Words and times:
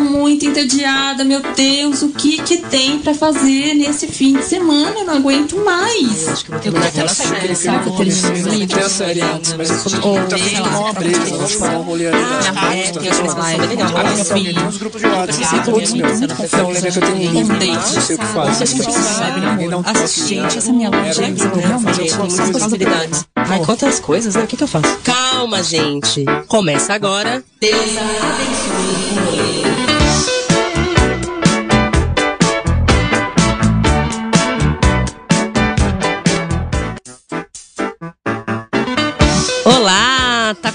tô 0.00 0.10
muito 0.10 0.46
entediada, 0.46 1.24
meu 1.24 1.40
Deus, 1.54 2.02
o 2.02 2.08
que 2.08 2.40
que 2.42 2.58
tem 2.58 2.98
pra 2.98 3.14
fazer 3.14 3.74
nesse 3.74 4.06
fim 4.06 4.34
de 4.34 4.44
semana? 4.44 5.00
Eu 5.00 5.04
não 5.04 5.14
aguento 5.14 5.56
mais. 5.58 6.28
Acho 6.28 6.44
que 6.44 6.50
eu 6.50 6.54
vou 6.54 6.62
terminar 6.62 6.86
aquela 6.86 7.08
série. 7.08 7.54
Que 7.54 7.68
eu 7.88 7.92
comecei, 7.92 8.66
tem 8.66 8.78
a 8.82 8.88
série 8.88 9.20
antes, 9.20 9.54
mas 9.54 9.68
tá 9.68 9.74
sei 9.76 9.98
afim 9.98 10.54
de 10.54 10.60
lá, 10.60 10.64
tomar 10.64 10.78
uma 10.80 10.92
breja, 10.92 11.18
vamos 11.18 11.56
tomar 11.56 11.78
um 11.78 11.82
rolê 11.82 12.06
ali 12.08 12.20
na 12.20 12.38
Ah, 12.38 12.52
praia, 12.52 12.80
é, 12.80 12.90
tá 12.90 13.00
tem 13.00 13.10
uma 13.10 13.16
falando. 13.16 13.38
live 13.38 13.66
legal. 13.66 13.88
Ah, 13.96 14.34
tem 14.34 14.58
uns 14.66 14.76
grupos 14.78 15.00
de 15.00 15.06
WhatsApp, 15.06 15.64
todos 15.64 15.92
meu. 15.92 16.06
Então, 16.10 16.70
lembra 16.70 16.90
que 16.90 16.98
eu 16.98 17.02
tenho 17.02 17.16
um 17.16 17.32
livro, 17.32 17.56
não 17.66 17.82
sei 17.82 18.16
o 18.16 18.18
que 18.18 18.26
faz. 18.26 18.60
Ninguém 18.60 19.68
dá 19.68 19.82
toque. 19.82 20.20
Gente, 20.28 20.58
essa 20.58 20.72
minha 20.72 20.90
loja 20.90 21.22
realmente 21.22 22.16
muitas 22.16 22.50
possibilidades. 22.50 23.24
Ai, 23.36 23.60
quantas 23.64 24.00
coisas, 24.00 24.34
né? 24.34 24.44
O 24.44 24.46
que, 24.46 24.56
que 24.56 24.64
eu 24.64 24.68
faço? 24.68 24.96
Calma, 25.02 25.62
gente. 25.62 26.24
Começa 26.46 26.94
agora. 26.94 27.42
Deus 27.60 27.74
abençoe 27.96 29.29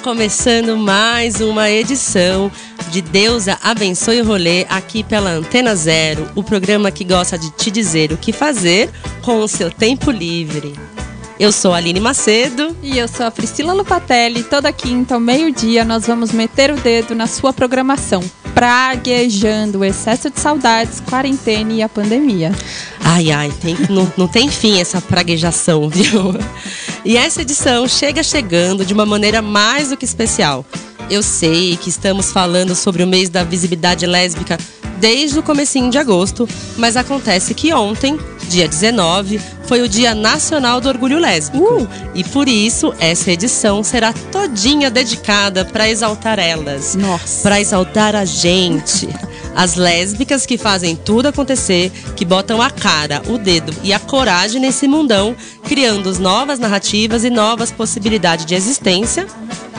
começando 0.05 0.77
mais 0.77 1.41
uma 1.41 1.67
edição 1.67 2.51
de 2.91 3.01
Deusa 3.01 3.57
Abençoe 3.63 4.21
o 4.21 4.23
Rolê 4.23 4.63
aqui 4.69 5.03
pela 5.03 5.31
Antena 5.31 5.75
Zero, 5.75 6.29
o 6.35 6.43
programa 6.43 6.91
que 6.91 7.03
gosta 7.03 7.39
de 7.39 7.49
te 7.49 7.71
dizer 7.71 8.11
o 8.11 8.17
que 8.17 8.31
fazer 8.31 8.91
com 9.23 9.39
o 9.39 9.47
seu 9.47 9.71
tempo 9.71 10.11
livre. 10.11 10.75
Eu 11.39 11.51
sou 11.51 11.73
a 11.73 11.77
Aline 11.77 11.99
Macedo. 11.99 12.77
E 12.83 12.99
eu 12.99 13.07
sou 13.07 13.25
a 13.25 13.31
Priscila 13.31 13.73
Lupatelli. 13.73 14.43
Toda 14.43 14.71
quinta 14.71 15.15
ao 15.15 15.19
meio-dia 15.19 15.83
nós 15.83 16.05
vamos 16.05 16.31
meter 16.31 16.71
o 16.71 16.75
dedo 16.75 17.15
na 17.15 17.25
sua 17.25 17.51
programação, 17.51 18.23
praguejando 18.55 19.79
o 19.79 19.85
excesso 19.85 20.29
de 20.29 20.39
saudades, 20.39 21.01
quarentena 21.01 21.73
e 21.73 21.83
a 21.83 21.89
pandemia. 21.89 22.53
Ai, 23.01 23.29
ai, 23.29 23.51
tem, 23.61 23.77
não, 23.89 24.11
não 24.15 24.27
tem 24.27 24.49
fim 24.49 24.79
essa 24.79 25.01
praguejação, 25.01 25.87
viu? 25.91 26.33
E 27.03 27.17
essa 27.17 27.41
edição 27.41 27.85
chega 27.87 28.23
chegando 28.23 28.85
de 28.85 28.93
uma 28.93 29.05
maneira 29.05 29.41
mais 29.41 29.89
do 29.89 29.97
que 29.97 30.05
especial. 30.05 30.65
Eu 31.09 31.21
sei 31.21 31.77
que 31.77 31.89
estamos 31.89 32.31
falando 32.31 32.73
sobre 32.73 33.03
o 33.03 33.07
mês 33.07 33.29
da 33.29 33.43
visibilidade 33.43 34.07
lésbica 34.07 34.57
desde 34.99 35.39
o 35.39 35.43
comecinho 35.43 35.89
de 35.89 35.97
agosto, 35.97 36.47
mas 36.77 36.95
acontece 36.95 37.53
que 37.53 37.73
ontem, 37.73 38.17
dia 38.47 38.67
19, 38.67 39.39
foi 39.67 39.81
o 39.81 39.89
Dia 39.89 40.13
Nacional 40.13 40.79
do 40.79 40.89
Orgulho 40.89 41.19
Lésbico. 41.19 41.87
E 42.13 42.23
por 42.23 42.47
isso, 42.47 42.93
essa 42.99 43.31
edição 43.31 43.83
será 43.83 44.13
todinha 44.31 44.89
dedicada 44.89 45.65
para 45.65 45.89
exaltar 45.89 46.39
elas. 46.39 46.95
Nossa. 46.95 47.41
Para 47.41 47.59
exaltar 47.59 48.15
a 48.15 48.25
gente. 48.25 49.07
As 49.55 49.75
lésbicas 49.75 50.45
que 50.45 50.57
fazem 50.57 50.95
tudo 50.95 51.27
acontecer, 51.27 51.89
que 52.15 52.25
botam 52.25 52.61
a 52.61 52.69
cara, 52.69 53.21
o 53.27 53.37
dedo 53.37 53.73
e 53.83 53.93
a 53.93 53.99
coragem 53.99 54.59
nesse 54.59 54.85
mundão, 54.85 55.33
criando 55.63 56.13
novas 56.19 56.59
narrativas 56.59 57.23
e 57.23 57.29
novas 57.29 57.71
possibilidades 57.71 58.45
de 58.45 58.53
existência, 58.53 59.25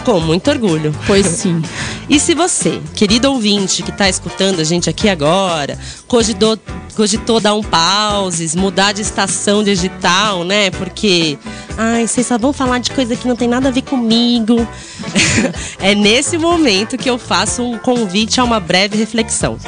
com 0.02 0.18
muito 0.18 0.48
orgulho. 0.50 0.94
Pois 1.06 1.26
sim. 1.26 1.62
E 2.08 2.20
se 2.20 2.34
você, 2.34 2.80
querido 2.94 3.32
ouvinte 3.32 3.82
que 3.82 3.90
está 3.90 4.08
escutando 4.08 4.60
a 4.60 4.64
gente 4.64 4.88
aqui 4.88 5.08
agora, 5.08 5.76
cogitou, 6.06 6.56
cogitou 6.94 7.40
dar 7.40 7.54
um 7.54 7.62
pauses, 7.62 8.54
mudar 8.54 8.92
de 8.92 9.02
estação 9.02 9.64
digital, 9.64 10.44
né? 10.44 10.70
Porque, 10.70 11.36
ai, 11.76 12.06
vocês 12.06 12.28
só 12.28 12.38
vão 12.38 12.52
falar 12.52 12.78
de 12.78 12.92
coisa 12.92 13.16
que 13.16 13.26
não 13.26 13.34
tem 13.34 13.48
nada 13.48 13.68
a 13.68 13.72
ver 13.72 13.82
comigo. 13.82 14.56
é 15.80 15.96
nesse 15.96 16.38
momento 16.38 16.96
que 16.96 17.10
eu 17.10 17.18
faço 17.18 17.64
um 17.64 17.76
convite 17.76 18.40
a 18.40 18.44
uma 18.44 18.60
breve 18.60 18.96
reflexão. 18.96 19.58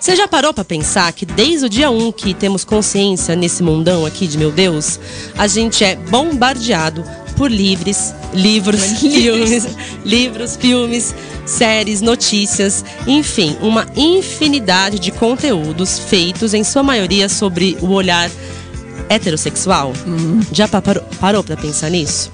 Você 0.00 0.16
já 0.16 0.26
parou 0.26 0.52
para 0.52 0.64
pensar 0.64 1.12
que 1.12 1.26
desde 1.26 1.66
o 1.66 1.68
dia 1.68 1.90
1 1.90 2.10
que 2.12 2.34
temos 2.34 2.64
consciência 2.64 3.36
nesse 3.36 3.62
mundão 3.62 4.04
aqui 4.04 4.26
de 4.26 4.38
meu 4.38 4.50
Deus, 4.50 4.98
a 5.36 5.46
gente 5.46 5.84
é 5.84 5.94
bombardeado 5.94 7.04
por 7.40 7.50
livres, 7.50 8.14
livros, 8.34 8.82
filmes, 9.00 9.66
livros, 10.04 10.56
filmes, 10.56 11.14
séries, 11.46 12.02
notícias, 12.02 12.84
enfim, 13.06 13.56
uma 13.62 13.86
infinidade 13.96 14.98
de 14.98 15.10
conteúdos 15.10 15.98
feitos 15.98 16.52
em 16.52 16.62
sua 16.62 16.82
maioria 16.82 17.30
sobre 17.30 17.78
o 17.80 17.92
olhar 17.92 18.30
heterossexual? 19.08 19.94
Já 20.52 20.68
pa- 20.68 20.82
parou, 20.82 21.02
parou 21.18 21.42
para 21.42 21.56
pensar 21.56 21.88
nisso? 21.88 22.30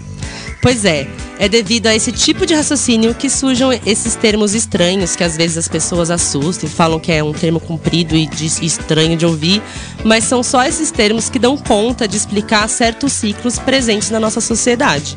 Pois 0.61 0.85
é, 0.85 1.07
é 1.39 1.49
devido 1.49 1.87
a 1.87 1.95
esse 1.95 2.11
tipo 2.11 2.45
de 2.45 2.53
raciocínio 2.53 3.15
que 3.15 3.31
surgem 3.31 3.81
esses 3.87 4.17
termos 4.17 4.53
estranhos 4.53 5.15
que 5.15 5.23
às 5.23 5.37
vezes 5.37 5.59
as 5.59 5.69
pessoas 5.69 6.11
assustam 6.11 6.69
e 6.69 6.73
falam 6.73 6.99
que 6.99 7.13
é 7.13 7.23
um 7.23 7.33
termo 7.33 7.61
comprido 7.61 8.17
e 8.17 8.27
de- 8.27 8.65
estranho 8.67 9.17
de 9.17 9.25
ouvir, 9.25 9.63
mas 10.03 10.25
são 10.25 10.43
só 10.43 10.65
esses 10.65 10.91
termos 10.91 11.29
que 11.29 11.39
dão 11.39 11.57
conta 11.57 12.09
de 12.09 12.17
explicar 12.17 12.69
certos 12.69 13.13
ciclos 13.13 13.59
presentes 13.61 14.11
na 14.11 14.19
nossa 14.19 14.41
sociedade. 14.41 15.17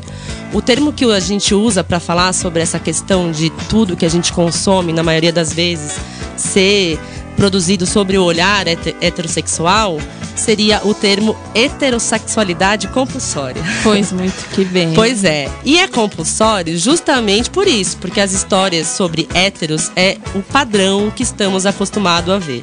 O 0.52 0.62
termo 0.62 0.92
que 0.92 1.04
a 1.04 1.18
gente 1.20 1.52
usa 1.52 1.82
para 1.82 1.98
falar 1.98 2.32
sobre 2.32 2.62
essa 2.62 2.78
questão 2.78 3.32
de 3.32 3.50
tudo 3.68 3.96
que 3.96 4.06
a 4.06 4.10
gente 4.10 4.32
consome, 4.32 4.92
na 4.92 5.02
maioria 5.02 5.32
das 5.32 5.52
vezes, 5.52 5.96
ser 6.36 6.98
produzido 7.40 7.86
sobre 7.86 8.18
o 8.18 8.22
olhar 8.24 8.68
hete- 8.68 8.94
heterossexual 9.00 9.98
seria 10.36 10.82
o 10.84 10.92
termo 10.92 11.34
heterossexualidade 11.54 12.86
compulsória. 12.88 13.62
Pois 13.82 14.12
muito 14.12 14.34
que 14.54 14.62
bem. 14.62 14.92
Pois 14.92 15.24
é, 15.24 15.50
e 15.64 15.78
é 15.78 15.88
compulsório 15.88 16.78
justamente 16.78 17.48
por 17.48 17.66
isso, 17.66 17.96
porque 17.96 18.20
as 18.20 18.32
histórias 18.32 18.88
sobre 18.88 19.26
héteros 19.32 19.90
é 19.96 20.18
o 20.34 20.42
padrão 20.42 21.10
que 21.10 21.22
estamos 21.22 21.64
acostumados 21.64 22.28
a 22.30 22.38
ver. 22.38 22.62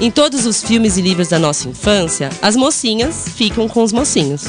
Em 0.00 0.10
todos 0.10 0.44
os 0.46 0.64
filmes 0.64 0.96
e 0.96 1.00
livros 1.00 1.28
da 1.28 1.38
nossa 1.38 1.68
infância, 1.68 2.28
as 2.42 2.56
mocinhas 2.56 3.26
ficam 3.36 3.68
com 3.68 3.84
os 3.84 3.92
mocinhos. 3.92 4.46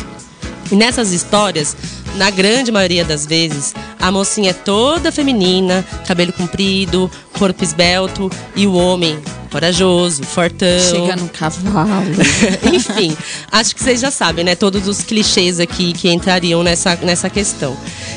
E 0.71 0.75
nessas 0.75 1.11
histórias, 1.11 1.77
na 2.15 2.31
grande 2.31 2.71
maioria 2.71 3.05
das 3.05 3.23
vezes, 3.23 3.75
a 3.99 4.11
mocinha 4.11 4.49
é 4.49 4.53
toda 4.53 5.11
feminina, 5.11 5.85
cabelo 6.07 6.33
comprido, 6.33 7.09
corpo 7.37 7.63
esbelto, 7.63 8.31
e 8.55 8.65
o 8.65 8.73
homem 8.73 9.19
corajoso, 9.49 10.23
fortão. 10.23 10.79
Chega 10.79 11.15
no 11.15 11.29
cavalo. 11.29 12.05
Enfim, 12.73 13.15
acho 13.51 13.75
que 13.75 13.83
vocês 13.83 13.99
já 13.99 14.11
sabem, 14.11 14.45
né? 14.45 14.55
Todos 14.55 14.87
os 14.87 15.01
clichês 15.03 15.59
aqui 15.59 15.93
que 15.93 16.09
entrariam 16.09 16.63
nessa, 16.63 16.95
nessa 16.97 17.29
questão. 17.29 17.75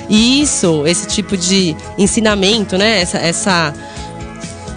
E 0.09 0.43
isso, 0.43 0.87
esse 0.87 1.07
tipo 1.07 1.37
de 1.37 1.77
ensinamento, 1.99 2.77
né? 2.77 3.01
Essa, 3.01 3.19
essa 3.19 3.75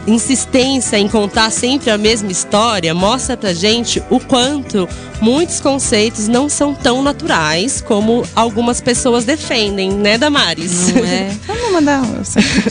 insistência 0.08 0.98
em 0.98 1.08
contar 1.08 1.52
sempre 1.52 1.90
a 1.90 1.98
mesma 1.98 2.32
história 2.32 2.94
mostra 2.94 3.36
pra 3.36 3.54
gente 3.54 4.02
o 4.10 4.20
quanto 4.20 4.88
muitos 5.22 5.60
conceitos 5.60 6.28
não 6.28 6.48
são 6.48 6.74
tão 6.74 7.02
naturais 7.02 7.82
como 7.82 8.24
algumas 8.36 8.82
pessoas 8.82 9.26
defendem, 9.26 9.92
né, 9.92 10.18
Damares? 10.18 10.94
Não 10.94 11.06
é? 11.06 11.32
Vamos 11.48 11.72
mandar. 11.72 12.04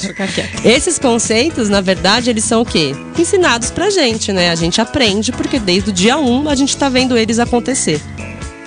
Ficar 0.01 0.29
quieto. 0.29 0.65
Esses 0.65 0.99
conceitos, 0.99 1.69
na 1.69 1.81
verdade, 1.81 2.31
eles 2.31 2.45
são 2.45 2.63
o 2.63 2.67
quê? 2.67 2.95
Ensinados 3.19 3.71
pra 3.71 3.91
gente, 3.91 4.33
né? 4.33 4.51
A 4.51 4.55
gente 4.55 4.81
aprende 4.81 5.33
porque 5.33 5.59
desde 5.59 5.91
o 5.91 5.93
dia 5.93 6.17
1 6.19 6.49
a 6.49 6.55
gente 6.55 6.77
tá 6.77 6.89
vendo 6.89 7.17
eles 7.17 7.39
acontecer. 7.39 8.01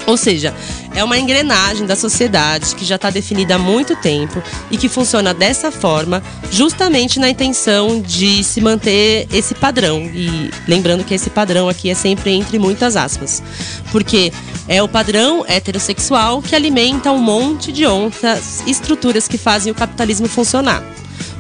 Ou 0.07 0.15
seja, 0.15 0.55
é 0.95 1.03
uma 1.03 1.19
engrenagem 1.19 1.85
da 1.85 1.93
sociedade 1.93 2.73
que 2.75 2.85
já 2.85 2.95
está 2.95 3.09
definida 3.09 3.55
há 3.55 3.59
muito 3.59 3.93
tempo 3.97 4.41
e 4.71 4.77
que 4.77 4.87
funciona 4.87 5.33
dessa 5.33 5.69
forma, 5.69 6.23
justamente 6.49 7.19
na 7.19 7.29
intenção 7.29 7.99
de 7.99 8.41
se 8.41 8.61
manter 8.61 9.27
esse 9.33 9.53
padrão. 9.53 9.99
E 10.01 10.49
lembrando 10.65 11.03
que 11.03 11.13
esse 11.13 11.29
padrão 11.29 11.67
aqui 11.67 11.89
é 11.89 11.93
sempre 11.93 12.31
entre 12.31 12.57
muitas 12.57 12.95
aspas. 12.95 13.43
Porque 13.91 14.31
é 14.65 14.81
o 14.81 14.87
padrão 14.87 15.43
heterossexual 15.45 16.41
que 16.41 16.55
alimenta 16.55 17.11
um 17.11 17.19
monte 17.19 17.73
de 17.73 17.85
outras 17.85 18.63
estruturas 18.65 19.27
que 19.27 19.37
fazem 19.37 19.73
o 19.73 19.75
capitalismo 19.75 20.29
funcionar. 20.29 20.81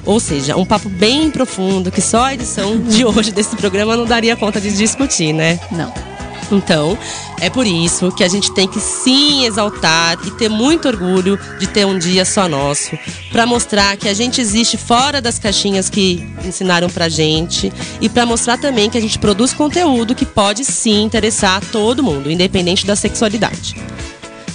Ou 0.03 0.19
seja, 0.19 0.57
um 0.57 0.65
papo 0.65 0.89
bem 0.89 1.31
profundo 1.31 1.89
que 1.89 2.01
só 2.01 2.25
a 2.25 2.33
edição 2.33 2.77
de 2.79 3.05
hoje 3.05 3.31
desse 3.31 3.55
programa 3.55 3.95
não 3.95 4.05
daria 4.05 4.35
conta 4.35 4.59
de 4.59 4.75
discutir, 4.75 5.31
né? 5.31 5.57
Não. 5.71 6.16
Então, 6.51 6.97
é 7.39 7.49
por 7.49 7.67
isso 7.67 8.11
que 8.11 8.23
a 8.23 8.27
gente 8.27 8.53
tem 8.53 8.67
que 8.67 8.79
sim 8.79 9.45
exaltar 9.45 10.17
e 10.25 10.31
ter 10.31 10.49
muito 10.49 10.87
orgulho 10.87 11.39
de 11.59 11.67
ter 11.67 11.85
um 11.85 11.97
dia 11.97 12.23
só 12.23 12.47
nosso, 12.47 12.97
para 13.31 13.45
mostrar 13.45 13.97
que 13.97 14.07
a 14.07 14.13
gente 14.13 14.39
existe 14.39 14.77
fora 14.77 15.21
das 15.21 15.37
caixinhas 15.37 15.89
que 15.89 16.25
ensinaram 16.45 16.89
pra 16.89 17.09
gente 17.09 17.71
e 17.99 18.07
para 18.07 18.25
mostrar 18.25 18.57
também 18.57 18.89
que 18.89 18.97
a 18.97 19.01
gente 19.01 19.19
produz 19.19 19.53
conteúdo 19.53 20.15
que 20.15 20.25
pode 20.25 20.63
sim 20.63 21.03
interessar 21.03 21.57
a 21.57 21.61
todo 21.61 22.03
mundo, 22.03 22.31
independente 22.31 22.85
da 22.85 22.95
sexualidade. 22.95 23.75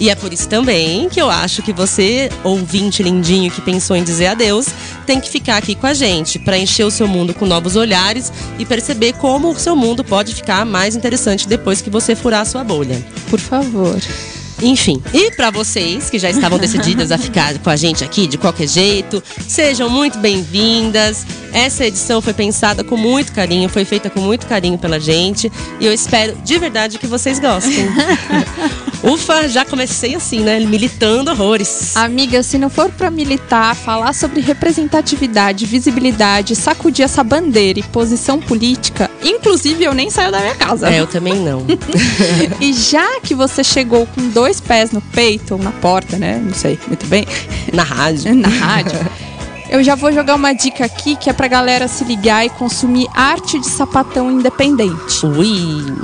E 0.03 0.11
é 0.11 0.17
por 0.17 0.33
isso 0.33 0.49
também 0.49 1.09
que 1.09 1.23
eu 1.23 1.31
acho 1.31 1.63
que 1.63 1.73
você, 1.73 2.29
ouvinte 2.43 3.05
lindinho 3.05 3.53
que 3.53 3.61
pensou 3.61 3.95
em 3.95 4.03
dizer 4.03 4.27
adeus, 4.27 4.67
tem 5.07 5.21
que 5.21 5.31
ficar 5.31 5.59
aqui 5.59 5.77
com 5.77 5.87
a 5.87 5.95
gente 5.95 6.41
para 6.41 6.59
encher 6.59 6.85
o 6.85 6.91
seu 6.91 7.07
mundo 7.07 7.33
com 7.33 7.47
novos 7.47 7.77
olhares 7.77 8.33
e 8.59 8.67
perceber 8.67 9.13
como 9.13 9.53
o 9.53 9.57
seu 9.57 9.77
mundo 9.77 10.03
pode 10.03 10.35
ficar 10.35 10.67
mais 10.67 10.97
interessante 10.97 11.47
depois 11.47 11.81
que 11.81 11.89
você 11.89 12.17
furar 12.17 12.41
a 12.41 12.45
sua 12.45 12.65
bolha. 12.65 13.01
Por 13.31 13.39
favor. 13.39 13.97
Enfim, 14.63 15.03
e 15.13 15.33
para 15.33 15.51
vocês 15.51 16.09
que 16.09 16.21
já 16.21 16.31
estavam 16.31 16.57
decididas 16.57 17.11
a 17.11 17.19
ficar 17.19 17.59
com 17.59 17.69
a 17.69 17.75
gente 17.75 18.05
aqui 18.05 18.29
de 18.29 18.39
qualquer 18.39 18.69
jeito, 18.69 19.21
sejam 19.49 19.91
muito 19.91 20.19
bem-vindas. 20.19 21.27
Essa 21.53 21.85
edição 21.85 22.23
foi 22.23 22.33
pensada 22.33 22.85
com 22.85 22.97
muito 22.97 23.33
carinho, 23.33 23.69
foi 23.69 23.85
feita 23.85 24.09
com 24.09 24.21
muito 24.21 24.47
carinho 24.47 24.79
pela 24.79 25.01
gente 25.01 25.51
e 25.81 25.85
eu 25.85 25.93
espero 25.93 26.37
de 26.45 26.59
verdade 26.59 26.97
que 26.97 27.09
vocês 27.09 27.41
gostem. 27.41 27.89
Ufa, 29.03 29.49
já 29.49 29.65
comecei 29.65 30.15
assim, 30.15 30.41
né? 30.41 30.61
Militando 30.61 31.33
horrores. 31.33 31.97
Amiga, 31.97 32.41
se 32.43 32.57
não 32.57 32.71
for 32.71 32.89
pra 32.89 33.11
militar, 33.11 33.75
falar 33.75 34.13
sobre 34.13 34.41
representatividade, 34.41 35.67
visibilidade, 35.67 36.55
sacudir 36.55 37.05
essa 37.05 37.25
bandeira 37.25 37.81
e 37.81 37.83
posição 37.83 38.41
política, 38.41 39.11
inclusive 39.25 39.83
eu 39.83 39.93
nem 39.93 40.09
saio 40.09 40.31
da 40.31 40.39
minha 40.39 40.55
casa. 40.55 40.89
É, 40.89 41.01
eu 41.01 41.09
também 41.09 41.35
não. 41.35 41.67
e 42.61 42.73
já 42.73 43.21
que 43.21 43.35
você 43.35 43.65
chegou 43.65 44.07
com 44.07 44.29
dois 44.29 44.52
pés 44.61 44.91
no 44.91 45.01
peito, 45.01 45.55
ou 45.55 45.63
na 45.63 45.73
porta, 45.73 46.17
né? 46.19 46.41
Não 46.43 46.55
sei 46.55 46.79
muito 46.87 47.07
bem. 47.07 47.27
Na 47.73 47.83
rádio. 47.83 48.35
na 48.35 48.49
rádio. 48.49 48.99
Eu 49.71 49.83
já 49.83 49.95
vou 49.95 50.13
jogar 50.13 50.35
uma 50.35 50.53
dica 50.53 50.85
aqui 50.85 51.17
que 51.17 51.31
é 51.31 51.33
pra 51.33 51.49
galera 51.49 51.89
se 51.89 52.05
ligar 52.05 52.45
e 52.45 52.51
consumir 52.51 53.07
arte 53.15 53.59
de 53.59 53.67
sapatão 53.67 54.31
independente. 54.31 55.25
Ui. 55.25 55.97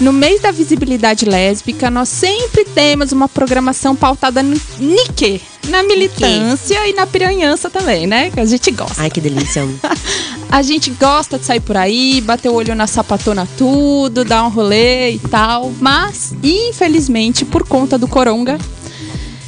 No 0.00 0.12
mês 0.12 0.40
da 0.40 0.50
visibilidade 0.50 1.24
lésbica, 1.24 1.90
nós 1.90 2.08
sempre 2.08 2.64
temos 2.64 3.12
uma 3.12 3.28
programação 3.28 3.94
pautada 3.94 4.42
no 4.42 4.60
Nique, 4.78 5.40
na 5.68 5.82
militância 5.82 6.88
e 6.88 6.92
na 6.92 7.06
piranhança 7.06 7.70
também, 7.70 8.06
né? 8.06 8.30
Que 8.30 8.40
a 8.40 8.44
gente 8.44 8.70
gosta. 8.72 9.00
Ai, 9.00 9.10
que 9.10 9.20
delícia. 9.20 9.66
a 10.50 10.62
gente 10.62 10.90
gosta 10.90 11.38
de 11.38 11.44
sair 11.44 11.60
por 11.60 11.76
aí, 11.76 12.20
bater 12.20 12.48
o 12.48 12.54
olho 12.54 12.74
na 12.74 12.86
sapatona 12.86 13.48
tudo, 13.56 14.24
dar 14.24 14.44
um 14.44 14.50
rolê 14.50 15.12
e 15.12 15.18
tal. 15.18 15.72
Mas, 15.80 16.34
infelizmente, 16.42 17.44
por 17.44 17.66
conta 17.66 17.96
do 17.96 18.08
coronga, 18.08 18.58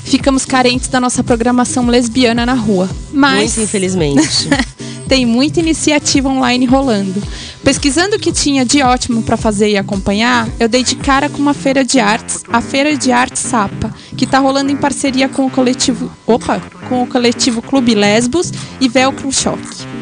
ficamos 0.04 0.44
carentes 0.44 0.88
da 0.88 1.00
nossa 1.00 1.24
programação 1.24 1.86
lesbiana 1.88 2.46
na 2.46 2.54
rua. 2.54 2.88
Mas, 3.12 3.56
Muito 3.56 3.68
infelizmente. 3.68 4.48
tem 5.14 5.24
muita 5.24 5.60
iniciativa 5.60 6.28
online 6.28 6.66
rolando. 6.66 7.22
Pesquisando 7.62 8.16
o 8.16 8.18
que 8.18 8.32
tinha 8.32 8.64
de 8.64 8.82
ótimo 8.82 9.22
para 9.22 9.36
fazer 9.36 9.68
e 9.68 9.76
acompanhar, 9.76 10.48
eu 10.58 10.68
dei 10.68 10.82
de 10.82 10.96
cara 10.96 11.28
com 11.28 11.38
uma 11.38 11.54
feira 11.54 11.84
de 11.84 12.00
artes, 12.00 12.42
a 12.48 12.60
Feira 12.60 12.96
de 12.96 13.12
Arte 13.12 13.38
Sapa, 13.38 13.94
que 14.16 14.24
está 14.24 14.40
rolando 14.40 14.72
em 14.72 14.76
parceria 14.76 15.28
com 15.28 15.46
o 15.46 15.50
coletivo, 15.50 16.10
opa, 16.26 16.60
com 16.88 17.04
o 17.04 17.06
coletivo 17.06 17.62
Clube 17.62 17.94
Lesbos 17.94 18.52
e 18.80 18.88
Velcro 18.88 19.30
Choque. 19.30 19.93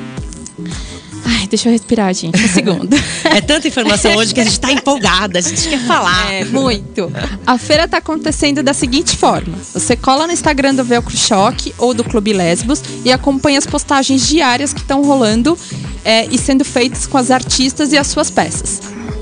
Ai, 1.24 1.46
deixa 1.46 1.68
eu 1.68 1.72
respirar, 1.72 2.12
gente. 2.14 2.42
Um 2.42 2.48
segundo. 2.48 2.96
é 3.24 3.40
tanta 3.40 3.68
informação 3.68 4.14
hoje 4.16 4.34
que 4.34 4.40
a 4.40 4.44
gente 4.44 4.58
tá 4.58 4.72
empolgada, 4.72 5.38
a 5.38 5.42
gente 5.42 5.68
quer 5.68 5.80
falar. 5.80 6.32
É, 6.32 6.44
muito. 6.44 7.12
A 7.46 7.58
feira 7.58 7.86
tá 7.86 7.98
acontecendo 7.98 8.62
da 8.62 8.74
seguinte 8.74 9.16
forma: 9.16 9.56
você 9.72 9.96
cola 9.96 10.26
no 10.26 10.32
Instagram 10.32 10.74
do 10.74 10.84
Velcro 10.84 11.16
Choque 11.16 11.74
ou 11.78 11.94
do 11.94 12.04
Clube 12.04 12.32
Lesbos 12.32 12.82
e 13.04 13.12
acompanha 13.12 13.58
as 13.58 13.66
postagens 13.66 14.26
diárias 14.26 14.72
que 14.72 14.80
estão 14.80 15.02
rolando 15.02 15.56
é, 16.04 16.26
e 16.26 16.38
sendo 16.38 16.64
feitas 16.64 17.06
com 17.06 17.18
as 17.18 17.30
artistas 17.30 17.92
e 17.92 17.98
as 17.98 18.06
suas 18.08 18.30
peças. 18.30 18.80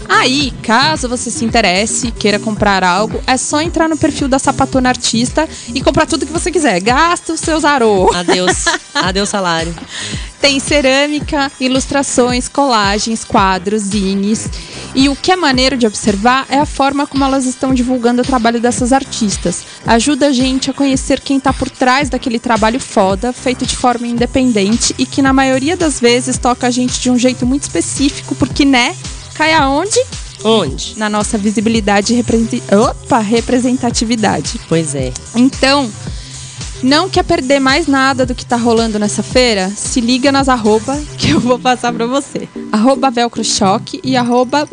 Aí, 0.08 0.52
caso 0.64 1.08
você 1.08 1.30
se 1.30 1.44
interesse, 1.44 2.10
queira 2.10 2.36
comprar 2.36 2.82
algo, 2.82 3.22
é 3.28 3.36
só 3.36 3.60
entrar 3.60 3.88
no 3.88 3.96
perfil 3.96 4.26
da 4.26 4.40
Sapatona 4.40 4.88
Artista 4.88 5.48
e 5.72 5.80
comprar 5.80 6.04
tudo 6.04 6.26
que 6.26 6.32
você 6.32 6.50
quiser. 6.50 6.80
Gasta 6.80 7.34
os 7.34 7.40
seus 7.40 7.64
arô. 7.64 8.12
Adeus. 8.12 8.64
Adeus 8.92 9.28
salário. 9.28 9.72
Tem 10.40 10.58
cerâmica, 10.58 11.52
ilustrações, 11.60 12.48
colagens, 12.48 13.24
quadros, 13.24 13.82
zines. 13.82 14.48
E 14.94 15.08
o 15.08 15.14
que 15.14 15.30
é 15.30 15.36
maneiro 15.36 15.76
de 15.76 15.86
observar 15.86 16.46
é 16.48 16.58
a 16.58 16.66
forma 16.66 17.06
como 17.06 17.24
elas 17.24 17.44
estão 17.44 17.74
divulgando 17.74 18.22
o 18.22 18.24
trabalho 18.24 18.60
dessas 18.60 18.92
artistas. 18.92 19.64
Ajuda 19.86 20.28
a 20.28 20.32
gente 20.32 20.70
a 20.70 20.74
conhecer 20.74 21.20
quem 21.20 21.36
está 21.36 21.52
por 21.52 21.68
trás 21.68 22.08
daquele 22.08 22.38
trabalho 22.38 22.80
foda, 22.80 23.32
feito 23.32 23.66
de 23.66 23.76
forma 23.76 24.06
independente 24.06 24.94
e 24.98 25.06
que 25.06 25.22
na 25.22 25.32
maioria 25.32 25.76
das 25.76 26.00
vezes 26.00 26.38
toca 26.38 26.66
a 26.66 26.70
gente 26.70 26.98
de 27.00 27.10
um 27.10 27.18
jeito 27.18 27.46
muito 27.46 27.64
específico, 27.64 28.34
porque, 28.34 28.64
né? 28.64 28.96
Cai 29.34 29.52
aonde? 29.52 30.00
Onde? 30.42 30.94
Na 30.96 31.08
nossa 31.08 31.36
visibilidade 31.36 32.12
e 32.12 32.16
represent... 32.16 32.62
Opa, 32.72 33.18
representatividade. 33.18 34.60
Pois 34.68 34.94
é. 34.94 35.12
Então, 35.34 35.90
não 36.82 37.08
quer 37.08 37.24
perder 37.24 37.60
mais 37.60 37.86
nada 37.86 38.24
do 38.24 38.34
que 38.34 38.44
tá 38.44 38.56
rolando 38.56 38.98
nessa 38.98 39.22
feira? 39.22 39.70
Se 39.70 40.00
liga 40.00 40.32
nas 40.32 40.48
arroba 40.48 41.00
que 41.18 41.30
eu 41.30 41.40
vou 41.40 41.58
passar 41.58 41.92
pra 41.92 42.06
você. 42.06 42.48
Arroba 42.72 43.10
Velcro 43.10 43.44
Choque 43.44 44.00
e 44.02 44.16
arroba. 44.16 44.68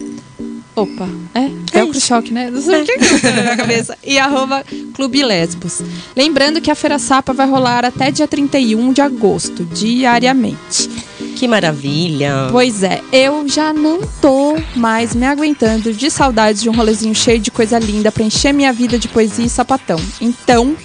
Opa, 0.75 1.09
é? 1.33 1.49
Velcro 1.71 1.99
Choque, 1.99 2.31
né? 2.31 2.51
Não 2.51 2.61
sei 2.61 2.83
o 2.83 2.85
que 2.85 2.91
eu 2.91 3.33
na 3.35 3.41
minha 3.41 3.57
cabeça. 3.57 3.97
E 4.03 4.17
arroba 4.19 4.63
Clube 4.93 5.23
Lesbos. 5.23 5.81
Lembrando 6.15 6.61
que 6.61 6.69
a 6.69 6.75
Feira 6.75 6.99
Sapa 6.99 7.33
vai 7.33 7.47
rolar 7.47 7.83
até 7.83 8.11
dia 8.11 8.27
31 8.27 8.93
de 8.93 9.01
agosto, 9.01 9.65
diariamente. 9.65 10.89
Que 11.35 11.47
maravilha. 11.47 12.47
Pois 12.51 12.81
é, 12.81 12.99
eu 13.11 13.47
já 13.47 13.71
não 13.71 14.01
tô 14.19 14.55
mais 14.75 15.13
me 15.13 15.25
aguentando 15.25 15.93
de 15.93 16.09
saudades 16.09 16.63
de 16.63 16.69
um 16.69 16.73
rolezinho 16.73 17.13
cheio 17.13 17.39
de 17.39 17.51
coisa 17.51 17.77
linda 17.77 18.11
pra 18.11 18.23
encher 18.23 18.51
minha 18.51 18.73
vida 18.73 18.97
de 18.97 19.07
poesia 19.07 19.45
e 19.45 19.49
sapatão. 19.49 19.99
Então, 20.19 20.75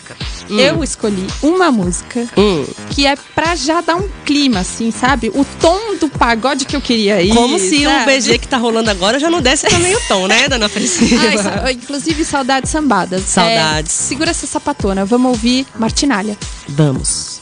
hum. 0.51 0.59
eu 0.59 0.83
escolhi 0.83 1.27
uma 1.43 1.71
música 1.71 2.27
hum. 2.37 2.65
que 2.91 3.07
é 3.07 3.17
pra 3.35 3.55
já 3.55 3.81
dar 3.81 3.97
um 3.97 4.09
clima, 4.25 4.61
assim, 4.61 4.91
sabe? 4.91 5.31
O 5.35 5.45
tom 5.61 5.97
do 5.97 6.09
pagode 6.09 6.65
que 6.65 6.77
eu 6.77 6.81
queria 6.81 7.23
ir. 7.23 7.35
Como 7.35 7.59
se 7.59 7.85
sabe? 7.85 8.03
o 8.03 8.17
BG 8.17 8.39
que 8.39 8.49
tá 8.49 8.57
rolando 8.57 8.91
agora 8.91 9.19
já 9.19 9.31
não 9.31 9.41
desse 9.41 9.67
também 9.67 9.95
o 9.95 10.01
tom, 10.09 10.27
né, 10.27 10.49
dona 10.49 10.69
Priscila? 10.69 11.23
Ah, 11.65 11.73
inclusive, 11.73 12.25
saudades 12.25 12.71
sambadas. 12.71 13.23
Saudades. 13.23 13.93
É, 13.93 14.05
segura 14.09 14.31
essa 14.31 14.47
sapatona, 14.47 15.05
vamos 15.05 15.31
ouvir 15.31 15.67
Martinalha. 15.79 16.37
Vamos. 16.69 17.42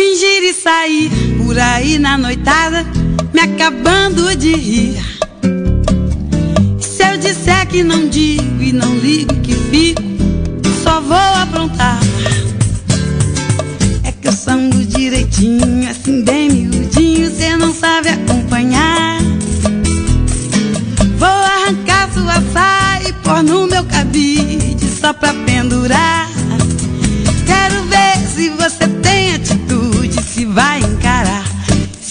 Fingir 0.00 0.42
e 0.44 0.54
sair 0.54 1.10
por 1.36 1.58
aí 1.58 1.98
na 1.98 2.16
noitada, 2.16 2.86
me 3.34 3.40
acabando 3.40 4.34
de 4.34 4.54
rir. 4.54 4.98
Se 6.80 7.04
eu 7.04 7.18
disser 7.18 7.66
que 7.66 7.82
não 7.82 8.08
digo 8.08 8.62
e 8.62 8.72
não 8.72 8.96
ligo 8.96 9.34
que 9.42 9.52
fico, 9.52 10.00
só 10.82 11.02
vou 11.02 11.18
aprontar. 11.42 12.00
É 14.02 14.10
que 14.10 14.28
eu 14.28 14.32
sango 14.32 14.82
direitinho, 14.86 15.90
assim 15.90 16.24
bem 16.24 16.48
miudinho, 16.48 17.30
cê 17.36 17.54
não 17.58 17.74
sabe 17.74 18.08
acompanhar. 18.08 19.20
Vou 21.18 21.28
arrancar 21.28 22.08
sua 22.14 22.40
saia 22.54 23.06
e 23.06 23.12
pôr 23.12 23.42
no 23.42 23.66
meu 23.66 23.84
cabide 23.84 24.88
só 24.98 25.12
pra 25.12 25.34
pendurar. 25.34 26.29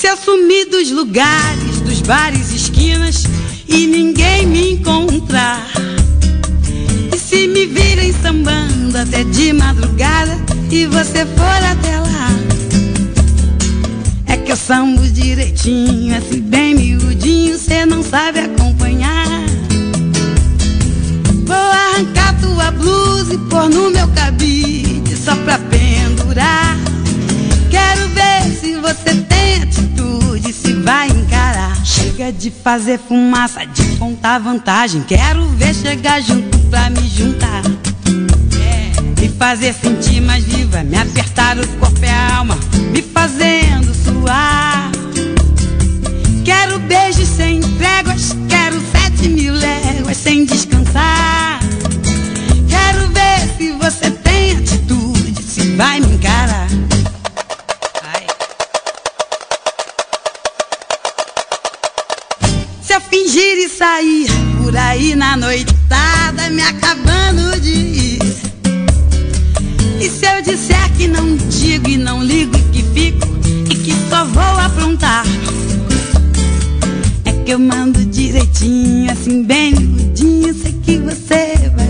Eu 0.09 0.17
sumir 0.17 0.65
dos 0.65 0.89
lugares, 0.89 1.81
dos 1.81 2.01
bares, 2.01 2.51
esquinas 2.51 3.25
e 3.67 3.85
ninguém 3.85 4.47
me 4.47 4.71
encontrar. 4.73 5.69
E 7.13 7.17
se 7.17 7.47
me 7.47 7.67
virem 7.67 8.11
sambando 8.19 8.97
até 8.97 9.23
de 9.23 9.53
madrugada 9.53 10.35
e 10.71 10.87
você 10.87 11.27
for 11.27 11.63
até 11.71 11.99
lá. 11.99 12.29
É 14.25 14.37
que 14.37 14.51
eu 14.51 14.57
sambo 14.57 15.07
direitinho, 15.09 16.17
assim 16.17 16.41
bem 16.41 16.73
miudinho, 16.73 17.59
cê 17.59 17.85
não 17.85 18.01
sabe 18.01 18.39
acompanhar. 18.39 19.45
Vou 21.45 21.55
arrancar 21.55 22.35
tua 22.41 22.71
blusa 22.71 23.35
e 23.35 23.37
pôr 23.37 23.69
no 23.69 23.91
meu 23.91 24.07
cabide 24.07 25.15
só 25.15 25.35
pra 25.35 25.59
pendurar. 25.59 26.75
Quero 27.69 28.07
ver 28.09 28.59
se 28.59 28.75
você 28.77 29.13
tem 29.13 29.38
Chega 32.19 32.33
de 32.33 32.51
fazer 32.51 32.99
fumaça, 32.99 33.65
de 33.65 33.95
contar 33.95 34.39
vantagem. 34.39 35.01
Quero 35.03 35.45
ver 35.51 35.73
chegar 35.73 36.21
junto 36.21 36.59
pra 36.69 36.89
me 36.89 37.07
juntar. 37.07 37.61
É, 38.59 39.21
me 39.21 39.29
fazer 39.29 39.73
sentir 39.73 40.19
mais 40.19 40.43
viva, 40.43 40.83
me 40.83 40.97
apertar 40.97 41.57
o 41.57 41.65
corpo 41.77 42.03
e 42.03 42.09
a 42.09 42.35
alma, 42.35 42.59
me 42.91 43.01
fazendo 43.01 43.95
suar. 43.95 44.91
Quero 46.43 46.77
beijos 46.79 47.29
sem 47.29 47.61
tréguas, 47.61 48.35
quero 48.49 48.81
sete 48.91 49.29
mil 49.29 49.53
léguas 49.53 50.17
sem 50.17 50.43
descansar. 50.43 51.61
Quero 52.67 53.07
ver 53.13 53.49
se 53.57 53.71
você 53.71 54.11
tem 54.11 54.57
atitude, 54.57 55.41
se 55.41 55.73
vai 55.77 56.01
me 56.01 56.15
encarar. 56.15 56.67
E 63.59 63.67
sair 63.67 64.27
por 64.57 64.75
aí 64.77 65.15
na 65.15 65.35
noitada, 65.35 66.49
me 66.49 66.61
acabando 66.61 67.59
de 67.59 67.69
ir. 67.69 68.19
E 69.99 70.09
se 70.09 70.25
eu 70.25 70.41
disser 70.41 70.89
que 70.95 71.09
não 71.09 71.35
digo 71.35 71.89
e 71.89 71.97
não 71.97 72.23
ligo 72.23 72.55
e 72.55 72.61
que 72.71 72.83
fico 72.93 73.27
e 73.69 73.75
que 73.75 73.93
só 74.09 74.23
vou 74.23 74.59
aprontar? 74.59 75.25
É 77.25 77.33
que 77.33 77.51
eu 77.51 77.59
mando 77.59 78.05
direitinho, 78.05 79.11
assim 79.11 79.43
bem 79.43 79.73
miudinho, 79.75 80.53
sei 80.53 80.71
que 80.81 80.97
você 80.99 81.69
vai 81.75 81.88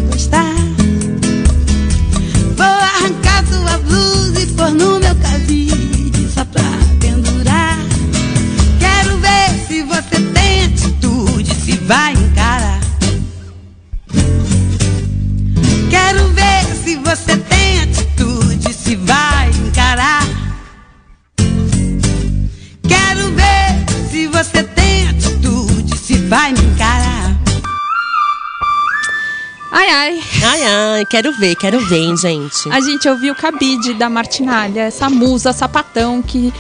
Ai, 31.00 31.06
quero 31.06 31.32
ver, 31.32 31.56
quero 31.56 31.80
ver, 31.80 32.00
hein, 32.00 32.18
gente. 32.18 32.70
A 32.70 32.82
gente 32.82 33.08
ouviu 33.08 33.32
o 33.32 33.36
cabide 33.36 33.94
da 33.94 34.10
Martinalha, 34.10 34.82
essa 34.82 35.10
musa 35.10 35.54
sapatão 35.54 36.22
que. 36.22 36.54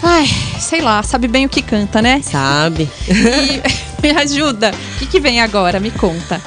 Ai, 0.00 0.24
sei 0.60 0.80
lá, 0.80 1.02
sabe 1.02 1.26
bem 1.26 1.46
o 1.46 1.48
que 1.48 1.60
canta, 1.60 2.00
né? 2.00 2.22
Sabe? 2.22 2.88
E 3.08 3.60
me 4.00 4.10
ajuda. 4.10 4.70
O 4.70 4.98
que, 5.00 5.06
que 5.06 5.18
vem 5.18 5.40
agora? 5.40 5.80
Me 5.80 5.90
conta. 5.90 6.40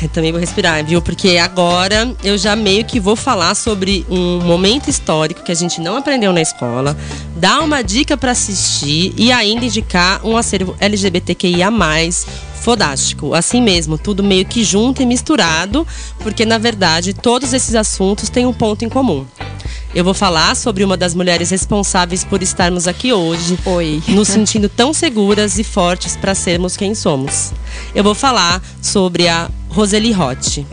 Eu 0.00 0.08
também 0.10 0.30
vou 0.30 0.40
respirar, 0.40 0.84
viu? 0.84 1.02
Porque 1.02 1.38
agora 1.38 2.14
eu 2.22 2.38
já 2.38 2.54
meio 2.54 2.84
que 2.84 3.00
vou 3.00 3.16
falar 3.16 3.56
sobre 3.56 4.06
um 4.08 4.38
momento 4.44 4.88
histórico 4.88 5.42
que 5.42 5.50
a 5.50 5.56
gente 5.56 5.80
não 5.80 5.96
aprendeu 5.96 6.32
na 6.32 6.40
escola, 6.40 6.96
dar 7.34 7.62
uma 7.62 7.82
dica 7.82 8.16
para 8.16 8.30
assistir 8.30 9.12
e 9.16 9.32
ainda 9.32 9.64
indicar 9.64 10.24
um 10.24 10.36
acervo 10.36 10.76
LGBTQIA+, 10.78 11.68
fodástico. 12.66 13.32
Assim 13.32 13.62
mesmo, 13.62 13.96
tudo 13.96 14.24
meio 14.24 14.44
que 14.44 14.64
junto 14.64 15.00
e 15.00 15.06
misturado, 15.06 15.86
porque 16.18 16.44
na 16.44 16.58
verdade 16.58 17.14
todos 17.14 17.52
esses 17.52 17.76
assuntos 17.76 18.28
têm 18.28 18.44
um 18.44 18.52
ponto 18.52 18.84
em 18.84 18.88
comum. 18.88 19.24
Eu 19.94 20.02
vou 20.02 20.12
falar 20.12 20.56
sobre 20.56 20.82
uma 20.82 20.96
das 20.96 21.14
mulheres 21.14 21.50
responsáveis 21.50 22.24
por 22.24 22.42
estarmos 22.42 22.88
aqui 22.88 23.12
hoje, 23.12 23.56
Oi. 23.64 24.02
nos 24.08 24.26
sentindo 24.26 24.68
tão 24.68 24.92
seguras 24.92 25.60
e 25.60 25.64
fortes 25.64 26.16
para 26.16 26.34
sermos 26.34 26.76
quem 26.76 26.92
somos. 26.92 27.52
Eu 27.94 28.02
vou 28.02 28.16
falar 28.16 28.60
sobre 28.82 29.28
a 29.28 29.48
Roseli 29.68 30.10
Roth. 30.10 30.66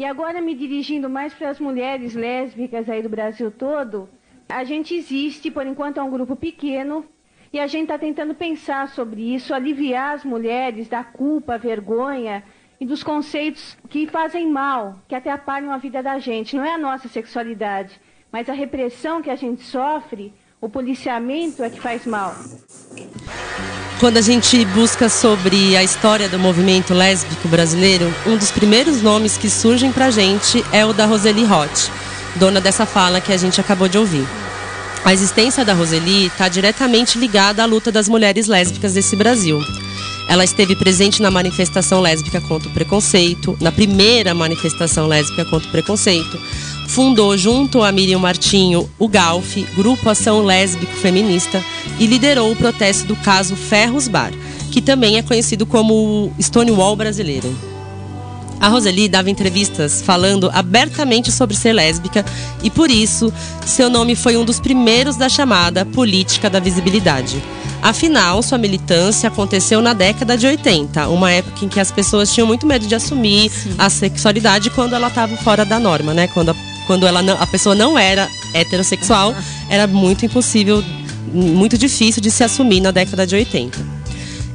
E 0.00 0.04
agora 0.06 0.40
me 0.40 0.54
dirigindo 0.54 1.10
mais 1.10 1.34
para 1.34 1.50
as 1.50 1.60
mulheres 1.60 2.14
lésbicas 2.14 2.88
aí 2.88 3.02
do 3.02 3.10
Brasil 3.10 3.50
todo, 3.50 4.08
a 4.48 4.64
gente 4.64 4.94
existe, 4.94 5.50
por 5.50 5.66
enquanto 5.66 5.98
é 5.98 6.02
um 6.02 6.10
grupo 6.10 6.36
pequeno, 6.36 7.04
e 7.52 7.58
a 7.58 7.66
gente 7.66 7.84
está 7.84 7.98
tentando 7.98 8.34
pensar 8.34 8.88
sobre 8.88 9.34
isso, 9.34 9.54
aliviar 9.54 10.14
as 10.14 10.24
mulheres 10.24 10.88
da 10.88 11.02
culpa, 11.02 11.58
vergonha 11.58 12.42
e 12.80 12.84
dos 12.84 13.02
conceitos 13.02 13.76
que 13.88 14.06
fazem 14.06 14.50
mal, 14.50 14.98
que 15.08 15.14
atrapalham 15.14 15.72
a 15.72 15.78
vida 15.78 16.02
da 16.02 16.18
gente. 16.18 16.56
Não 16.56 16.64
é 16.64 16.74
a 16.74 16.78
nossa 16.78 17.08
sexualidade, 17.08 17.98
mas 18.30 18.48
a 18.48 18.52
repressão 18.52 19.22
que 19.22 19.30
a 19.30 19.36
gente 19.36 19.62
sofre, 19.62 20.32
o 20.60 20.68
policiamento 20.68 21.62
é 21.62 21.70
que 21.70 21.80
faz 21.80 22.04
mal. 22.06 22.34
Quando 23.98 24.18
a 24.18 24.20
gente 24.20 24.62
busca 24.66 25.08
sobre 25.08 25.74
a 25.74 25.82
história 25.82 26.28
do 26.28 26.38
movimento 26.38 26.92
lésbico 26.92 27.48
brasileiro, 27.48 28.04
um 28.26 28.36
dos 28.36 28.50
primeiros 28.50 29.00
nomes 29.00 29.38
que 29.38 29.48
surgem 29.48 29.90
pra 29.90 30.10
gente 30.10 30.62
é 30.70 30.84
o 30.84 30.92
da 30.92 31.06
Roseli 31.06 31.44
Roth, 31.44 31.90
dona 32.36 32.60
dessa 32.60 32.86
fala 32.86 33.20
que 33.20 33.32
a 33.32 33.36
gente 33.36 33.60
acabou 33.60 33.88
de 33.88 33.98
ouvir. 33.98 34.26
A 35.04 35.12
existência 35.12 35.64
da 35.64 35.72
Roseli 35.72 36.26
está 36.26 36.48
diretamente 36.48 37.18
ligada 37.18 37.62
à 37.62 37.66
luta 37.66 37.92
das 37.92 38.08
mulheres 38.08 38.46
lésbicas 38.46 38.94
desse 38.94 39.14
Brasil. 39.14 39.60
Ela 40.28 40.44
esteve 40.44 40.74
presente 40.74 41.22
na 41.22 41.30
manifestação 41.30 42.00
lésbica 42.00 42.40
contra 42.40 42.68
o 42.68 42.72
preconceito, 42.72 43.56
na 43.60 43.70
primeira 43.70 44.34
manifestação 44.34 45.06
lésbica 45.06 45.44
contra 45.44 45.68
o 45.68 45.70
preconceito. 45.70 46.36
Fundou, 46.88 47.36
junto 47.36 47.82
a 47.82 47.92
Miriam 47.92 48.18
Martinho, 48.18 48.90
o 48.98 49.08
GALF, 49.08 49.62
Grupo 49.76 50.08
Ação 50.08 50.42
Lésbico 50.42 50.92
Feminista, 50.96 51.62
e 51.98 52.06
liderou 52.06 52.50
o 52.50 52.56
protesto 52.56 53.06
do 53.06 53.16
caso 53.16 53.54
Ferros 53.54 54.08
Bar, 54.08 54.32
que 54.72 54.82
também 54.82 55.16
é 55.16 55.22
conhecido 55.22 55.64
como 55.66 56.32
Stonewall 56.40 56.96
brasileiro. 56.96 57.75
A 58.60 58.68
Roseli 58.68 59.08
dava 59.08 59.30
entrevistas 59.30 60.00
falando 60.02 60.50
abertamente 60.52 61.30
sobre 61.30 61.54
ser 61.56 61.72
lésbica 61.72 62.24
e, 62.62 62.70
por 62.70 62.90
isso, 62.90 63.32
seu 63.66 63.88
nome 63.90 64.16
foi 64.16 64.36
um 64.36 64.44
dos 64.44 64.58
primeiros 64.58 65.16
da 65.16 65.28
chamada 65.28 65.84
política 65.84 66.48
da 66.48 66.58
visibilidade. 66.58 67.42
Afinal, 67.82 68.42
sua 68.42 68.56
militância 68.58 69.28
aconteceu 69.28 69.80
na 69.82 69.92
década 69.92 70.36
de 70.36 70.46
80, 70.46 71.08
uma 71.08 71.30
época 71.30 71.64
em 71.64 71.68
que 71.68 71.78
as 71.78 71.90
pessoas 71.92 72.32
tinham 72.32 72.46
muito 72.46 72.66
medo 72.66 72.86
de 72.86 72.94
assumir 72.94 73.52
a 73.76 73.90
sexualidade 73.90 74.70
quando 74.70 74.94
ela 74.94 75.08
estava 75.08 75.36
fora 75.36 75.64
da 75.64 75.78
norma, 75.78 76.14
né? 76.14 76.26
Quando, 76.28 76.50
a, 76.50 76.56
quando 76.86 77.06
ela 77.06 77.22
não- 77.22 77.40
a 77.40 77.46
pessoa 77.46 77.74
não 77.74 77.98
era 77.98 78.28
heterossexual, 78.54 79.34
era 79.68 79.86
muito 79.86 80.24
impossível, 80.24 80.82
muito 81.32 81.76
difícil 81.76 82.22
de 82.22 82.30
se 82.30 82.42
assumir 82.42 82.80
na 82.80 82.90
década 82.90 83.26
de 83.26 83.34
80. 83.36 83.78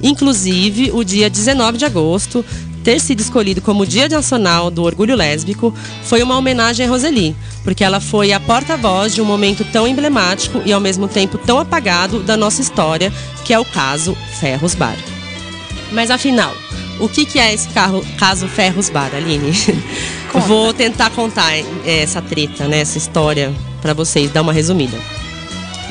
Inclusive, 0.01 0.91
o 0.91 1.03
dia 1.03 1.29
19 1.29 1.77
de 1.77 1.85
agosto, 1.85 2.43
ter 2.83 2.99
sido 2.99 3.21
escolhido 3.21 3.61
como 3.61 3.85
Dia 3.85 4.09
Nacional 4.09 4.69
do 4.69 4.83
Orgulho 4.83 5.15
Lésbico, 5.15 5.73
foi 6.03 6.21
uma 6.21 6.37
homenagem 6.37 6.85
a 6.85 6.89
Roseli, 6.89 7.35
porque 7.63 7.83
ela 7.83 7.99
foi 7.99 8.33
a 8.33 8.39
porta-voz 8.39 9.13
de 9.13 9.21
um 9.21 9.25
momento 9.25 9.63
tão 9.65 9.87
emblemático 9.87 10.61
e 10.65 10.73
ao 10.73 10.81
mesmo 10.81 11.07
tempo 11.07 11.37
tão 11.37 11.59
apagado 11.59 12.19
da 12.21 12.35
nossa 12.35 12.61
história, 12.61 13.11
que 13.45 13.53
é 13.53 13.59
o 13.59 13.65
caso 13.65 14.17
Ferros 14.39 14.75
Bar. 14.75 14.97
Mas 15.91 16.09
afinal, 16.09 16.55
o 16.99 17.09
que, 17.09 17.25
que 17.25 17.39
é 17.39 17.53
esse 17.53 17.69
carro, 17.69 18.05
caso 18.17 18.47
Ferros 18.47 18.89
Bar, 18.89 19.13
Aline? 19.15 19.51
Vou 20.47 20.73
tentar 20.73 21.09
contar 21.09 21.57
eh, 21.57 21.65
essa 21.85 22.21
treta, 22.21 22.67
né, 22.67 22.79
essa 22.79 22.97
história 22.97 23.53
para 23.81 23.93
vocês, 23.93 24.31
dar 24.31 24.41
uma 24.41 24.53
resumida. 24.53 24.97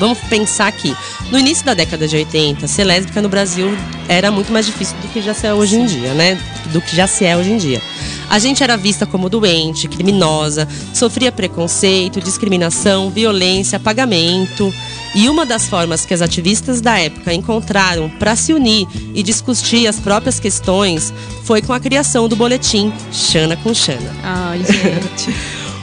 Vamos 0.01 0.17
pensar 0.27 0.65
aqui. 0.65 0.95
No 1.31 1.37
início 1.37 1.63
da 1.63 1.75
década 1.75 2.07
de 2.07 2.15
80, 2.15 2.67
ser 2.67 2.83
lésbica 2.83 3.21
no 3.21 3.29
Brasil 3.29 3.69
era 4.09 4.31
muito 4.31 4.51
mais 4.51 4.65
difícil 4.65 4.97
do 4.97 5.07
que 5.09 5.21
já 5.21 5.31
se 5.31 5.45
é 5.45 5.53
hoje 5.53 5.75
em 5.75 5.85
dia, 5.85 6.13
né? 6.15 6.39
Do 6.73 6.81
que 6.81 6.95
já 6.95 7.05
se 7.05 7.23
é 7.23 7.37
hoje 7.37 7.51
em 7.51 7.57
dia. 7.57 7.79
A 8.27 8.39
gente 8.39 8.63
era 8.63 8.75
vista 8.75 9.05
como 9.05 9.29
doente, 9.29 9.87
criminosa, 9.87 10.67
sofria 10.91 11.31
preconceito, 11.31 12.19
discriminação, 12.19 13.11
violência, 13.11 13.75
apagamento. 13.75 14.73
E 15.13 15.29
uma 15.29 15.45
das 15.45 15.67
formas 15.67 16.03
que 16.03 16.15
as 16.15 16.21
ativistas 16.21 16.81
da 16.81 16.97
época 16.97 17.31
encontraram 17.31 18.09
para 18.09 18.35
se 18.35 18.53
unir 18.53 18.87
e 19.13 19.21
discutir 19.21 19.85
as 19.85 19.99
próprias 19.99 20.39
questões 20.39 21.13
foi 21.43 21.61
com 21.61 21.73
a 21.73 21.79
criação 21.79 22.27
do 22.27 22.35
boletim 22.35 22.91
Xana 23.11 23.55
com 23.55 23.71
Xana. 23.71 24.15
Ai, 24.23 24.63
gente. 24.65 25.35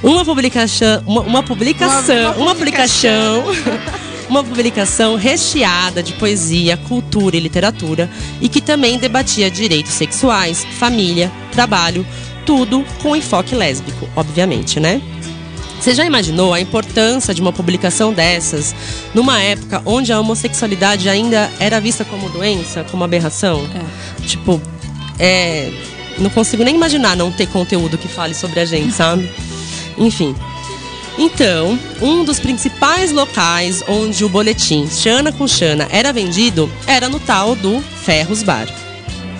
Uma 0.02 0.24
publicação, 0.24 1.02
uma, 1.06 1.20
uma 1.22 1.42
publicação, 1.42 2.16
Uma- 2.16 2.30
uma, 2.30 2.36
uma 2.44 2.54
publicação, 2.54 3.44
uma 4.28 4.44
publicação 4.44 5.16
recheada 5.16 6.02
de 6.02 6.12
poesia, 6.14 6.76
cultura 6.76 7.36
e 7.36 7.40
literatura 7.40 8.10
e 8.40 8.48
que 8.48 8.60
também 8.60 8.98
debatia 8.98 9.50
direitos 9.50 9.92
sexuais, 9.92 10.66
família, 10.78 11.30
trabalho, 11.50 12.06
tudo 12.44 12.84
com 13.02 13.16
enfoque 13.16 13.54
lésbico, 13.54 14.08
obviamente, 14.16 14.78
né? 14.78 15.00
Você 15.80 15.94
já 15.94 16.04
imaginou 16.04 16.52
a 16.52 16.60
importância 16.60 17.32
de 17.32 17.40
uma 17.40 17.52
publicação 17.52 18.12
dessas 18.12 18.74
numa 19.14 19.40
época 19.40 19.80
onde 19.86 20.12
a 20.12 20.18
homossexualidade 20.18 21.08
ainda 21.08 21.50
era 21.60 21.80
vista 21.80 22.04
como 22.04 22.28
doença, 22.30 22.84
como 22.90 23.04
aberração? 23.04 23.64
Tipo, 24.26 24.60
é, 25.18 25.70
não 26.18 26.30
consigo 26.30 26.64
nem 26.64 26.74
imaginar 26.74 27.16
não 27.16 27.30
ter 27.30 27.46
conteúdo 27.46 27.96
que 27.96 28.08
fale 28.08 28.34
sobre 28.34 28.60
a 28.60 28.64
gente, 28.64 28.92
sabe? 28.92 29.30
Enfim. 29.96 30.34
Então, 31.18 31.78
um 32.00 32.24
dos 32.24 32.38
principais 32.38 33.10
locais 33.10 33.82
onde 33.88 34.24
o 34.24 34.28
boletim 34.28 34.88
Xana 34.88 35.32
com 35.32 35.48
Xana 35.48 35.88
era 35.90 36.12
vendido 36.12 36.70
era 36.86 37.08
no 37.08 37.18
tal 37.18 37.56
do 37.56 37.80
Ferros 38.04 38.42
Bar. 38.44 38.68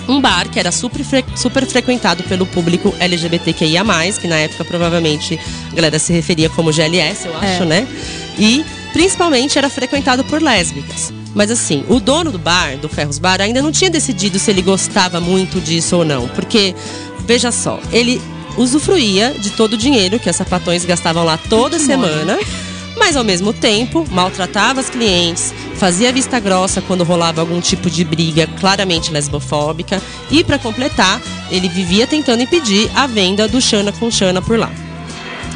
Um 0.08 0.20
bar 0.20 0.49
que 0.49 0.58
era 0.58 0.73
super, 0.73 1.02
super 1.37 1.66
frequentado 1.66 2.23
pelo 2.25 2.47
público 2.47 2.94
LGBTQIA, 2.99 3.85
que 4.20 4.26
na 4.26 4.37
época 4.37 4.64
provavelmente 4.64 5.38
a 5.70 5.75
galera 5.75 5.99
se 5.99 6.12
referia 6.14 6.49
como 6.49 6.73
GLS, 6.73 7.26
eu 7.26 7.37
acho, 7.37 7.62
É. 7.62 7.66
né? 7.66 7.87
E 8.38 8.64
principalmente 8.92 9.58
era 9.58 9.68
frequentado 9.68 10.25
por 10.25 10.42
lésbicas. 10.42 11.12
Mas 11.35 11.50
assim, 11.50 11.85
o 11.88 12.00
dono 12.00 12.32
do 12.32 12.38
bar, 12.38 12.78
do 12.78 12.88
Ferros 12.88 13.18
Bar, 13.18 13.40
ainda 13.42 13.61
não 13.61 13.70
tinha 13.70 13.90
decidido 13.90 14.38
se 14.38 14.50
ele 14.50 14.62
gostava 14.62 15.20
muito 15.20 15.61
disso 15.61 15.99
ou 15.99 16.04
não. 16.06 16.26
Porque, 16.28 16.75
veja 17.26 17.52
só, 17.52 17.78
ele 17.92 18.20
usufruía 18.58 19.34
de 19.38 19.50
todo 19.50 19.74
o 19.74 19.76
dinheiro 19.76 20.18
que 20.18 20.28
as 20.28 20.36
sapatões 20.36 20.84
gastavam 20.84 21.24
lá 21.24 21.38
toda 21.38 21.78
semana. 21.78 22.38
Mas 22.98 23.16
ao 23.16 23.22
mesmo 23.22 23.52
tempo, 23.52 24.04
maltratava 24.10 24.80
as 24.80 24.90
clientes, 24.90 25.54
fazia 25.76 26.12
vista 26.12 26.40
grossa 26.40 26.82
quando 26.82 27.04
rolava 27.04 27.40
algum 27.40 27.60
tipo 27.60 27.88
de 27.88 28.02
briga 28.04 28.48
claramente 28.58 29.12
lesbofóbica 29.12 30.02
e, 30.30 30.42
para 30.42 30.58
completar, 30.58 31.22
ele 31.48 31.68
vivia 31.68 32.08
tentando 32.08 32.42
impedir 32.42 32.90
a 32.96 33.06
venda 33.06 33.46
do 33.46 33.60
Xana 33.60 33.92
com 33.92 34.10
Xana 34.10 34.42
por 34.42 34.58
lá. 34.58 34.70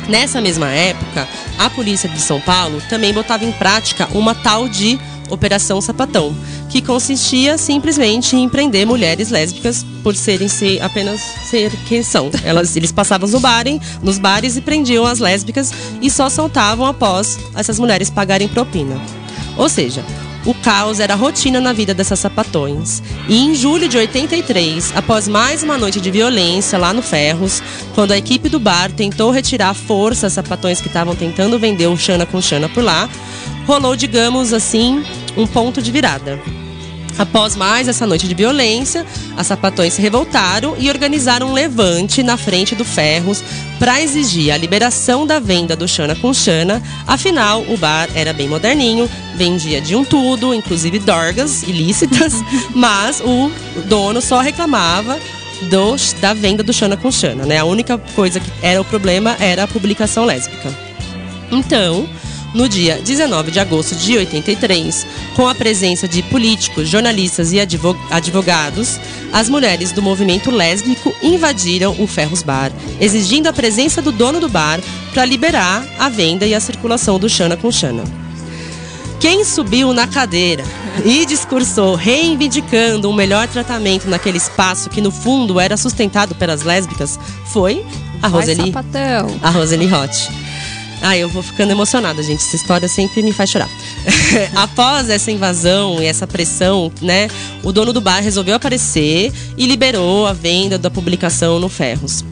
Nessa 0.09 0.41
mesma 0.41 0.69
época, 0.69 1.29
a 1.59 1.69
polícia 1.71 2.09
de 2.09 2.21
São 2.21 2.41
Paulo 2.41 2.81
também 2.89 3.13
botava 3.13 3.45
em 3.45 3.53
prática 3.53 4.09
uma 4.13 4.35
tal 4.35 4.69
de 4.69 4.99
Operação 5.29 5.81
Sapatão, 5.81 6.37
que 6.73 6.81
consistia 6.81 7.59
simplesmente 7.59 8.35
em 8.35 8.49
prender 8.49 8.87
mulheres 8.87 9.29
lésbicas 9.29 9.85
por 10.03 10.17
serem 10.17 10.49
ser, 10.49 10.81
apenas 10.81 11.21
ser 11.21 11.71
quem 11.87 12.03
são. 12.03 12.31
Elas, 12.43 12.75
eles 12.75 12.91
passavam 12.91 13.29
no 13.29 13.39
barem, 13.39 13.79
nos 14.03 14.19
bares 14.19 14.57
e 14.57 14.63
prendiam 14.63 15.05
as 15.05 15.19
lésbicas 15.19 15.71
e 16.01 16.11
só 16.11 16.31
soltavam 16.31 16.87
após 16.87 17.39
essas 17.55 17.79
mulheres 17.79 18.09
pagarem 18.09 18.49
propina. 18.49 18.99
Ou 19.59 19.69
seja, 19.69 20.03
o 20.47 20.55
caos 20.55 20.99
era 20.99 21.15
rotina 21.15 21.61
na 21.61 21.75
vida 21.75 21.93
dessas 21.93 22.19
sapatões. 22.19 23.03
E 23.29 23.37
em 23.37 23.55
julho 23.55 23.87
de 23.87 23.99
83, 23.99 24.97
após 24.97 25.29
mais 25.29 25.63
uma 25.63 25.77
noite 25.77 26.01
de 26.01 26.11
violência 26.11 26.79
lá 26.79 26.95
no 26.95 27.03
Ferros, 27.03 27.63
quando 27.95 28.13
a 28.13 28.19
equipe 28.19 28.49
do 28.49 28.59
bar 28.59 28.91
tentou 28.91 29.31
retirar 29.31 29.69
à 29.69 29.75
força 29.75 30.27
as 30.27 30.33
sapatões 30.33 30.81
que 30.81 30.89
estavam 30.89 31.15
tentando 31.15 31.59
vender 31.59 31.87
o 31.89 31.99
Xana 31.99 32.25
com 32.25 32.41
Xana 32.41 32.71
por 32.71 32.83
lá, 32.83 33.11
rolou, 33.67 33.95
digamos 33.95 34.55
assim, 34.55 35.05
um 35.37 35.47
ponto 35.47 35.83
de 35.83 35.93
virada. 35.93 36.41
Após 37.19 37.57
mais 37.57 37.89
essa 37.89 38.07
noite 38.07 38.27
de 38.27 38.35
violência, 38.35 39.07
as 39.37 39.47
sapatões 39.47 39.93
se 39.95 40.03
revoltaram 40.03 40.75
e 40.79 40.89
organizaram 40.89 41.51
um 41.51 41.53
levante 41.53 42.23
na 42.23 42.37
frente 42.37 42.75
do 42.75 42.85
Ferros 42.85 43.43
para 43.79 44.01
exigir 44.01 44.53
a 44.53 44.57
liberação 44.57 45.27
da 45.27 45.39
venda 45.39 45.77
do 45.77 45.87
Xana 45.87 46.15
com 46.15 46.33
Xana. 46.33 46.83
Afinal, 47.07 47.63
o 47.69 47.77
bar 47.77 48.09
era 48.15 48.33
bem 48.33 48.49
moderninho, 48.49 49.09
vendia 49.37 49.81
de 49.81 49.95
um 49.95 50.05
tudo, 50.05 50.55
inclusive 50.55 50.99
dorgas 50.99 51.63
ilícitas, 51.63 52.35
mas 52.75 53.21
o 53.21 53.51
dono 53.87 54.21
só 54.21 54.41
reclamava 54.41 55.19
do, 55.71 55.97
da 56.21 56.35
venda 56.35 56.63
do 56.63 56.73
Xana 56.73 56.97
com 56.97 57.11
Xana, 57.11 57.45
né? 57.45 57.59
A 57.59 57.65
única 57.65 57.99
coisa 58.15 58.41
que 58.41 58.51
era 58.63 58.81
o 58.81 58.85
problema 58.85 59.37
era 59.39 59.65
a 59.65 59.69
publicação 59.69 60.25
lésbica. 60.25 60.73
Então, 61.51 62.09
no 62.55 62.69
dia 62.69 63.01
19 63.03 63.51
de 63.51 63.59
agosto 63.59 63.95
de 63.95 64.17
83, 64.17 65.07
com 65.35 65.49
a 65.49 65.55
presença 65.55 66.07
de 66.07 66.23
políticos, 66.25 66.89
jornalistas 66.89 67.53
e 67.53 67.61
advogados, 68.11 69.01
as 69.33 69.49
mulheres 69.49 69.93
do 69.93 70.03
movimento 70.03 70.51
lésbico 70.51 71.15
invadiram 71.23 71.97
o 71.99 72.07
Ferros 72.07 72.43
Bar, 72.43 72.71
exigindo 73.01 73.47
a 73.47 73.53
presença 73.53 74.03
do 74.03 74.13
dono 74.13 74.41
do 74.41 74.49
bar 74.49 74.81
para 75.13 75.25
liberar 75.25 75.85
a 75.99 76.09
venda 76.09 76.47
e 76.47 76.55
a 76.55 76.61
circulação 76.61 77.19
do 77.19 77.29
Xana 77.29 77.57
com 77.57 77.71
Xana. 77.71 78.05
Quem 79.23 79.45
subiu 79.45 79.93
na 79.93 80.07
cadeira 80.07 80.65
e 81.05 81.25
discursou 81.25 81.95
reivindicando 81.95 83.09
um 83.09 83.13
melhor 83.13 83.47
tratamento 83.47 84.09
naquele 84.09 84.37
espaço 84.37 84.91
que 84.91 85.01
no 85.01 85.13
fundo 85.13 85.61
era 85.61 85.77
sustentado 85.77 86.35
pelas 86.35 86.63
lésbicas 86.63 87.21
foi 87.47 87.87
a 88.21 88.27
Roseli, 88.27 88.73
a 89.41 89.51
Roseli 89.51 89.87
Roth. 89.87 90.42
Ah, 91.03 91.17
eu 91.19 91.29
vou 91.29 91.43
ficando 91.43 91.73
emocionada, 91.73 92.23
gente. 92.23 92.39
Essa 92.39 92.55
história 92.55 92.87
sempre 92.87 93.23
me 93.23 93.33
faz 93.33 93.51
chorar. 93.51 93.69
Após 94.55 95.11
essa 95.11 95.33
invasão 95.33 96.01
e 96.01 96.07
essa 96.07 96.29
pressão, 96.29 96.93
né, 97.03 97.29
o 97.65 97.73
dono 97.73 97.93
do 97.93 98.01
bar 98.01 98.23
resolveu 98.23 98.55
aparecer 98.55 99.33
e 99.59 99.67
liberou 99.67 100.29
a 100.29 100.33
venda 100.33 100.79
da 100.79 100.89
publicação 100.89 101.59
no 101.59 101.69
Ferros. 101.69 102.25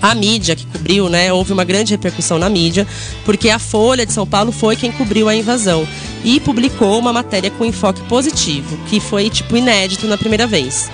A 0.00 0.14
mídia 0.14 0.54
que 0.54 0.64
cobriu, 0.66 1.08
né, 1.08 1.32
houve 1.32 1.52
uma 1.52 1.64
grande 1.64 1.92
repercussão 1.92 2.38
na 2.38 2.48
mídia, 2.48 2.86
porque 3.24 3.50
a 3.50 3.58
Folha 3.58 4.06
de 4.06 4.12
São 4.12 4.26
Paulo 4.26 4.52
foi 4.52 4.76
quem 4.76 4.92
cobriu 4.92 5.28
a 5.28 5.34
invasão 5.34 5.86
e 6.24 6.38
publicou 6.38 6.98
uma 6.98 7.12
matéria 7.12 7.50
com 7.50 7.64
enfoque 7.64 8.00
positivo, 8.02 8.78
que 8.88 9.00
foi 9.00 9.28
tipo 9.28 9.56
inédito 9.56 10.06
na 10.06 10.16
primeira 10.16 10.46
vez. 10.46 10.88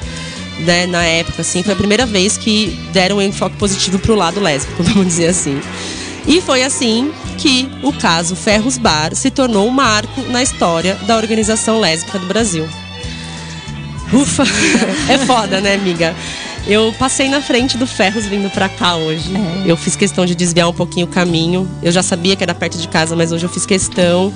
Né, 0.61 0.87
na 0.87 1.04
época, 1.04 1.42
assim, 1.42 1.62
foi 1.62 1.73
a 1.73 1.76
primeira 1.76 2.04
vez 2.04 2.37
que 2.37 2.78
deram 2.92 3.18
um 3.18 3.23
enfoque 3.23 3.57
positivo 3.57 3.99
pro 3.99 4.14
lado 4.14 4.40
lésbico, 4.40 4.83
vamos 4.85 5.07
dizer 5.07 5.28
assim. 5.28 5.61
E 6.28 6.42
foi 6.42 6.62
assim 6.62 7.11
que 7.38 7.67
o 7.82 7.91
caso 7.91 8.36
Ferros 8.36 8.76
Bar 8.76 9.14
se 9.14 9.30
tornou 9.30 9.67
um 9.67 9.71
marco 9.71 10.21
na 10.28 10.43
história 10.43 10.95
da 11.06 11.17
organização 11.17 11.80
lésbica 11.80 12.19
do 12.19 12.26
Brasil. 12.26 12.69
Ufa! 14.12 14.45
É 15.08 15.17
foda, 15.17 15.58
né, 15.62 15.75
amiga? 15.75 16.14
Eu 16.67 16.95
passei 16.99 17.30
na 17.30 17.41
frente 17.41 17.78
do 17.78 17.86
Ferros 17.86 18.26
vindo 18.26 18.50
pra 18.50 18.69
cá 18.69 18.97
hoje. 18.97 19.34
É. 19.34 19.71
Eu 19.71 19.75
fiz 19.75 19.97
questão 19.97 20.26
de 20.26 20.34
desviar 20.34 20.69
um 20.69 20.73
pouquinho 20.75 21.06
o 21.06 21.08
caminho. 21.08 21.67
Eu 21.82 21.91
já 21.91 22.02
sabia 22.02 22.36
que 22.36 22.43
era 22.43 22.54
perto 22.54 22.76
de 22.76 22.88
casa, 22.88 23.17
mas 23.17 23.32
hoje 23.32 23.47
eu 23.47 23.49
fiz 23.49 23.64
questão. 23.64 24.30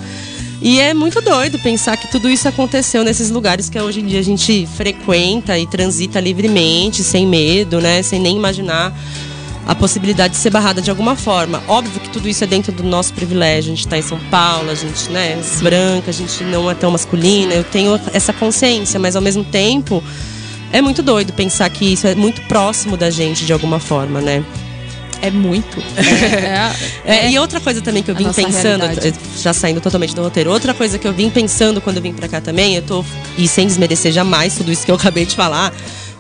E 0.63 0.81
é 0.81 0.95
muito 0.95 1.21
doido 1.21 1.59
pensar 1.59 1.99
que 1.99 2.11
tudo 2.11 2.31
isso 2.31 2.49
aconteceu 2.49 3.05
nesses 3.05 3.29
lugares 3.29 3.69
que 3.69 3.79
hoje 3.79 4.01
em 4.01 4.07
dia 4.07 4.21
a 4.21 4.25
gente 4.25 4.67
frequenta 4.77 5.59
e 5.59 5.67
transita 5.67 6.21
livremente, 6.21 7.03
sem 7.03 7.27
medo, 7.27 7.83
né? 7.83 8.03
Sem 8.03 8.19
nem 8.19 8.35
imaginar 8.35 8.97
a 9.67 9.75
possibilidade 9.75 10.35
de 10.35 10.41
ser 10.41 10.51
barrada 10.51 10.83
de 10.83 10.91
alguma 10.91 11.15
forma. 11.15 11.63
Óbvio 11.69 12.01
que 12.01 12.11
tudo 12.11 12.29
isso 12.29 12.43
é 12.43 12.47
dentro 12.47 12.73
do 12.73 12.83
nosso 12.83 13.13
privilégio. 13.15 13.73
A 13.73 13.77
gente 13.77 13.87
está 13.87 13.97
em 13.97 14.03
São 14.03 14.19
Paulo, 14.31 14.71
a 14.71 14.75
gente 14.75 15.11
né, 15.11 15.39
é 15.39 15.63
branca, 15.63 16.11
a 16.11 16.15
gente 16.15 16.43
não 16.45 16.71
é 16.71 16.75
tão 16.75 16.91
masculina. 16.91 17.55
Eu 17.55 17.65
tenho 17.65 18.01
essa 18.13 18.33
consciência, 18.33 18.99
mas 18.99 19.15
ao 19.15 19.23
mesmo 19.23 19.45
tempo 19.45 20.03
é 20.73 20.81
muito 20.81 21.03
doido 21.03 21.33
pensar 21.33 21.69
que 21.71 21.93
isso 21.93 22.07
é 22.07 22.15
muito 22.15 22.41
próximo 22.43 22.97
da 22.97 23.11
gente 23.11 23.45
de 23.45 23.53
alguma 23.53 23.79
forma, 23.79 24.21
né? 24.21 24.45
É 25.21 25.31
muito. 25.31 25.79
É, 25.97 27.05
é, 27.13 27.27
é, 27.27 27.31
e 27.31 27.39
outra 27.39 27.61
coisa 27.61 27.81
também 27.81 28.03
que 28.03 28.11
eu 28.11 28.15
vim 28.15 28.33
pensando, 28.33 28.81
realidade. 28.81 29.15
já 29.39 29.53
saindo 29.53 29.81
totalmente 29.81 30.17
do 30.17 30.23
roteiro, 30.23 30.51
outra 30.51 30.75
coisa 30.75 30.99
que 30.99 31.07
eu 31.07 31.13
vim 31.13 31.31
pensando 31.31 31.81
quando 31.81 31.99
eu 31.99 32.03
vim 32.03 32.13
pra 32.13 32.27
cá 32.27 32.41
também, 32.41 32.75
eu 32.75 32.83
tô, 32.83 33.05
e 33.39 33.47
sem 33.47 33.65
desmerecer 33.65 34.11
jamais 34.11 34.57
tudo 34.57 34.73
isso 34.73 34.85
que 34.85 34.91
eu 34.91 34.97
acabei 34.97 35.25
de 35.25 35.37
falar, 35.37 35.73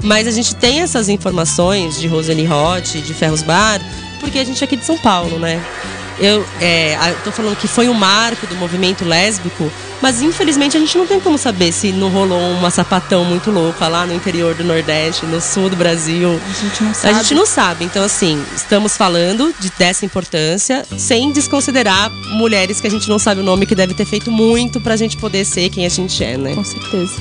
mas 0.02 0.26
a 0.26 0.30
gente 0.30 0.54
tem 0.54 0.80
essas 0.80 1.08
informações 1.08 1.98
de 1.98 2.06
Roseli 2.06 2.44
Roth, 2.44 2.92
de 2.92 3.14
Ferros 3.14 3.42
Bar, 3.42 3.80
porque 4.20 4.38
a 4.38 4.44
gente 4.44 4.62
é 4.62 4.64
aqui 4.64 4.76
de 4.76 4.84
São 4.84 4.98
Paulo, 4.98 5.38
né? 5.38 5.62
Eu 6.18 6.46
é, 6.60 6.96
tô 7.24 7.32
falando 7.32 7.56
que 7.56 7.66
foi 7.66 7.88
um 7.88 7.94
marco 7.94 8.46
do 8.46 8.54
movimento 8.56 9.04
lésbico, 9.04 9.70
mas 10.00 10.20
infelizmente 10.22 10.76
a 10.76 10.80
gente 10.80 10.96
não 10.96 11.06
tem 11.06 11.18
como 11.18 11.38
saber 11.38 11.72
se 11.72 11.90
não 11.90 12.10
rolou 12.10 12.38
uma 12.52 12.70
sapatão 12.70 13.24
muito 13.24 13.50
louca 13.50 13.88
lá 13.88 14.06
no 14.06 14.14
interior 14.14 14.54
do 14.54 14.62
Nordeste, 14.62 15.26
no 15.26 15.40
sul 15.40 15.70
do 15.70 15.76
Brasil. 15.76 16.40
A 16.48 16.52
gente 16.52 16.84
não 16.84 16.94
sabe. 16.94 17.08
A 17.08 17.22
gente 17.22 17.34
não 17.34 17.46
sabe. 17.46 17.84
Então, 17.84 18.04
assim, 18.04 18.44
estamos 18.54 18.96
falando 18.96 19.54
de, 19.58 19.70
dessa 19.70 20.04
importância, 20.04 20.84
sem 20.98 21.32
desconsiderar 21.32 22.10
mulheres 22.10 22.80
que 22.80 22.86
a 22.86 22.90
gente 22.90 23.08
não 23.08 23.18
sabe 23.18 23.40
o 23.40 23.44
nome, 23.44 23.66
que 23.66 23.74
deve 23.74 23.94
ter 23.94 24.04
feito 24.04 24.30
muito 24.30 24.80
pra 24.80 24.96
gente 24.96 25.16
poder 25.16 25.44
ser 25.44 25.70
quem 25.70 25.86
a 25.86 25.88
gente 25.88 26.22
é, 26.22 26.36
né? 26.36 26.54
Com 26.54 26.64
certeza. 26.64 27.14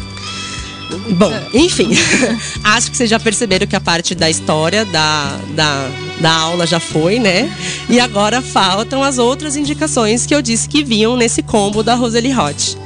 Bom, 1.17 1.31
enfim, 1.53 1.89
acho 2.63 2.91
que 2.91 2.97
vocês 2.97 3.09
já 3.09 3.19
perceberam 3.19 3.67
que 3.67 3.75
a 3.75 3.81
parte 3.81 4.13
da 4.13 4.29
história 4.29 4.85
da, 4.85 5.39
da, 5.55 5.89
da 6.19 6.31
aula 6.31 6.67
já 6.67 6.79
foi, 6.79 7.19
né? 7.19 7.51
E 7.89 7.99
agora 7.99 8.41
faltam 8.41 9.03
as 9.03 9.17
outras 9.17 9.55
indicações 9.55 10.25
que 10.25 10.33
eu 10.33 10.41
disse 10.41 10.67
que 10.67 10.83
vinham 10.83 11.15
nesse 11.15 11.41
combo 11.41 11.83
da 11.83 11.95
Roseli 11.95 12.33
Hot. 12.37 12.77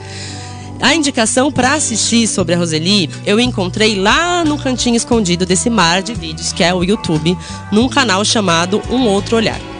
A 0.81 0.93
indicação 0.93 1.51
para 1.51 1.73
assistir 1.73 2.27
sobre 2.27 2.53
a 2.53 2.57
Roseli 2.57 3.09
eu 3.25 3.39
encontrei 3.39 3.95
lá 3.95 4.43
no 4.43 4.57
cantinho 4.57 4.95
escondido 4.95 5.45
desse 5.45 5.69
mar 5.69 6.03
de 6.03 6.13
vídeos 6.13 6.51
que 6.51 6.63
é 6.63 6.73
o 6.73 6.83
YouTube, 6.83 7.37
num 7.71 7.87
canal 7.87 8.23
chamado 8.25 8.81
Um 8.89 9.07
Outro 9.07 9.37
Olhar. 9.37 9.74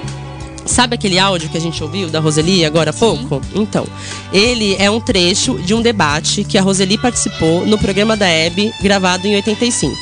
Sabe 0.65 0.95
aquele 0.95 1.19
áudio 1.19 1.49
que 1.49 1.57
a 1.57 1.61
gente 1.61 1.81
ouviu 1.83 2.09
da 2.09 2.19
Roseli 2.19 2.65
agora 2.65 2.89
há 2.89 2.93
pouco? 2.93 3.41
Sim. 3.43 3.61
Então, 3.61 3.85
ele 4.33 4.75
é 4.79 4.89
um 4.89 4.99
trecho 4.99 5.59
de 5.59 5.73
um 5.73 5.81
debate 5.81 6.43
que 6.43 6.57
a 6.57 6.61
Roseli 6.61 6.97
participou 6.97 7.65
no 7.65 7.77
programa 7.77 8.17
da 8.17 8.27
Hebe, 8.27 8.73
gravado 8.81 9.27
em 9.27 9.35
85. 9.35 9.95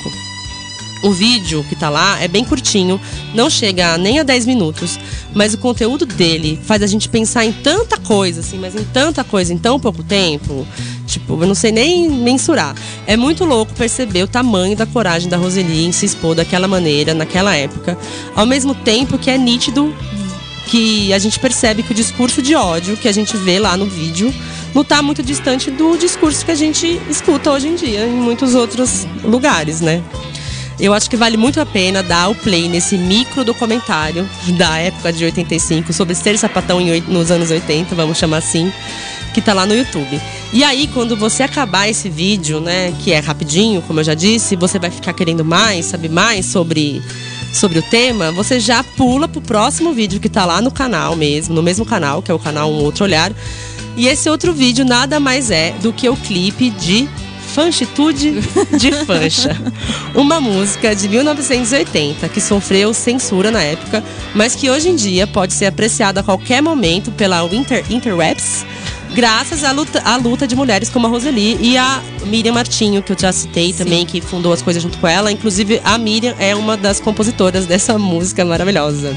O 1.04 1.12
vídeo 1.12 1.66
que 1.68 1.76
tá 1.76 1.90
lá 1.90 2.18
é 2.22 2.30
bem 2.30 2.46
curtinho, 2.46 3.00
não 3.34 3.50
chega 3.50 3.98
nem 3.98 4.22
a 4.22 4.24
10 4.24 4.46
minutos, 4.46 4.98
mas 5.34 5.54
o 5.54 5.58
conteúdo 5.58 6.06
dele 6.06 6.58
faz 6.64 6.82
a 6.82 6.88
gente 6.88 7.10
pensar 7.10 7.44
em 7.44 7.52
tanta 7.52 7.98
coisa, 7.98 8.40
assim, 8.40 8.58
mas 8.58 8.74
em 8.74 8.86
tanta 8.86 9.22
coisa 9.22 9.54
em 9.54 9.58
tão 9.58 9.78
pouco 9.78 10.02
tempo. 10.02 10.66
Tipo, 11.06 11.34
eu 11.44 11.46
não 11.46 11.56
sei 11.56 11.74
nem 11.74 12.10
mensurar. 12.10 12.74
É 13.06 13.18
muito 13.18 13.44
louco 13.44 13.74
perceber 13.74 14.24
o 14.24 14.28
tamanho 14.30 14.78
da 14.78 14.86
coragem 14.86 15.28
da 15.28 15.36
Roseli 15.36 15.88
em 15.88 15.92
se 15.92 16.06
expor 16.06 16.36
daquela 16.36 16.70
maneira, 16.70 17.14
naquela 17.14 17.54
época, 17.54 17.98
ao 18.34 18.46
mesmo 18.46 18.74
tempo 18.74 19.18
que 19.18 19.30
é 19.30 19.38
nítido 19.38 19.94
que 20.74 21.14
a 21.14 21.20
gente 21.20 21.40
percebe 21.40 21.84
que 21.84 21.92
o 21.92 21.94
discurso 21.94 22.42
de 22.42 22.56
ódio 22.56 22.98
que 22.98 23.08
a 23.08 23.12
gente 23.12 23.38
vê 23.38 23.60
lá 23.60 23.78
no 23.78 23.86
vídeo 23.86 24.34
não 24.74 24.82
está 24.82 25.04
muito 25.04 25.22
distante 25.22 25.70
do 25.70 25.96
discurso 25.96 26.44
que 26.44 26.50
a 26.50 26.56
gente 26.56 27.00
escuta 27.08 27.52
hoje 27.52 27.68
em 27.68 27.76
dia 27.76 28.08
em 28.08 28.16
muitos 28.16 28.56
outros 28.56 29.06
lugares, 29.24 29.82
né? 29.82 30.02
Eu 30.80 30.92
acho 30.92 31.08
que 31.08 31.16
vale 31.16 31.38
muito 31.38 31.62
a 31.62 31.66
pena 31.66 32.02
dar 32.02 32.28
o 32.30 32.34
play 32.34 32.68
nesse 32.68 32.98
micro 32.98 33.46
documentário 33.46 34.28
da 34.58 34.80
época 34.80 35.14
de 35.14 35.24
85 35.26 35.94
sobre 35.94 36.16
ser 36.16 36.40
sapatão 36.40 36.80
nos 37.08 37.30
anos 37.30 37.52
80, 37.52 37.94
vamos 37.94 38.18
chamar 38.18 38.38
assim, 38.38 38.74
que 39.32 39.44
tá 39.44 39.54
lá 39.54 39.68
no 39.68 39.76
YouTube. 39.76 40.20
E 40.52 40.64
aí, 40.64 40.88
quando 40.88 41.16
você 41.16 41.44
acabar 41.44 41.88
esse 41.88 42.10
vídeo, 42.10 42.60
né, 42.60 42.92
que 43.04 43.12
é 43.12 43.20
rapidinho, 43.20 43.80
como 43.84 44.00
eu 44.00 44.04
já 44.04 44.16
disse, 44.16 44.56
você 44.56 44.80
vai 44.80 44.90
ficar 44.90 45.14
querendo 45.14 45.46
mais, 45.46 45.86
saber 45.86 46.10
mais 46.10 46.48
sobre 46.48 47.00
sobre 47.54 47.80
o 47.80 47.82
tema, 47.84 48.32
você 48.32 48.60
já 48.60 48.84
pula 48.84 49.28
pro 49.28 49.40
próximo 49.40 49.94
vídeo 49.94 50.20
que 50.20 50.28
tá 50.28 50.46
lá 50.46 50.60
no 50.60 50.72
canal 50.72 51.16
mesmo, 51.16 51.54
no 51.54 51.62
mesmo 51.62 51.86
canal, 51.86 52.22
que 52.22 52.32
é 52.32 52.34
o 52.34 52.40
canal 52.40 52.72
Um 52.72 52.84
Outro 52.84 53.06
Olhar, 53.06 53.32
E 53.96 54.08
esse 54.08 54.28
outro 54.28 54.52
vídeo 54.52 54.84
nada 54.84 55.20
mais 55.20 55.52
é 55.52 55.72
do 55.82 55.94
que 55.94 56.10
o 56.10 56.16
clipe 56.16 56.72
de 56.72 57.08
Fanchitude 57.54 58.42
de 58.80 58.92
Fancha. 59.06 59.56
Uma 60.16 60.42
música 60.42 60.96
de 60.96 61.08
1980 61.08 62.28
que 62.30 62.42
sofreu 62.42 62.92
censura 62.92 63.52
na 63.52 63.62
época, 63.62 64.04
mas 64.34 64.56
que 64.56 64.72
hoje 64.72 64.90
em 64.90 64.96
dia 64.96 65.28
pode 65.28 65.54
ser 65.54 65.68
apreciada 65.68 66.22
a 66.22 66.24
qualquer 66.24 66.64
momento 66.64 67.12
pela 67.12 67.44
Inter 67.54 67.86
Interwebs, 67.92 68.66
graças 69.14 69.64
à 69.64 69.72
luta, 69.72 70.02
à 70.04 70.16
luta 70.18 70.48
de 70.48 70.56
mulheres 70.56 70.90
como 70.90 71.08
a 71.08 71.10
Roseli 71.10 71.58
e 71.62 71.78
a 71.78 72.02
Miriam 72.26 72.54
Martinho, 72.54 73.02
que 73.02 73.12
eu 73.12 73.18
já 73.20 73.32
citei 73.32 73.72
também, 73.72 74.06
que 74.06 74.20
fundou 74.22 74.52
as 74.52 74.62
coisas 74.62 74.82
junto 74.82 74.98
com 74.98 75.08
ela. 75.08 75.32
Inclusive, 75.32 75.82
a 75.84 75.98
Miriam 75.98 76.36
é 76.40 76.56
uma 76.56 76.76
das 76.76 77.00
compositoras 77.00 77.66
dessa 77.66 77.98
música 77.98 78.44
maravilhosa. 78.44 79.16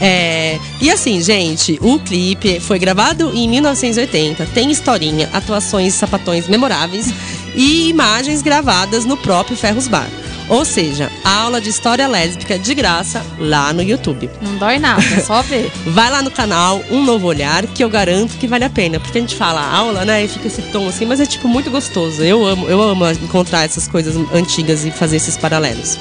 É, 0.00 0.58
e 0.80 0.90
assim, 0.90 1.22
gente, 1.22 1.78
o 1.80 1.98
clipe 1.98 2.60
foi 2.60 2.78
gravado 2.78 3.32
em 3.34 3.48
1980, 3.48 4.44
tem 4.46 4.70
historinha, 4.70 5.30
atuações 5.32 5.94
sapatões 5.94 6.46
memoráveis 6.48 7.06
e 7.54 7.88
imagens 7.88 8.42
gravadas 8.42 9.06
no 9.06 9.16
próprio 9.16 9.56
Ferros 9.56 9.88
Bar. 9.88 10.10
Ou 10.48 10.64
seja, 10.64 11.10
aula 11.24 11.60
de 11.60 11.68
história 11.68 12.06
lésbica 12.06 12.58
de 12.58 12.74
graça 12.74 13.24
lá 13.38 13.72
no 13.72 13.82
YouTube. 13.82 14.30
Não 14.40 14.56
dói 14.56 14.78
nada, 14.78 15.02
é 15.02 15.20
só 15.20 15.42
ver. 15.42 15.72
Vai 15.86 16.10
lá 16.10 16.22
no 16.22 16.30
canal 16.30 16.80
Um 16.90 17.02
Novo 17.04 17.26
Olhar, 17.26 17.66
que 17.66 17.82
eu 17.82 17.90
garanto 17.90 18.36
que 18.36 18.46
vale 18.46 18.64
a 18.64 18.70
pena. 18.70 19.00
Porque 19.00 19.18
a 19.18 19.20
gente 19.20 19.34
fala 19.34 19.60
aula, 19.60 20.04
né? 20.04 20.24
E 20.24 20.28
fica 20.28 20.46
esse 20.46 20.62
tom 20.62 20.86
assim, 20.88 21.04
mas 21.04 21.18
é 21.18 21.26
tipo 21.26 21.48
muito 21.48 21.70
gostoso. 21.70 22.22
Eu 22.22 22.46
amo, 22.46 22.68
eu 22.68 22.80
amo 22.80 23.10
encontrar 23.10 23.64
essas 23.64 23.88
coisas 23.88 24.14
antigas 24.32 24.84
e 24.84 24.90
fazer 24.90 25.16
esses 25.16 25.36
paralelos. 25.36 25.98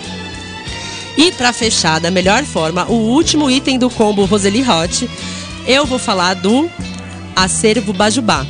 E 1.17 1.31
para 1.31 1.53
fechar 1.53 1.99
da 1.99 2.11
melhor 2.11 2.43
forma, 2.43 2.85
o 2.85 2.93
último 2.93 3.49
item 3.49 3.79
do 3.79 3.89
combo 3.89 4.25
Roseli 4.25 4.63
Hot, 4.67 5.09
eu 5.65 5.85
vou 5.85 5.97
falar 5.97 6.33
do 6.35 6.69
acervo 7.35 7.93
Bajubá, 7.93 8.45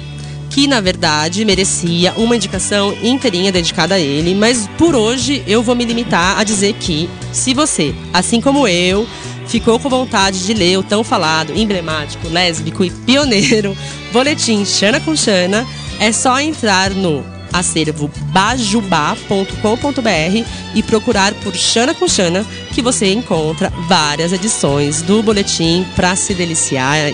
que 0.56 0.68
na 0.68 0.80
verdade 0.80 1.44
merecia 1.44 2.13
uma 2.15 2.34
indicação 2.34 2.98
inteirinha 3.04 3.52
dedicada 3.52 3.96
a 3.96 4.00
ele, 4.00 4.34
mas 4.34 4.70
por 4.78 4.96
hoje 4.96 5.44
eu 5.46 5.62
vou 5.62 5.76
me 5.76 5.84
limitar 5.84 6.39
a 6.39 6.46
dizer 6.46 6.72
que 6.80 7.10
se 7.34 7.54
você, 7.54 7.94
assim 8.13 8.39
como 8.39 8.65
eu, 8.65 9.06
ficou 9.48 9.78
com 9.78 9.89
vontade 9.89 10.46
de 10.46 10.54
ler 10.54 10.80
o 10.80 10.84
tão 10.84 11.04
falado, 11.04 11.52
emblemático, 11.54 12.30
lésbico 12.30 12.86
e 12.86 12.89
pioneiro 12.89 13.78
boletim 14.13 14.63
Xana 14.63 15.02
com 15.02 15.13
Xana, 15.13 15.68
é 16.00 16.13
só 16.13 16.39
entrar 16.39 16.91
no 16.91 17.22
acervo 17.52 18.10
bajubá.com.br 18.32 20.48
e 20.74 20.84
procurar 20.84 21.34
por 21.34 21.54
Xana 21.54 21.94
com 21.94 22.08
Xana, 22.08 22.46
que 22.72 22.82
você 22.82 23.12
encontra 23.12 23.74
várias 23.89 24.32
edições 24.32 25.02
do 25.02 25.22
boletim 25.22 25.86
para 25.98 26.15
se 26.15 26.34
deliciar 26.34 27.12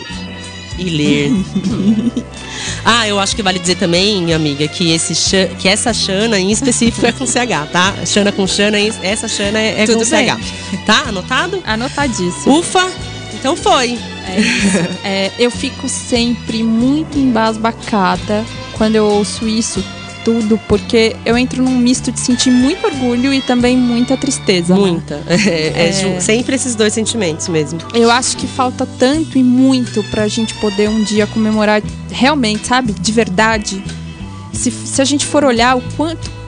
e 0.77 0.89
ler. 0.89 1.31
ah, 2.85 3.07
eu 3.07 3.19
acho 3.19 3.35
que 3.35 3.43
vale 3.43 3.59
dizer 3.59 3.75
também, 3.75 4.33
amiga, 4.33 4.67
que, 4.67 4.91
esse, 4.91 5.13
que 5.59 5.67
essa 5.67 5.93
Xana 5.93 6.39
em 6.39 6.51
específico 6.51 7.05
é 7.05 7.11
com 7.11 7.25
CH, 7.25 7.71
tá? 7.71 7.93
Xana 8.05 8.31
com 8.31 8.47
Xana, 8.47 8.77
essa 8.79 9.27
Xana 9.27 9.59
é, 9.59 9.81
é 9.81 9.87
com 9.87 9.95
bem. 9.95 10.05
CH. 10.05 10.85
Tá? 10.85 11.03
Anotado? 11.07 11.61
Anotadíssimo. 11.65 12.59
Ufa! 12.59 12.91
Então 13.33 13.55
foi. 13.55 13.97
É, 14.27 14.89
é, 15.03 15.31
eu 15.39 15.49
fico 15.49 15.89
sempre 15.89 16.63
muito 16.63 17.17
embasbacada 17.17 18.45
quando 18.73 18.95
eu 18.95 19.05
ouço 19.05 19.47
isso 19.47 19.83
tudo, 20.23 20.59
porque 20.67 21.15
eu 21.25 21.37
entro 21.37 21.63
num 21.63 21.77
misto 21.77 22.11
de 22.11 22.19
sentir 22.19 22.51
muito 22.51 22.85
orgulho 22.85 23.33
e 23.33 23.41
também 23.41 23.77
muita 23.77 24.17
tristeza. 24.17 24.73
Né? 24.73 24.79
Muita. 24.79 25.17
Né? 25.17 25.37
É, 25.51 25.89
é, 25.89 26.19
sempre 26.19 26.55
esses 26.55 26.75
dois 26.75 26.93
sentimentos 26.93 27.47
mesmo. 27.47 27.79
Eu 27.93 28.09
acho 28.11 28.37
que 28.37 28.47
falta 28.47 28.85
tanto 28.85 29.37
e 29.37 29.43
muito 29.43 30.03
pra 30.05 30.27
gente 30.27 30.53
poder 30.55 30.89
um 30.89 31.03
dia 31.03 31.27
comemorar 31.27 31.81
realmente, 32.09 32.67
sabe? 32.67 32.93
De 32.93 33.11
verdade. 33.11 33.83
Se, 34.53 34.71
se 34.71 35.01
a 35.01 35.05
gente 35.05 35.25
for 35.25 35.43
olhar 35.43 35.77
o 35.77 35.81
quanto 35.95 36.40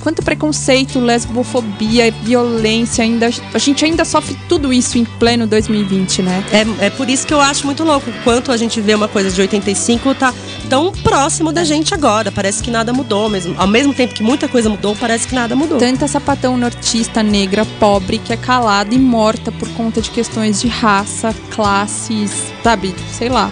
quanto 0.00 0.22
preconceito, 0.22 0.98
lesbofobia, 0.98 2.10
violência, 2.10 3.04
ainda 3.04 3.30
a 3.52 3.58
gente 3.58 3.84
ainda 3.84 4.04
sofre 4.04 4.36
tudo 4.48 4.72
isso 4.72 4.98
em 4.98 5.04
pleno 5.04 5.46
2020, 5.46 6.22
né? 6.22 6.44
É, 6.52 6.86
é 6.86 6.90
por 6.90 7.08
isso 7.08 7.26
que 7.26 7.34
eu 7.34 7.40
acho 7.40 7.66
muito 7.66 7.84
louco 7.84 8.10
quanto 8.24 8.50
a 8.50 8.56
gente 8.56 8.80
vê 8.80 8.94
uma 8.94 9.08
coisa 9.08 9.30
de 9.30 9.40
85 9.40 10.14
tá 10.14 10.34
tão 10.68 10.92
próximo 10.92 11.52
da 11.52 11.64
gente 11.64 11.94
agora. 11.94 12.32
Parece 12.32 12.62
que 12.62 12.70
nada 12.70 12.92
mudou 12.92 13.28
mesmo. 13.28 13.54
Ao 13.58 13.66
mesmo 13.66 13.94
tempo 13.94 14.14
que 14.14 14.22
muita 14.22 14.48
coisa 14.48 14.68
mudou, 14.68 14.96
parece 14.96 15.26
que 15.26 15.34
nada 15.34 15.54
mudou. 15.54 15.78
Tanta 15.78 16.08
sapatão 16.08 16.56
nortista 16.56 17.22
negra 17.22 17.66
pobre 17.78 18.18
que 18.18 18.32
é 18.32 18.36
calada 18.36 18.94
e 18.94 18.98
morta 18.98 19.52
por 19.52 19.68
conta 19.70 20.00
de 20.00 20.10
questões 20.10 20.60
de 20.60 20.68
raça, 20.68 21.34
classes, 21.50 22.30
sabe, 22.62 22.94
sei 23.12 23.28
lá 23.28 23.50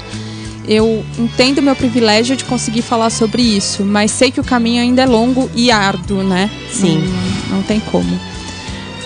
eu 0.69 1.05
entendo 1.19 1.63
meu 1.63 1.75
privilégio 1.75 2.37
de 2.37 2.45
conseguir 2.45 2.83
falar 2.83 3.11
sobre 3.11 3.43
isso, 3.43 3.85
mas 3.85 4.11
sei 4.11 4.31
que 4.31 4.39
o 4.39 4.45
caminho 4.45 4.83
ainda 4.83 5.03
é 5.03 5.07
longo 5.07 5.51
e 5.55 5.71
árduo, 5.71 6.23
né? 6.23 6.51
Sim. 6.71 6.99
Não, 7.49 7.57
não 7.57 7.63
tem 7.63 7.81
como. 7.81 8.21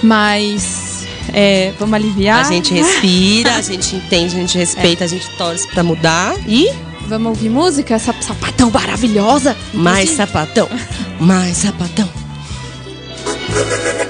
Mas 0.03 1.07
é, 1.33 1.73
vamos 1.79 1.95
aliviar. 1.95 2.45
A 2.45 2.51
gente 2.51 2.75
respira, 2.75 3.55
a 3.55 3.63
gente 3.63 3.95
entende, 3.95 4.37
a 4.37 4.41
gente 4.41 4.59
respeita, 4.59 5.05
é. 5.05 5.07
a 5.07 5.09
gente 5.09 5.29
torce 5.37 5.67
para 5.69 5.83
mudar 5.83 6.35
e. 6.47 6.69
Vamos 7.07 7.29
ouvir 7.31 7.51
música? 7.51 7.95
Essa 7.95 8.15
sapatão 8.21 8.71
maravilhosa. 8.71 9.57
Mais 9.75 10.11
sapatão, 10.11 10.69
mais 11.21 11.59
sapatão. 11.59 12.09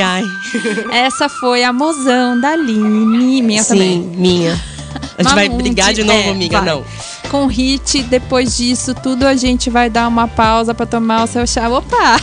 ai, 0.00 0.22
ai. 0.90 1.06
Essa 1.06 1.28
foi 1.28 1.64
a 1.64 1.72
mozão 1.72 2.40
da 2.40 2.50
Aline. 2.50 3.42
Minha 3.42 3.62
Sim, 3.62 3.68
também. 3.68 3.98
minha. 4.00 4.60
A 5.18 5.22
gente 5.22 5.34
vai 5.34 5.48
Mamundi, 5.48 5.62
brigar 5.62 5.94
de 5.94 6.04
novo, 6.04 6.18
é, 6.18 6.30
amiga? 6.30 6.60
vai. 6.60 6.70
Não. 6.70 6.84
Com 7.30 7.46
hit, 7.46 8.02
depois 8.04 8.56
disso, 8.56 8.94
tudo 8.94 9.26
a 9.26 9.34
gente 9.34 9.68
vai 9.68 9.90
dar 9.90 10.06
uma 10.08 10.28
pausa 10.28 10.74
pra 10.74 10.86
tomar 10.86 11.24
o 11.24 11.26
seu 11.26 11.46
chá. 11.46 11.68
Opa! 11.68 12.20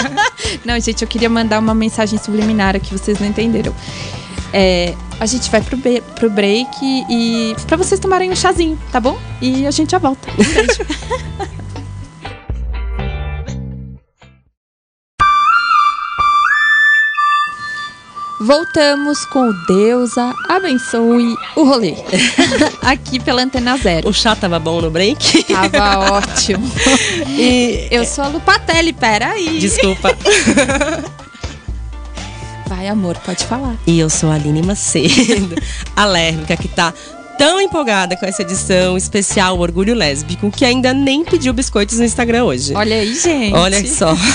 não, 0.64 0.78
gente, 0.80 1.02
eu 1.02 1.08
queria 1.08 1.28
mandar 1.28 1.58
uma 1.58 1.74
mensagem 1.74 2.18
subliminar 2.18 2.74
aqui, 2.74 2.92
vocês 2.92 3.18
não 3.18 3.26
entenderam. 3.26 3.74
É, 4.52 4.94
a 5.20 5.26
gente 5.26 5.50
vai 5.50 5.60
pro, 5.60 5.76
pro 6.14 6.30
break 6.30 6.68
e 6.82 7.54
pra 7.66 7.76
vocês 7.76 8.00
tomarem 8.00 8.30
um 8.30 8.36
chazinho, 8.36 8.78
tá 8.90 9.00
bom? 9.00 9.18
E 9.42 9.66
a 9.66 9.70
gente 9.70 9.90
já 9.90 9.98
volta. 9.98 10.28
Um 10.30 10.44
beijo. 10.44 11.50
Voltamos 18.46 19.24
com 19.24 19.48
o 19.48 19.52
Deusa 19.66 20.32
abençoe 20.48 21.34
o 21.56 21.64
rolê. 21.64 21.96
Aqui 22.80 23.18
pela 23.18 23.42
Antena 23.42 23.76
Zero. 23.76 24.08
O 24.08 24.12
chá 24.12 24.36
tava 24.36 24.60
bom 24.60 24.80
no 24.80 24.88
break? 24.88 25.42
Tava 25.52 26.12
ótimo. 26.14 26.70
E, 27.26 27.88
Eu 27.90 28.04
sou 28.04 28.22
a 28.22 28.28
Lupatelli, 28.28 28.92
peraí. 28.92 29.58
desculpa. 29.58 30.16
Vai, 32.68 32.86
amor, 32.86 33.16
pode 33.18 33.44
falar. 33.44 33.74
E 33.84 33.98
eu 33.98 34.08
sou 34.08 34.30
a 34.30 34.34
Aline 34.34 34.62
Macedo, 34.62 35.56
a 35.96 36.04
lésbica 36.04 36.56
que 36.56 36.68
tá 36.68 36.94
tão 37.38 37.60
empolgada 37.60 38.16
com 38.16 38.26
essa 38.26 38.42
edição 38.42 38.96
especial 38.96 39.58
Orgulho 39.58 39.94
Lésbico 39.94 40.50
que 40.50 40.64
ainda 40.64 40.92
nem 40.92 41.24
pediu 41.24 41.52
biscoitos 41.52 41.98
no 41.98 42.04
Instagram 42.04 42.44
hoje. 42.44 42.74
Olha 42.74 42.96
aí, 42.96 43.14
gente. 43.14 43.54
Olha 43.54 43.86
só. 43.86 44.14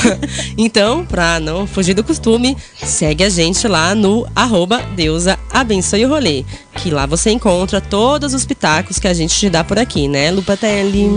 Então, 0.57 1.05
pra 1.05 1.39
não 1.39 1.65
fugir 1.65 1.93
do 1.93 2.03
costume, 2.03 2.55
segue 2.83 3.23
a 3.23 3.29
gente 3.29 3.67
lá 3.67 3.95
no 3.95 4.27
arroba 4.35 4.81
Deusa 4.95 5.39
Abençoe 5.51 6.05
o 6.05 6.09
Rolê. 6.09 6.43
Que 6.75 6.89
lá 6.89 7.05
você 7.05 7.31
encontra 7.31 7.81
todos 7.81 8.33
os 8.33 8.45
pitacos 8.45 8.99
que 8.99 9.07
a 9.07 9.13
gente 9.13 9.37
te 9.37 9.49
dá 9.49 9.63
por 9.63 9.79
aqui, 9.79 10.07
né, 10.07 10.31
Lupatelli? 10.31 11.09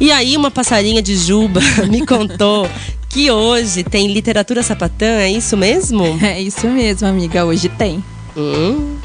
E 0.00 0.12
aí, 0.12 0.36
uma 0.36 0.50
passarinha 0.50 1.02
de 1.02 1.16
Juba 1.16 1.60
me 1.90 2.06
contou 2.06 2.68
que 3.08 3.30
hoje 3.30 3.82
tem 3.82 4.08
literatura 4.08 4.62
sapatã, 4.62 5.06
é 5.06 5.30
isso 5.30 5.56
mesmo? 5.56 6.18
É 6.22 6.40
isso 6.40 6.66
mesmo, 6.68 7.06
amiga. 7.06 7.44
Hoje 7.44 7.68
tem. 7.68 8.02
Hum, 8.36 8.96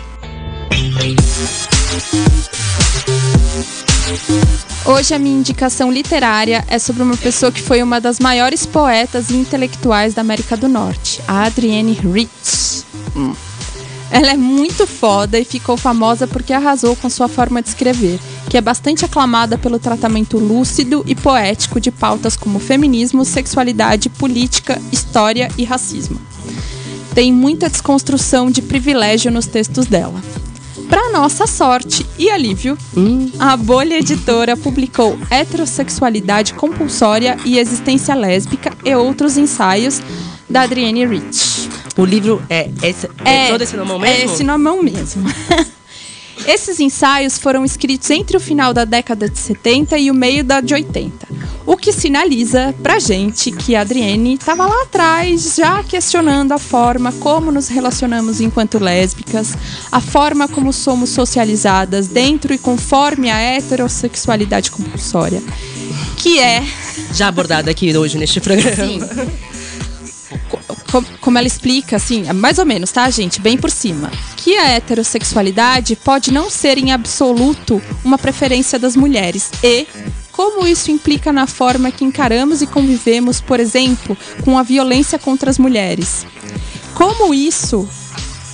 Hoje 4.85 5.13
a 5.13 5.19
minha 5.19 5.37
indicação 5.37 5.91
literária 5.91 6.63
é 6.67 6.79
sobre 6.79 7.03
uma 7.03 7.17
pessoa 7.17 7.51
que 7.51 7.61
foi 7.61 7.83
uma 7.83 7.99
das 7.99 8.19
maiores 8.19 8.65
poetas 8.65 9.29
e 9.29 9.35
intelectuais 9.35 10.13
da 10.13 10.21
América 10.21 10.55
do 10.55 10.67
Norte, 10.67 11.21
a 11.27 11.43
Adrienne 11.43 11.93
Rich. 11.93 12.85
Hum. 13.15 13.33
Ela 14.09 14.31
é 14.31 14.37
muito 14.37 14.87
foda 14.87 15.37
e 15.37 15.43
ficou 15.43 15.75
famosa 15.75 16.25
porque 16.25 16.53
arrasou 16.53 16.95
com 16.95 17.09
sua 17.09 17.27
forma 17.27 17.61
de 17.61 17.67
escrever, 17.69 18.19
que 18.49 18.57
é 18.57 18.61
bastante 18.61 19.03
aclamada 19.03 19.57
pelo 19.57 19.77
tratamento 19.77 20.37
lúcido 20.37 21.03
e 21.05 21.13
poético 21.13 21.81
de 21.81 21.91
pautas 21.91 22.37
como 22.37 22.57
feminismo, 22.57 23.25
sexualidade, 23.25 24.07
política, 24.09 24.81
história 24.91 25.49
e 25.57 25.65
racismo. 25.65 26.19
Tem 27.13 27.33
muita 27.33 27.69
desconstrução 27.69 28.49
de 28.49 28.61
privilégio 28.61 29.31
nos 29.31 29.47
textos 29.47 29.87
dela. 29.87 30.21
Para 30.89 31.11
nossa 31.11 31.45
sorte 31.45 32.05
e 32.17 32.29
alívio, 32.29 32.77
a 33.39 33.57
Bolha 33.57 33.95
Editora 33.95 34.55
publicou 34.55 35.17
Heterossexualidade 35.29 36.53
Compulsória 36.53 37.37
e 37.45 37.59
Existência 37.59 38.15
Lésbica 38.15 38.71
e 38.83 38.95
outros 38.95 39.37
ensaios 39.37 40.01
da 40.49 40.61
Adrienne 40.61 41.05
Rich. 41.05 41.69
o 41.97 42.05
livro 42.05 42.41
é, 42.49 42.69
esse, 42.81 43.09
é, 43.25 43.49
todo 43.49 43.61
esse 43.61 43.75
nome 43.75 43.99
mesmo? 43.99 44.05
É 44.05 44.25
esse 44.25 44.43
nomão 44.43 44.81
mesmo. 44.81 45.23
Esses 46.47 46.79
ensaios 46.79 47.37
foram 47.37 47.65
escritos 47.65 48.09
entre 48.09 48.37
o 48.37 48.39
final 48.39 48.73
da 48.73 48.85
década 48.85 49.27
de 49.27 49.37
70 49.37 49.97
e 49.97 50.09
o 50.09 50.13
meio 50.13 50.45
da 50.45 50.61
de 50.61 50.73
80. 50.73 51.27
O 51.65 51.75
que 51.75 51.91
sinaliza 51.91 52.73
pra 52.81 52.99
gente 52.99 53.51
que 53.51 53.75
a 53.75 53.81
Adrienne 53.81 54.35
estava 54.35 54.65
lá 54.65 54.83
atrás 54.83 55.55
já 55.57 55.83
questionando 55.83 56.53
a 56.53 56.57
forma 56.57 57.11
como 57.11 57.51
nos 57.51 57.67
relacionamos 57.67 58.39
enquanto 58.39 58.79
lésbicas, 58.79 59.57
a 59.91 59.99
forma 59.99 60.47
como 60.47 60.71
somos 60.71 61.09
socializadas 61.09 62.07
dentro 62.07 62.53
e 62.53 62.57
conforme 62.57 63.29
a 63.29 63.37
heterossexualidade 63.37 64.71
compulsória, 64.71 65.43
que 66.15 66.39
é 66.39 66.63
Já 67.13 67.27
abordado 67.27 67.69
aqui 67.69 67.95
hoje 67.97 68.17
neste 68.17 68.39
programa. 68.39 68.75
Sim. 68.87 69.01
Co- 70.91 71.03
como 71.19 71.37
ela 71.37 71.47
explica, 71.47 71.95
assim, 71.97 72.23
mais 72.33 72.57
ou 72.59 72.65
menos, 72.65 72.91
tá, 72.91 73.09
gente? 73.09 73.41
Bem 73.41 73.57
por 73.57 73.69
cima. 73.69 74.09
Que 74.37 74.55
a 74.57 74.69
heterossexualidade 74.69 75.95
pode 75.97 76.31
não 76.31 76.49
ser 76.49 76.77
em 76.77 76.91
absoluto 76.91 77.81
uma 78.03 78.17
preferência 78.17 78.79
das 78.79 78.95
mulheres 78.95 79.49
e 79.63 79.85
como 80.31 80.65
isso 80.67 80.91
implica 80.91 81.33
na 81.33 81.47
forma 81.47 81.91
que 81.91 82.05
encaramos 82.05 82.61
e 82.61 82.67
convivemos, 82.67 83.41
por 83.41 83.59
exemplo, 83.59 84.15
com 84.45 84.57
a 84.57 84.63
violência 84.63 85.17
contra 85.17 85.49
as 85.49 85.57
mulheres. 85.57 86.25
Como 86.93 87.33
isso 87.33 87.87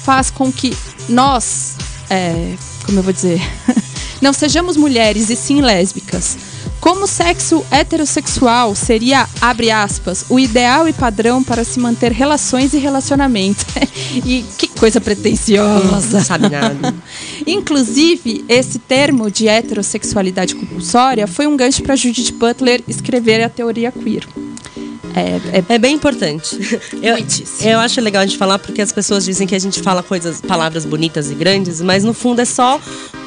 faz 0.04 0.30
com 0.32 0.52
que 0.52 0.76
nós, 1.10 1.76
é, 2.10 2.56
como 2.86 3.00
eu 3.00 3.04
vou 3.04 3.14
dizer, 3.14 3.42
não 4.22 4.32
sejamos 4.34 4.78
mulheres 4.78 5.30
e 5.30 5.36
sim 5.36 5.62
lésbicas. 5.62 6.38
Como 6.84 7.06
o 7.06 7.08
sexo 7.08 7.66
heterossexual 7.72 8.76
seria, 8.76 9.26
abre 9.40 9.72
aspas, 9.72 10.26
o 10.28 10.38
ideal 10.38 10.86
e 10.86 10.92
padrão 10.92 11.42
para 11.42 11.64
se 11.64 11.80
manter 11.80 12.12
relações 12.12 12.74
e 12.74 12.78
relacionamentos. 12.78 13.64
e 14.26 14.44
que 14.58 14.68
coisa 14.68 15.00
pretensiosa. 15.00 16.18
Não 16.18 16.26
sabe 16.26 16.50
nada. 16.50 16.94
Inclusive, 17.48 18.44
esse 18.50 18.80
termo 18.80 19.32
de 19.32 19.48
heterossexualidade 19.48 20.56
compulsória 20.56 21.26
foi 21.26 21.48
um 21.48 21.56
gancho 21.56 21.82
para 21.84 21.96
Judith 21.96 22.34
Butler 22.34 22.84
escrever 22.86 23.42
a 23.42 23.48
teoria 23.48 23.90
queer. 23.90 24.28
É, 25.16 25.60
é 25.60 25.76
É 25.76 25.80
bem 25.80 25.96
importante. 25.96 26.60
Eu, 27.02 27.16
eu 27.62 27.80
acho 27.80 28.02
legal 28.02 28.24
a 28.24 28.26
gente 28.26 28.38
falar 28.38 28.60
porque 28.60 28.82
as 28.82 28.92
pessoas 28.92 29.24
dizem 29.24 29.48
que 29.48 29.56
a 29.56 29.60
gente 29.60 29.82
fala 29.82 30.04
coisas, 30.04 30.42
palavras 30.42 30.84
bonitas 30.84 31.32
e 31.32 31.34
grandes, 31.34 31.80
mas 31.80 32.04
no 32.04 32.14
fundo 32.14 32.42
é 32.42 32.46
só 32.46 32.78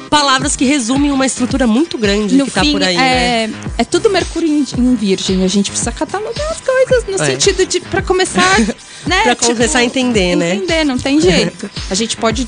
palavras 0.09 0.55
que 0.55 0.65
resumem 0.65 1.11
uma 1.11 1.25
estrutura 1.25 1.67
muito 1.67 1.97
grande 1.97 2.35
no 2.35 2.45
que 2.45 2.51
tá 2.51 2.61
fim, 2.61 2.71
por 2.71 2.83
aí, 2.83 2.95
né? 2.97 3.43
é, 3.45 3.49
é 3.79 3.83
tudo 3.83 4.09
Mercúrio 4.09 4.47
em, 4.49 4.65
em 4.77 4.95
Virgem. 4.95 5.43
A 5.43 5.47
gente 5.47 5.69
precisa 5.69 5.91
catalogar 5.91 6.49
as 6.51 6.61
coisas 6.61 7.05
no 7.07 7.21
É. 7.23 7.25
sentido 7.31 7.65
de 7.65 7.79
para 7.79 8.01
começar, 8.01 8.59
né? 9.05 9.23
Pra 9.23 9.35
começar 9.35 9.79
a 9.79 9.83
entender, 9.83 10.35
né? 10.35 10.55
Entender, 10.55 10.83
não 10.83 10.97
tem 10.97 11.19
jeito. 11.21 11.69
A 11.89 11.95
gente 11.95 12.15
pode 12.17 12.47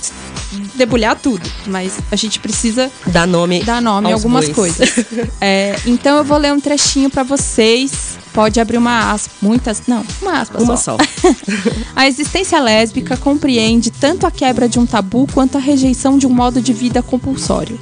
debulhar 0.79 1.15
tudo, 1.15 1.47
mas 1.67 1.99
a 2.11 2.15
gente 2.15 2.39
precisa 2.39 2.89
Dá 3.07 3.27
nome. 3.27 3.63
dar 3.63 3.81
nome 3.81 4.09
a 4.11 4.15
algumas 4.15 4.45
bois. 4.49 4.75
coisas. 4.77 4.89
É, 5.41 5.75
então 5.85 6.17
eu 6.17 6.23
vou 6.23 6.37
ler 6.37 6.51
um 6.53 6.59
trechinho 6.59 7.09
pra 7.09 7.23
vocês. 7.23 8.17
Pode 8.33 8.59
abrir 8.59 8.77
uma 8.77 9.11
aspa, 9.11 9.33
muitas, 9.41 9.81
não, 9.87 10.03
uma 10.21 10.39
aspa 10.39 10.61
Uma 10.61 10.77
só. 10.77 10.97
só. 10.97 11.03
A 11.95 12.07
existência 12.07 12.59
lésbica 12.59 13.17
compreende 13.17 13.89
tanto 13.91 14.25
a 14.27 14.31
quebra 14.31 14.69
de 14.69 14.79
um 14.79 14.85
tabu 14.85 15.27
quanto 15.33 15.57
a 15.57 15.59
rejeição 15.61 16.17
de 16.17 16.25
um 16.27 16.29
modo 16.29 16.61
de 16.61 16.71
vida 16.71 17.01
compulsório. 17.01 17.79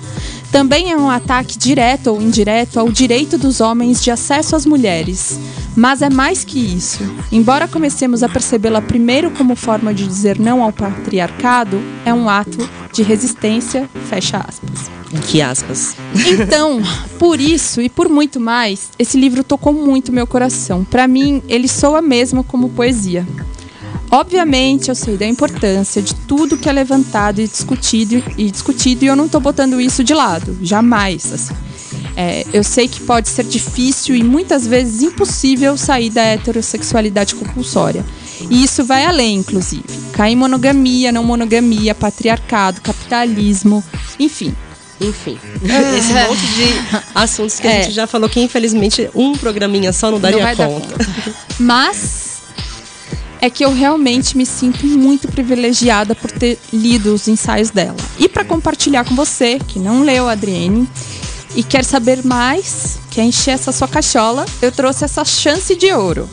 Também 0.51 0.91
é 0.91 0.97
um 0.97 1.09
ataque 1.09 1.57
direto 1.57 2.07
ou 2.07 2.21
indireto 2.21 2.79
ao 2.79 2.89
direito 2.89 3.37
dos 3.37 3.61
homens 3.61 4.01
de 4.03 4.09
acesso 4.09 4.55
às 4.55 4.65
mulheres. 4.65 5.39
Mas 5.75 6.01
é 6.01 6.09
mais 6.09 6.43
que 6.43 6.59
isso. 6.59 6.99
Embora 7.31 7.67
comecemos 7.67 8.23
a 8.23 8.29
percebê-la 8.29 8.81
primeiro 8.81 9.29
como 9.31 9.55
forma 9.55 9.93
de 9.93 10.07
dizer 10.07 10.39
não 10.39 10.63
ao 10.63 10.71
patriarcado, 10.71 11.79
é 12.05 12.13
um 12.13 12.27
ato 12.29 12.67
de 12.93 13.03
resistência, 13.03 13.87
fecha 14.09 14.37
aspas. 14.37 14.89
que 15.29 15.41
aspas. 15.41 15.95
Então, 16.25 16.81
por 17.19 17.39
isso 17.39 17.81
e 17.81 17.89
por 17.89 18.09
muito 18.09 18.39
mais, 18.39 18.89
esse 18.97 19.19
livro 19.19 19.43
tocou 19.43 19.71
muito 19.71 20.11
meu 20.11 20.25
coração. 20.25 20.83
Pra 20.83 21.07
mim, 21.07 21.43
ele 21.47 21.67
soa 21.67 22.01
mesmo 22.01 22.43
como 22.43 22.69
poesia. 22.69 23.25
Obviamente, 24.09 24.89
eu 24.89 24.95
sei 24.95 25.17
da 25.17 25.25
importância 25.25 26.01
de 26.01 26.15
tudo 26.15 26.57
que 26.57 26.69
é 26.69 26.71
levantado 26.71 27.41
e 27.41 27.47
discutido 27.47 28.23
e 28.37 28.49
discutido 28.49 29.03
e 29.03 29.07
eu 29.07 29.15
não 29.15 29.27
tô 29.27 29.39
botando 29.39 29.81
isso 29.81 30.03
de 30.03 30.13
lado, 30.13 30.57
jamais. 30.61 31.31
assim. 31.33 31.53
É, 32.15 32.45
eu 32.51 32.63
sei 32.63 32.87
que 32.87 33.01
pode 33.01 33.29
ser 33.29 33.43
difícil 33.43 34.15
e 34.15 34.23
muitas 34.23 34.65
vezes 34.65 35.01
impossível 35.03 35.77
sair 35.77 36.09
da 36.09 36.23
heterossexualidade 36.23 37.35
compulsória. 37.35 38.03
E 38.49 38.63
isso 38.63 38.83
vai 38.83 39.05
além, 39.05 39.35
inclusive. 39.35 39.83
Cai 40.13 40.31
em 40.31 40.35
monogamia, 40.35 41.11
não 41.11 41.23
monogamia, 41.23 41.93
patriarcado, 41.93 42.81
capitalismo, 42.81 43.83
enfim. 44.19 44.53
Enfim, 44.99 45.37
esse 45.95 46.11
monte 46.11 46.41
de 46.55 47.07
assuntos 47.13 47.59
que 47.59 47.67
a 47.67 47.71
É. 47.71 47.83
gente 47.83 47.93
já 47.93 48.07
falou 48.07 48.27
que 48.27 48.39
infelizmente 48.39 49.07
um 49.13 49.33
programinha 49.33 49.93
só 49.93 50.09
não 50.09 50.19
daria 50.19 50.37
não 50.37 50.43
vai 50.43 50.55
dar 50.55 50.67
conta. 50.67 50.87
conta. 50.87 51.35
Mas 51.59 52.26
é 53.41 53.49
que 53.49 53.63
eu 53.63 53.73
realmente 53.73 54.37
me 54.37 54.45
sinto 54.45 54.85
muito 54.85 55.27
privilegiada 55.27 56.15
por 56.15 56.31
ter 56.31 56.59
lido 56.71 57.13
os 57.13 57.27
ensaios 57.27 57.69
dela. 57.69 57.97
E 58.17 58.27
para 58.27 58.45
compartilhar 58.45 59.03
com 59.05 59.15
você, 59.15 59.59
que 59.59 59.79
não 59.79 60.01
leu 60.03 60.27
a 60.27 60.33
Adrienne 60.33 60.87
e 61.55 61.63
quer 61.63 61.83
saber 61.83 62.23
mais, 62.23 62.99
quer 63.11 63.23
encher 63.23 63.51
essa 63.51 63.71
sua 63.71 63.87
cachola, 63.87 64.45
eu 64.61 64.71
trouxe 64.71 65.05
essa 65.05 65.23
chance 65.23 65.75
de 65.75 65.91
ouro. 65.91 66.29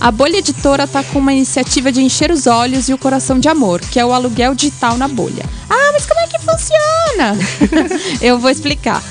A 0.00 0.10
Bolha 0.10 0.38
Editora 0.38 0.86
tá 0.86 1.02
com 1.02 1.18
uma 1.18 1.32
iniciativa 1.32 1.90
de 1.90 2.02
encher 2.02 2.30
os 2.30 2.46
olhos 2.46 2.88
e 2.88 2.92
o 2.92 2.98
coração 2.98 3.38
de 3.38 3.48
amor, 3.48 3.80
que 3.80 3.98
é 3.98 4.04
o 4.04 4.12
aluguel 4.12 4.54
digital 4.54 4.98
na 4.98 5.08
bolha. 5.08 5.44
Ah, 5.70 5.90
mas 5.92 6.04
como 6.04 6.20
é 6.20 6.26
que 6.26 6.38
funciona? 6.38 7.38
Eu 8.20 8.38
vou 8.38 8.50
explicar. 8.50 9.02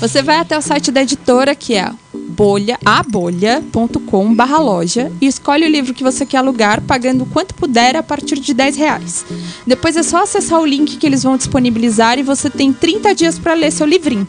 Você 0.00 0.20
vai 0.20 0.36
até 0.36 0.58
o 0.58 0.60
site 0.60 0.90
da 0.90 1.02
editora, 1.02 1.54
que 1.54 1.74
é 1.74 1.90
bolha, 2.32 2.78
abolha.com 2.84 4.34
barra 4.34 4.58
loja 4.58 5.12
e 5.20 5.26
escolhe 5.26 5.66
o 5.66 5.70
livro 5.70 5.92
que 5.92 6.02
você 6.02 6.24
quer 6.24 6.38
alugar, 6.38 6.80
pagando 6.80 7.26
quanto 7.26 7.54
puder 7.54 7.94
a 7.96 8.02
partir 8.02 8.38
de 8.38 8.54
10 8.54 8.76
reais. 8.76 9.24
Depois 9.66 9.96
é 9.96 10.02
só 10.02 10.22
acessar 10.22 10.60
o 10.60 10.66
link 10.66 10.96
que 10.96 11.06
eles 11.06 11.22
vão 11.22 11.36
disponibilizar 11.36 12.18
e 12.18 12.22
você 12.22 12.48
tem 12.48 12.72
30 12.72 13.14
dias 13.14 13.38
para 13.38 13.54
ler 13.54 13.70
seu 13.70 13.86
livrinho. 13.86 14.26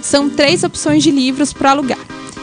São 0.00 0.30
três 0.30 0.62
opções 0.62 1.02
de 1.02 1.10
livros 1.10 1.52
para 1.52 1.70
alugar. 1.70 1.98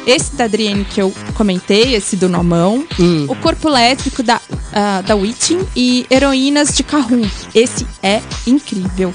Esse 0.05 0.35
da 0.35 0.45
Adrienne 0.45 0.85
que 0.85 1.01
eu 1.01 1.13
comentei, 1.35 1.95
esse 1.95 2.15
do 2.15 2.27
Nomão, 2.27 2.85
o 3.27 3.35
Corpo 3.35 3.69
Lésbico 3.69 4.23
da, 4.23 4.37
uh, 4.37 5.03
da 5.05 5.15
Witching 5.15 5.65
e 5.75 6.05
Heroínas 6.09 6.75
de 6.75 6.83
Carrum. 6.83 7.27
Esse 7.53 7.85
é 8.01 8.21
incrível. 8.47 9.13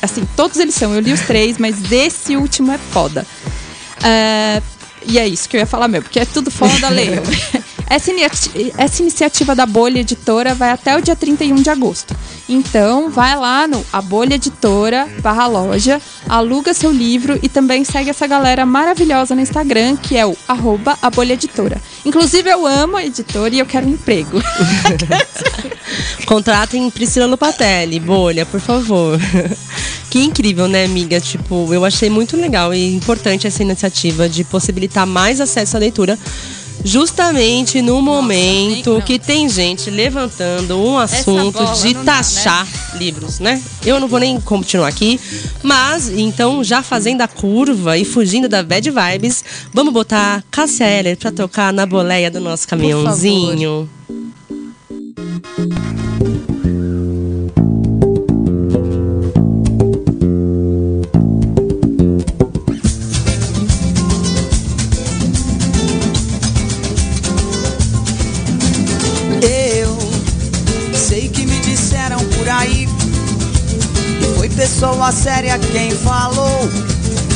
Assim, 0.00 0.26
todos 0.36 0.58
eles 0.58 0.74
são. 0.74 0.94
Eu 0.94 1.00
li 1.00 1.12
os 1.12 1.22
três, 1.22 1.58
mas 1.58 1.90
esse 1.90 2.36
último 2.36 2.70
é 2.70 2.78
foda. 2.78 3.26
Uh, 3.98 4.77
e 5.06 5.18
é 5.18 5.26
isso 5.26 5.48
que 5.48 5.56
eu 5.56 5.60
ia 5.60 5.66
falar 5.66 5.88
mesmo, 5.88 6.04
porque 6.04 6.20
é 6.20 6.24
tudo 6.24 6.50
foda, 6.50 6.88
leio. 6.88 7.22
Essa, 7.90 8.12
essa, 8.76 9.02
iniciativa 9.02 9.54
da 9.54 9.64
Bolha 9.64 10.00
Editora 10.00 10.54
vai 10.54 10.70
até 10.70 10.96
o 10.96 11.00
dia 11.00 11.16
31 11.16 11.54
de 11.56 11.70
agosto. 11.70 12.14
Então, 12.46 13.10
vai 13.10 13.34
lá 13.34 13.66
no 13.66 13.84
A 13.90 14.02
Bolha 14.02 14.34
Editora 14.34 15.08
barra 15.22 15.46
loja, 15.46 16.00
aluga 16.28 16.74
seu 16.74 16.92
livro 16.92 17.38
e 17.42 17.48
também 17.48 17.84
segue 17.84 18.10
essa 18.10 18.26
galera 18.26 18.66
maravilhosa 18.66 19.34
no 19.34 19.40
Instagram, 19.40 19.96
que 19.96 20.18
é 20.18 20.26
o 20.26 20.36
arroba 20.46 20.98
A 21.00 21.08
Bolha 21.08 21.32
Editora. 21.32 21.80
Inclusive, 22.04 22.50
eu 22.50 22.66
amo 22.66 22.96
a 22.96 23.04
editora 23.04 23.54
e 23.54 23.58
eu 23.58 23.66
quero 23.66 23.86
um 23.86 23.90
emprego. 23.90 24.38
Contratem 26.26 26.90
Priscila 26.90 27.26
Lupatelli, 27.26 27.98
Bolha, 27.98 28.44
por 28.44 28.60
favor. 28.60 29.18
Que 30.10 30.24
incrível, 30.24 30.66
né, 30.66 30.86
amiga? 30.86 31.20
Tipo, 31.20 31.68
eu 31.72 31.84
achei 31.84 32.08
muito 32.08 32.34
legal 32.34 32.72
e 32.72 32.94
importante 32.94 33.46
essa 33.46 33.62
iniciativa 33.62 34.26
de 34.26 34.42
possibilitar 34.42 35.06
mais 35.06 35.38
acesso 35.38 35.76
à 35.76 35.80
leitura 35.80 36.18
justamente 36.84 37.82
no 37.82 38.00
momento 38.00 39.02
que 39.04 39.18
tem 39.18 39.48
gente 39.48 39.90
levantando 39.90 40.78
um 40.78 40.98
assunto 40.98 41.64
de 41.82 41.94
taxar 41.94 42.64
né? 42.66 42.98
livros, 42.98 43.38
né? 43.38 43.62
Eu 43.84 44.00
não 44.00 44.08
vou 44.08 44.20
nem 44.20 44.40
continuar 44.40 44.88
aqui, 44.88 45.20
mas 45.62 46.08
então 46.08 46.62
já 46.62 46.82
fazendo 46.82 47.22
a 47.22 47.28
curva 47.28 47.96
e 47.96 48.04
fugindo 48.04 48.48
da 48.48 48.62
bad 48.62 48.90
vibes, 48.90 49.44
vamos 49.72 49.92
botar 49.92 50.42
Cássia 50.50 50.84
Eller 50.84 51.16
pra 51.16 51.30
tocar 51.30 51.72
na 51.72 51.86
boleia 51.86 52.30
do 52.30 52.40
nosso 52.40 52.66
caminhãozinho. 52.66 53.88
Pessoa 75.08 75.12
séria 75.12 75.58
quem 75.58 75.90
falou. 75.90 76.68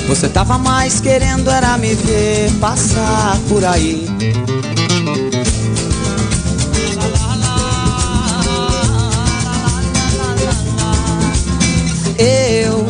Você 0.09 0.29
tava 0.29 0.59
mais 0.59 1.01
querendo 1.01 1.51
era 1.51 1.79
me 1.79 1.95
ver 1.95 2.51
passar 2.61 3.39
por 3.49 3.65
aí. 3.65 4.07
Eu 12.19 12.87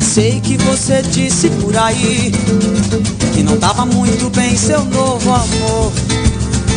sei 0.00 0.40
que 0.40 0.56
você 0.58 1.02
disse 1.02 1.50
por 1.50 1.76
aí 1.76 2.32
que 3.34 3.42
não 3.42 3.56
tava 3.56 3.84
muito 3.84 4.30
bem 4.30 4.56
seu 4.56 4.84
novo 4.84 5.30
amor. 5.30 5.92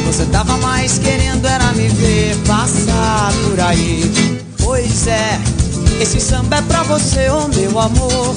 Você 0.08 0.26
tava 0.26 0.58
mais 0.58 0.98
querendo 0.98 1.46
era 1.46 1.72
me 1.74 1.88
ver 1.88 2.36
passar 2.48 3.32
por 3.44 3.60
aí. 3.60 4.42
Pois 4.58 5.08
é. 5.08 5.61
Esse 6.02 6.20
samba 6.20 6.58
é 6.58 6.62
pra 6.64 6.82
você, 6.82 7.30
oh 7.30 7.48
meu 7.56 7.80
amor. 7.80 8.34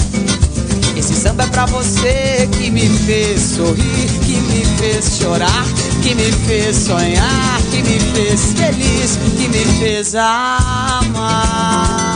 Esse 0.95 1.15
samba 1.15 1.45
é 1.45 1.47
pra 1.47 1.65
você 1.65 2.47
que 2.53 2.71
me 2.71 2.87
fez 2.87 3.41
sorrir, 3.41 4.07
que 4.23 4.37
me 4.37 4.67
fez 4.77 5.17
chorar, 5.17 5.65
que 6.03 6.15
me 6.15 6.31
fez 6.31 6.77
sonhar, 6.77 7.63
que 7.71 7.83
me 7.83 7.99
fez 8.13 8.53
feliz, 8.53 9.19
que 9.39 9.49
me 9.49 9.65
fez 9.79 10.15
amar. 10.15 12.14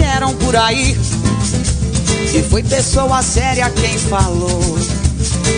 Disseram 0.00 0.34
por 0.36 0.56
aí 0.56 0.96
que 2.32 2.42
foi 2.42 2.62
pessoa 2.62 3.22
séria 3.22 3.68
quem 3.70 3.98
falou. 3.98 4.78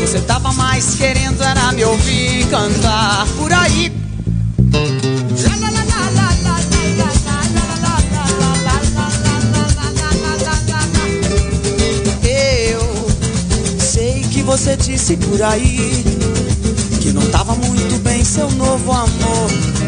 Você 0.01 0.21
tava 0.27 0.53
mais 0.53 0.97
querendo 0.97 1.43
era 1.43 1.71
me 1.73 1.85
ouvir 1.85 2.47
cantar 2.49 3.27
por 3.39 3.53
aí. 3.53 3.93
Eu 12.25 13.81
sei 13.81 14.23
que 14.23 14.43
você 14.43 14.77
disse 14.77 15.17
por 15.19 15.41
aí 15.41 16.05
que 17.01 17.13
não 17.13 17.31
tava 17.31 17.55
muito 17.55 18.03
bem 18.03 18.25
seu 18.25 18.51
novo 18.53 18.91
amor 18.91 19.82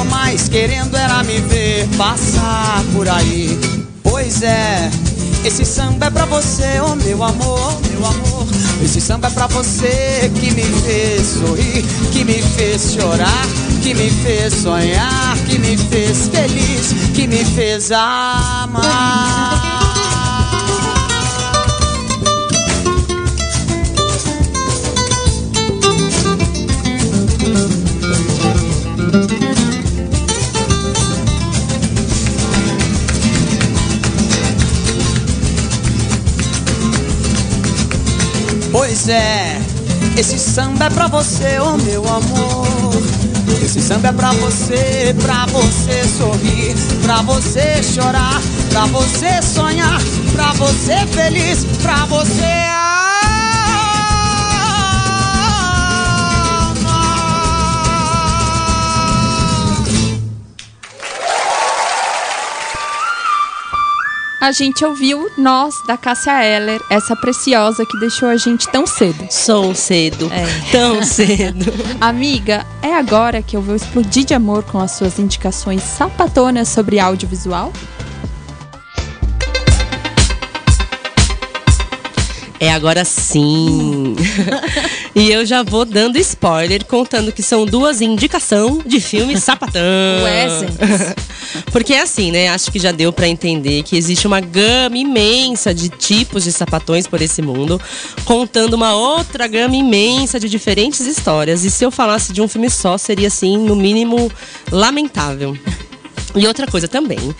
tava 0.00 0.04
mais 0.04 0.48
querendo 0.48 0.96
era 0.96 1.22
me 1.22 1.40
ver 1.40 1.86
passar 1.96 2.82
por 2.92 3.08
aí. 3.08 3.58
Pois 4.02 4.42
é, 4.42 4.90
esse 5.44 5.64
samba 5.64 6.06
é 6.06 6.10
pra 6.10 6.24
você, 6.26 6.80
oh 6.80 6.94
meu 6.96 7.22
amor, 7.22 7.80
meu 7.90 8.06
amor. 8.06 8.46
Esse 8.82 9.00
samba 9.00 9.28
é 9.28 9.30
pra 9.30 9.46
você 9.46 10.30
que 10.34 10.50
me 10.52 10.62
fez 10.62 11.26
sorrir, 11.26 11.84
que 12.12 12.24
me 12.24 12.42
fez 12.42 12.94
chorar, 12.94 13.46
que 13.82 13.94
me 13.94 14.10
fez 14.10 14.54
sonhar, 14.54 15.36
que 15.48 15.58
me 15.58 15.76
fez 15.76 16.28
feliz, 16.28 16.94
que 17.14 17.26
me 17.26 17.44
fez 17.44 17.90
amar. 17.92 19.79
É, 39.10 39.60
esse 40.16 40.38
samba 40.38 40.84
é 40.84 40.90
pra 40.90 41.08
você, 41.08 41.58
oh 41.58 41.76
meu 41.78 42.06
amor. 42.06 43.02
Esse 43.60 43.80
samba 43.80 44.08
é 44.08 44.12
pra 44.12 44.30
você, 44.32 45.14
pra 45.20 45.46
você 45.46 46.04
sorrir, 46.16 46.74
pra 47.02 47.20
você 47.22 47.82
chorar, 47.82 48.40
pra 48.70 48.86
você 48.86 49.42
sonhar, 49.42 50.00
pra 50.32 50.52
você 50.52 51.04
feliz, 51.06 51.64
pra 51.82 52.04
você 52.06 52.79
a 64.40 64.52
gente 64.52 64.84
ouviu 64.84 65.30
Nós, 65.36 65.74
da 65.86 65.98
Cássia 65.98 66.42
Eller, 66.42 66.80
essa 66.90 67.14
preciosa 67.14 67.84
que 67.84 67.98
deixou 68.00 68.28
a 68.28 68.36
gente 68.36 68.66
tão 68.68 68.86
cedo. 68.86 69.26
Sou 69.30 69.74
cedo, 69.74 70.30
é. 70.32 70.70
tão 70.72 71.02
cedo. 71.02 71.70
Amiga, 72.00 72.66
é 72.80 72.94
agora 72.94 73.42
que 73.42 73.54
eu 73.54 73.60
vou 73.60 73.76
explodir 73.76 74.24
de 74.24 74.32
amor 74.32 74.62
com 74.64 74.78
as 74.78 74.92
suas 74.92 75.18
indicações 75.18 75.82
sapatonas 75.82 76.68
sobre 76.68 76.98
audiovisual? 76.98 77.70
É 82.60 82.70
agora 82.70 83.06
sim. 83.06 84.14
e 85.16 85.32
eu 85.32 85.46
já 85.46 85.62
vou 85.62 85.86
dando 85.86 86.18
spoiler, 86.18 86.84
contando 86.84 87.32
que 87.32 87.42
são 87.42 87.64
duas 87.64 88.02
indicação 88.02 88.82
de 88.84 89.00
filme 89.00 89.40
sapatão. 89.40 89.80
Porque 91.72 91.94
é 91.94 92.02
assim, 92.02 92.30
né? 92.30 92.48
Acho 92.48 92.70
que 92.70 92.78
já 92.78 92.92
deu 92.92 93.12
pra 93.12 93.26
entender 93.26 93.82
que 93.82 93.96
existe 93.96 94.26
uma 94.26 94.40
gama 94.40 94.96
imensa 94.96 95.74
de 95.74 95.88
tipos 95.88 96.44
de 96.44 96.52
sapatões 96.52 97.06
por 97.06 97.20
esse 97.22 97.40
mundo, 97.42 97.80
contando 98.24 98.74
uma 98.74 98.94
outra 98.94 99.46
gama 99.46 99.76
imensa 99.76 100.38
de 100.38 100.48
diferentes 100.48 101.06
histórias. 101.06 101.64
E 101.64 101.70
se 101.70 101.84
eu 101.84 101.90
falasse 101.90 102.32
de 102.32 102.42
um 102.42 102.48
filme 102.48 102.68
só, 102.68 102.98
seria 102.98 103.28
assim, 103.28 103.56
no 103.56 103.74
mínimo, 103.74 104.30
lamentável. 104.70 105.56
E 106.34 106.46
outra 106.46 106.66
coisa 106.66 106.86
também 106.86 107.34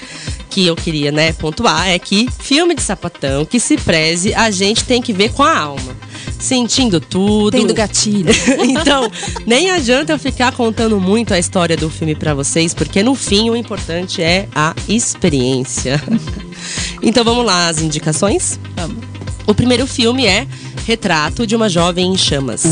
que 0.48 0.66
eu 0.66 0.74
queria, 0.74 1.12
né, 1.12 1.32
pontuar 1.32 1.88
é 1.88 1.98
que 1.98 2.28
filme 2.40 2.74
de 2.74 2.82
sapatão 2.82 3.44
que 3.44 3.60
se 3.60 3.76
preze, 3.76 4.34
a 4.34 4.50
gente 4.50 4.84
tem 4.84 5.00
que 5.00 5.12
ver 5.12 5.32
com 5.32 5.42
a 5.42 5.56
alma. 5.56 5.96
Sentindo 6.38 7.00
tudo. 7.00 7.56
Tendo 7.56 7.74
gatilho. 7.74 8.32
então, 8.64 9.10
nem 9.46 9.70
adianta 9.70 10.12
eu 10.12 10.18
ficar 10.18 10.52
contando 10.52 10.98
muito 10.98 11.34
a 11.34 11.38
história 11.38 11.76
do 11.76 11.88
filme 11.90 12.14
pra 12.14 12.34
vocês, 12.34 12.74
porque 12.74 13.02
no 13.02 13.14
fim 13.14 13.50
o 13.50 13.56
importante 13.56 14.22
é 14.22 14.48
a 14.54 14.74
experiência. 14.88 16.02
então 17.02 17.22
vamos 17.22 17.44
lá, 17.44 17.68
as 17.68 17.80
indicações? 17.80 18.58
Vamos. 18.74 19.04
O 19.46 19.54
primeiro 19.54 19.86
filme 19.86 20.26
é 20.26 20.46
Retrato 20.86 21.46
de 21.46 21.54
uma 21.54 21.68
Jovem 21.68 22.12
em 22.12 22.16
Chamas. 22.16 22.64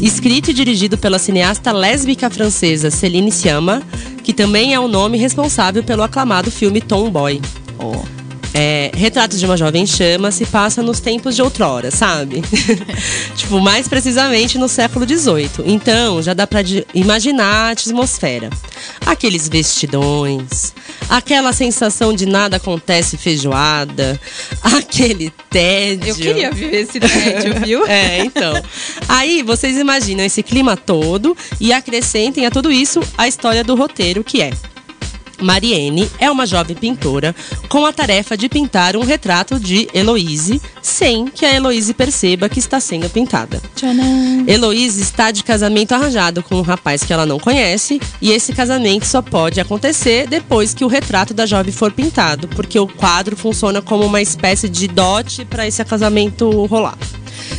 Escrito 0.00 0.50
e 0.50 0.54
dirigido 0.54 0.98
pela 0.98 1.18
cineasta 1.18 1.72
lésbica 1.72 2.28
francesa 2.28 2.90
Céline 2.90 3.30
Sciamma, 3.30 3.82
que 4.26 4.34
também 4.34 4.74
é 4.74 4.80
o 4.80 4.88
nome 4.88 5.16
responsável 5.16 5.84
pelo 5.84 6.02
aclamado 6.02 6.50
filme 6.50 6.80
Tomboy. 6.80 7.40
É, 8.54 8.90
Retrato 8.94 9.36
de 9.36 9.44
uma 9.44 9.56
Jovem 9.56 9.82
em 9.82 9.86
Chamas 9.86 10.34
se 10.34 10.46
passa 10.46 10.82
nos 10.82 10.98
tempos 11.00 11.36
de 11.36 11.42
outrora, 11.42 11.90
sabe? 11.90 12.42
tipo, 13.36 13.60
mais 13.60 13.86
precisamente 13.86 14.56
no 14.56 14.68
século 14.68 15.06
XVIII. 15.06 15.50
Então, 15.66 16.22
já 16.22 16.32
dá 16.32 16.46
pra 16.46 16.62
de- 16.62 16.86
imaginar 16.94 17.68
a 17.68 17.70
atmosfera. 17.72 18.48
Aqueles 19.04 19.48
vestidões, 19.48 20.72
aquela 21.08 21.52
sensação 21.52 22.14
de 22.14 22.24
nada 22.26 22.56
acontece 22.56 23.16
feijoada, 23.16 24.18
aquele 24.62 25.30
tédio. 25.50 26.08
Eu 26.08 26.14
queria 26.16 26.50
viver 26.50 26.82
esse 26.82 26.98
tédio, 27.00 27.54
viu? 27.64 27.86
É, 27.96 28.24
então. 28.24 28.54
Aí 29.08 29.42
vocês 29.42 29.76
imaginam 29.76 30.24
esse 30.24 30.42
clima 30.42 30.76
todo 30.76 31.36
e 31.60 31.72
acrescentem 31.72 32.46
a 32.46 32.50
tudo 32.50 32.72
isso 32.72 33.00
a 33.18 33.28
história 33.28 33.62
do 33.62 33.74
roteiro, 33.74 34.24
que 34.24 34.40
é. 34.42 34.50
Mariene 35.40 36.10
é 36.18 36.30
uma 36.30 36.46
jovem 36.46 36.76
pintora 36.76 37.34
com 37.68 37.84
a 37.84 37.92
tarefa 37.92 38.36
de 38.36 38.48
pintar 38.48 38.96
um 38.96 39.02
retrato 39.02 39.58
de 39.58 39.88
Heloíse 39.92 40.60
sem 40.82 41.26
que 41.26 41.44
a 41.44 41.54
Heloíse 41.54 41.92
perceba 41.94 42.48
que 42.48 42.58
está 42.58 42.80
sendo 42.80 43.08
pintada. 43.10 43.60
Tcharam. 43.74 44.44
Heloíse 44.46 45.00
está 45.00 45.30
de 45.30 45.42
casamento 45.42 45.92
arranjado 45.92 46.42
com 46.42 46.56
um 46.56 46.62
rapaz 46.62 47.02
que 47.02 47.12
ela 47.12 47.26
não 47.26 47.38
conhece 47.38 48.00
e 48.20 48.30
esse 48.30 48.52
casamento 48.52 49.04
só 49.04 49.20
pode 49.20 49.60
acontecer 49.60 50.26
depois 50.26 50.74
que 50.74 50.84
o 50.84 50.88
retrato 50.88 51.34
da 51.34 51.46
jovem 51.46 51.72
for 51.72 51.92
pintado, 51.92 52.48
porque 52.48 52.78
o 52.78 52.86
quadro 52.86 53.36
funciona 53.36 53.82
como 53.82 54.04
uma 54.04 54.22
espécie 54.22 54.68
de 54.68 54.88
dote 54.88 55.44
para 55.44 55.66
esse 55.66 55.84
casamento 55.84 56.66
rolar. 56.66 56.96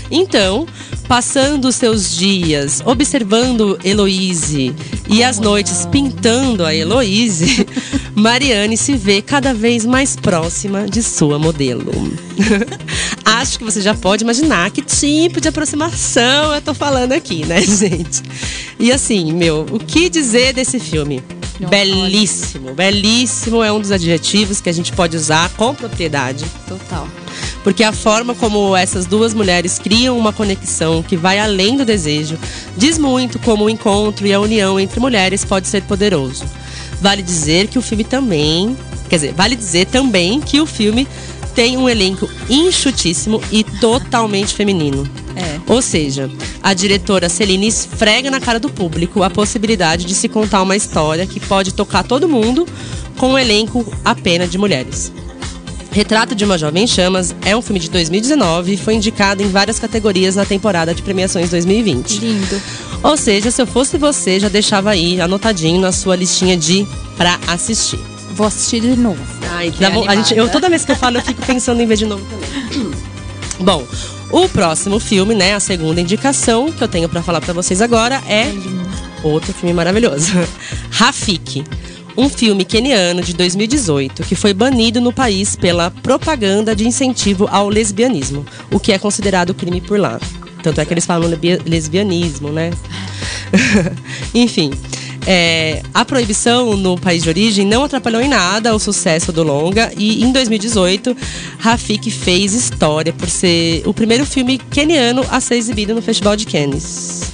Então, 0.09 0.65
passando 1.07 1.67
os 1.67 1.75
seus 1.75 2.15
dias 2.15 2.81
observando 2.85 3.79
Heloíse 3.83 4.73
e 5.09 5.23
as 5.23 5.39
noites 5.39 5.85
pintando 5.85 6.65
a 6.65 6.75
Heloíse, 6.75 7.65
Mariane 8.13 8.75
se 8.75 8.95
vê 8.95 9.21
cada 9.21 9.53
vez 9.53 9.85
mais 9.85 10.15
próxima 10.15 10.85
de 10.85 11.01
sua 11.01 11.39
modelo. 11.39 11.91
Acho 13.23 13.59
que 13.59 13.63
você 13.63 13.81
já 13.81 13.93
pode 13.93 14.23
imaginar 14.23 14.71
que 14.71 14.81
tipo 14.81 15.39
de 15.39 15.47
aproximação 15.47 16.53
eu 16.53 16.61
tô 16.61 16.73
falando 16.73 17.13
aqui, 17.13 17.45
né, 17.45 17.61
gente? 17.65 18.23
E 18.79 18.91
assim, 18.91 19.33
meu, 19.33 19.65
o 19.71 19.79
que 19.79 20.09
dizer 20.09 20.53
desse 20.53 20.79
filme? 20.79 21.21
Belíssimo, 21.65 22.73
belíssimo 22.73 23.63
é 23.63 23.71
um 23.71 23.79
dos 23.79 23.91
adjetivos 23.91 24.61
que 24.61 24.69
a 24.69 24.73
gente 24.73 24.91
pode 24.93 25.17
usar 25.17 25.49
com 25.51 25.73
propriedade. 25.73 26.45
Total. 26.67 27.07
Porque 27.63 27.83
a 27.83 27.91
forma 27.91 28.35
como 28.35 28.75
essas 28.75 29.05
duas 29.05 29.33
mulheres 29.33 29.79
criam 29.79 30.17
uma 30.17 30.31
conexão 30.31 31.01
que 31.01 31.17
vai 31.17 31.39
além 31.39 31.75
do 31.75 31.83
desejo 31.83 32.37
diz 32.77 32.97
muito 32.97 33.39
como 33.39 33.65
o 33.65 33.69
encontro 33.69 34.27
e 34.27 34.33
a 34.33 34.39
união 34.39 34.79
entre 34.79 34.99
mulheres 34.99 35.43
pode 35.43 35.67
ser 35.67 35.81
poderoso. 35.83 36.45
Vale 37.01 37.21
dizer 37.21 37.67
que 37.67 37.77
o 37.77 37.81
filme 37.81 38.03
também. 38.03 38.77
Quer 39.09 39.15
dizer, 39.15 39.33
vale 39.33 39.55
dizer 39.55 39.85
também 39.85 40.41
que 40.41 40.59
o 40.59 40.65
filme 40.65 41.07
tem 41.57 41.75
um 41.75 41.89
elenco 41.89 42.29
enxutíssimo 42.47 43.41
e 43.51 43.63
totalmente 43.63 44.53
feminino. 44.53 45.09
É. 45.35 45.59
Ou 45.65 45.81
seja, 45.81 46.29
a 46.61 46.71
diretora 46.71 47.29
Celine 47.29 47.65
esfrega 47.65 48.29
na 48.29 48.39
cara 48.39 48.59
do 48.59 48.69
público 48.69 49.23
a 49.23 49.29
possibilidade 49.31 50.05
de 50.05 50.13
se 50.13 50.29
contar 50.29 50.61
uma 50.61 50.75
história 50.75 51.25
que 51.25 51.39
pode 51.39 51.73
tocar 51.73 52.03
todo 52.03 52.29
mundo 52.29 52.67
com 53.17 53.29
um 53.29 53.39
elenco 53.39 53.91
apenas 54.05 54.51
de 54.51 54.57
mulheres. 54.59 55.11
Retrato 55.89 56.35
de 56.35 56.45
uma 56.45 56.59
Jovem 56.59 56.83
em 56.83 56.87
Chamas 56.87 57.35
é 57.43 57.57
um 57.57 57.61
filme 57.63 57.79
de 57.79 57.89
2019 57.89 58.73
e 58.73 58.77
foi 58.77 58.93
indicado 58.93 59.41
em 59.41 59.49
várias 59.49 59.79
categorias 59.79 60.35
na 60.35 60.45
temporada 60.45 60.93
de 60.93 61.01
premiações 61.01 61.49
2020. 61.49 62.19
Lindo. 62.19 62.61
Ou 63.01 63.17
seja, 63.17 63.49
se 63.49 63.59
eu 63.59 63.65
fosse 63.65 63.97
você, 63.97 64.39
já 64.39 64.47
deixava 64.47 64.91
aí 64.91 65.19
anotadinho 65.19 65.81
na 65.81 65.91
sua 65.91 66.15
listinha 66.15 66.55
de 66.55 66.85
pra 67.17 67.39
assistir. 67.47 68.16
Vou 68.37 68.45
assistir 68.45 68.81
de 68.81 68.95
novo. 68.95 69.19
Ai, 69.49 69.71
Que 69.71 69.79
dá 69.79 69.87
a 69.89 70.15
gente, 70.15 70.37
eu, 70.37 70.47
toda 70.47 70.69
vez 70.69 70.85
que 70.85 70.91
eu 70.91 70.95
falo, 70.95 71.17
eu 71.17 71.23
fico 71.23 71.43
pensando 71.43 71.81
em 71.81 71.87
ver 71.87 71.97
de 71.97 72.05
novo 72.05 72.23
também. 72.25 72.91
Bom, 73.59 73.83
o 74.29 74.47
próximo 74.47 74.99
filme, 74.99 75.33
né, 75.33 75.55
a 75.55 75.59
segunda 75.59 75.99
indicação 75.99 76.71
que 76.71 76.83
eu 76.83 76.87
tenho 76.87 77.09
pra 77.09 77.23
falar 77.23 77.41
pra 77.41 77.51
vocês 77.51 77.81
agora 77.81 78.21
é 78.27 78.53
outro 79.23 79.51
filme 79.53 79.73
maravilhoso. 79.73 80.33
Rafiki. 80.91 81.63
Um 82.15 82.29
filme 82.29 82.63
keniano 82.63 83.21
de 83.23 83.33
2018 83.33 84.23
que 84.23 84.35
foi 84.35 84.53
banido 84.53 85.01
no 85.01 85.11
país 85.11 85.55
pela 85.55 85.89
propaganda 85.89 86.75
de 86.75 86.87
incentivo 86.87 87.47
ao 87.51 87.69
lesbianismo, 87.69 88.45
o 88.71 88.79
que 88.79 88.91
é 88.91 88.99
considerado 88.99 89.53
crime 89.53 89.81
por 89.81 89.99
lá. 89.99 90.19
Tanto 90.61 90.79
é 90.79 90.85
que 90.85 90.93
eles 90.93 91.05
falam 91.05 91.29
lesbianismo, 91.65 92.51
né? 92.51 92.71
Enfim. 94.33 94.71
É, 95.29 95.81
a 95.93 96.05
proibição 96.05 96.77
no 96.77 96.97
país 96.97 97.21
de 97.21 97.27
origem 97.27 97.65
não 97.65 97.83
atrapalhou 97.83 98.21
em 98.21 98.29
nada 98.29 98.73
o 98.73 98.79
sucesso 98.79 99.33
do 99.33 99.43
longa 99.43 99.91
e 99.97 100.23
em 100.23 100.31
2018 100.31 101.15
Rafik 101.59 102.09
fez 102.09 102.53
história 102.53 103.11
por 103.11 103.29
ser 103.29 103.83
o 103.85 103.93
primeiro 103.93 104.25
filme 104.25 104.57
keniano 104.57 105.25
a 105.29 105.41
ser 105.41 105.55
exibido 105.55 105.93
no 105.93 106.01
Festival 106.01 106.37
de 106.37 106.45
Cannes. 106.45 107.33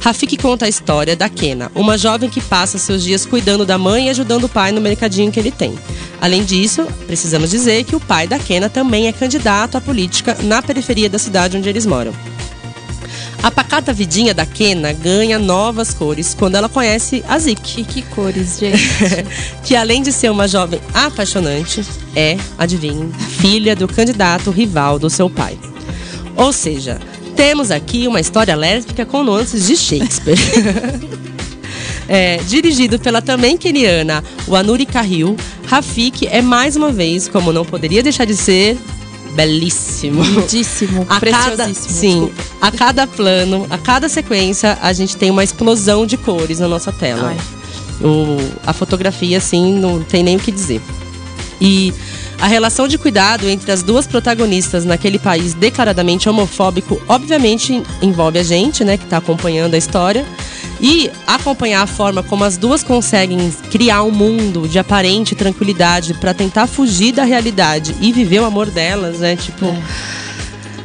Rafik 0.00 0.38
conta 0.38 0.64
a 0.64 0.68
história 0.70 1.14
da 1.14 1.28
Kena, 1.28 1.70
uma 1.74 1.98
jovem 1.98 2.30
que 2.30 2.40
passa 2.40 2.78
seus 2.78 3.02
dias 3.02 3.26
cuidando 3.26 3.66
da 3.66 3.76
mãe 3.76 4.06
e 4.06 4.10
ajudando 4.10 4.44
o 4.44 4.48
pai 4.48 4.72
no 4.72 4.80
mercadinho 4.80 5.30
que 5.30 5.38
ele 5.38 5.50
tem. 5.50 5.78
Além 6.22 6.44
disso, 6.44 6.86
precisamos 7.06 7.50
dizer 7.50 7.84
que 7.84 7.94
o 7.94 8.00
pai 8.00 8.26
da 8.26 8.38
Kena 8.38 8.70
também 8.70 9.06
é 9.06 9.12
candidato 9.12 9.76
à 9.76 9.82
política 9.82 10.34
na 10.42 10.62
periferia 10.62 11.10
da 11.10 11.18
cidade 11.18 11.58
onde 11.58 11.68
eles 11.68 11.84
moram. 11.84 12.14
A 13.44 13.50
pacata 13.50 13.92
vidinha 13.92 14.32
da 14.32 14.46
Kena 14.46 14.90
ganha 14.94 15.38
novas 15.38 15.92
cores 15.92 16.32
quando 16.32 16.54
ela 16.54 16.66
conhece 16.66 17.22
a 17.28 17.38
Zik, 17.38 17.82
E 17.82 17.84
que 17.84 18.00
cores, 18.00 18.58
gente. 18.58 18.80
que 19.62 19.76
além 19.76 20.02
de 20.02 20.10
ser 20.12 20.30
uma 20.30 20.48
jovem 20.48 20.80
apaixonante, 20.94 21.84
é, 22.16 22.38
adivinhem, 22.56 23.12
filha 23.12 23.76
do 23.76 23.86
candidato 23.86 24.50
rival 24.50 24.98
do 24.98 25.10
seu 25.10 25.28
pai. 25.28 25.58
Ou 26.34 26.54
seja, 26.54 26.98
temos 27.36 27.70
aqui 27.70 28.08
uma 28.08 28.18
história 28.18 28.56
lésbica 28.56 29.04
com 29.04 29.22
nuances 29.22 29.66
de 29.66 29.76
Shakespeare. 29.76 30.38
É, 32.06 32.36
dirigido 32.36 32.98
pela 32.98 33.22
também 33.22 33.56
keniana 33.56 34.22
Wanuri 34.46 34.84
Kahil, 34.84 35.38
Rafik 35.66 36.26
é 36.26 36.42
mais 36.42 36.76
uma 36.76 36.92
vez, 36.92 37.28
como 37.28 37.50
não 37.50 37.64
poderia 37.64 38.02
deixar 38.02 38.26
de 38.26 38.36
ser, 38.36 38.76
belíssimo. 39.34 40.22
Lindíssimo, 40.22 41.06
A 41.08 41.20
cada, 41.20 41.72
sim, 41.74 42.26
desculpa. 42.26 42.42
a 42.60 42.70
cada 42.70 43.06
plano, 43.06 43.66
a 43.68 43.78
cada 43.78 44.08
sequência, 44.08 44.78
a 44.80 44.92
gente 44.92 45.16
tem 45.16 45.30
uma 45.30 45.44
explosão 45.44 46.06
de 46.06 46.16
cores 46.16 46.60
na 46.60 46.68
nossa 46.68 46.92
tela. 46.92 47.28
Ai. 47.28 47.36
O, 48.00 48.36
a 48.66 48.72
fotografia, 48.72 49.38
assim, 49.38 49.74
não 49.78 50.02
tem 50.02 50.22
nem 50.22 50.36
o 50.36 50.40
que 50.40 50.50
dizer. 50.50 50.80
E 51.60 51.92
a 52.44 52.46
relação 52.46 52.86
de 52.86 52.98
cuidado 52.98 53.48
entre 53.48 53.72
as 53.72 53.82
duas 53.82 54.06
protagonistas 54.06 54.84
naquele 54.84 55.18
país 55.18 55.54
declaradamente 55.54 56.28
homofóbico, 56.28 57.00
obviamente 57.08 57.82
envolve 58.02 58.38
a 58.38 58.42
gente, 58.42 58.84
né, 58.84 58.98
que 58.98 59.04
está 59.04 59.16
acompanhando 59.16 59.72
a 59.72 59.78
história. 59.78 60.26
E 60.78 61.10
acompanhar 61.26 61.80
a 61.80 61.86
forma 61.86 62.22
como 62.22 62.44
as 62.44 62.58
duas 62.58 62.82
conseguem 62.82 63.50
criar 63.70 64.02
um 64.02 64.10
mundo 64.10 64.68
de 64.68 64.78
aparente 64.78 65.34
tranquilidade 65.34 66.12
para 66.12 66.34
tentar 66.34 66.66
fugir 66.66 67.12
da 67.12 67.24
realidade 67.24 67.96
e 67.98 68.12
viver 68.12 68.40
o 68.40 68.44
amor 68.44 68.68
delas, 68.70 69.20
né? 69.20 69.36
Tipo. 69.36 69.64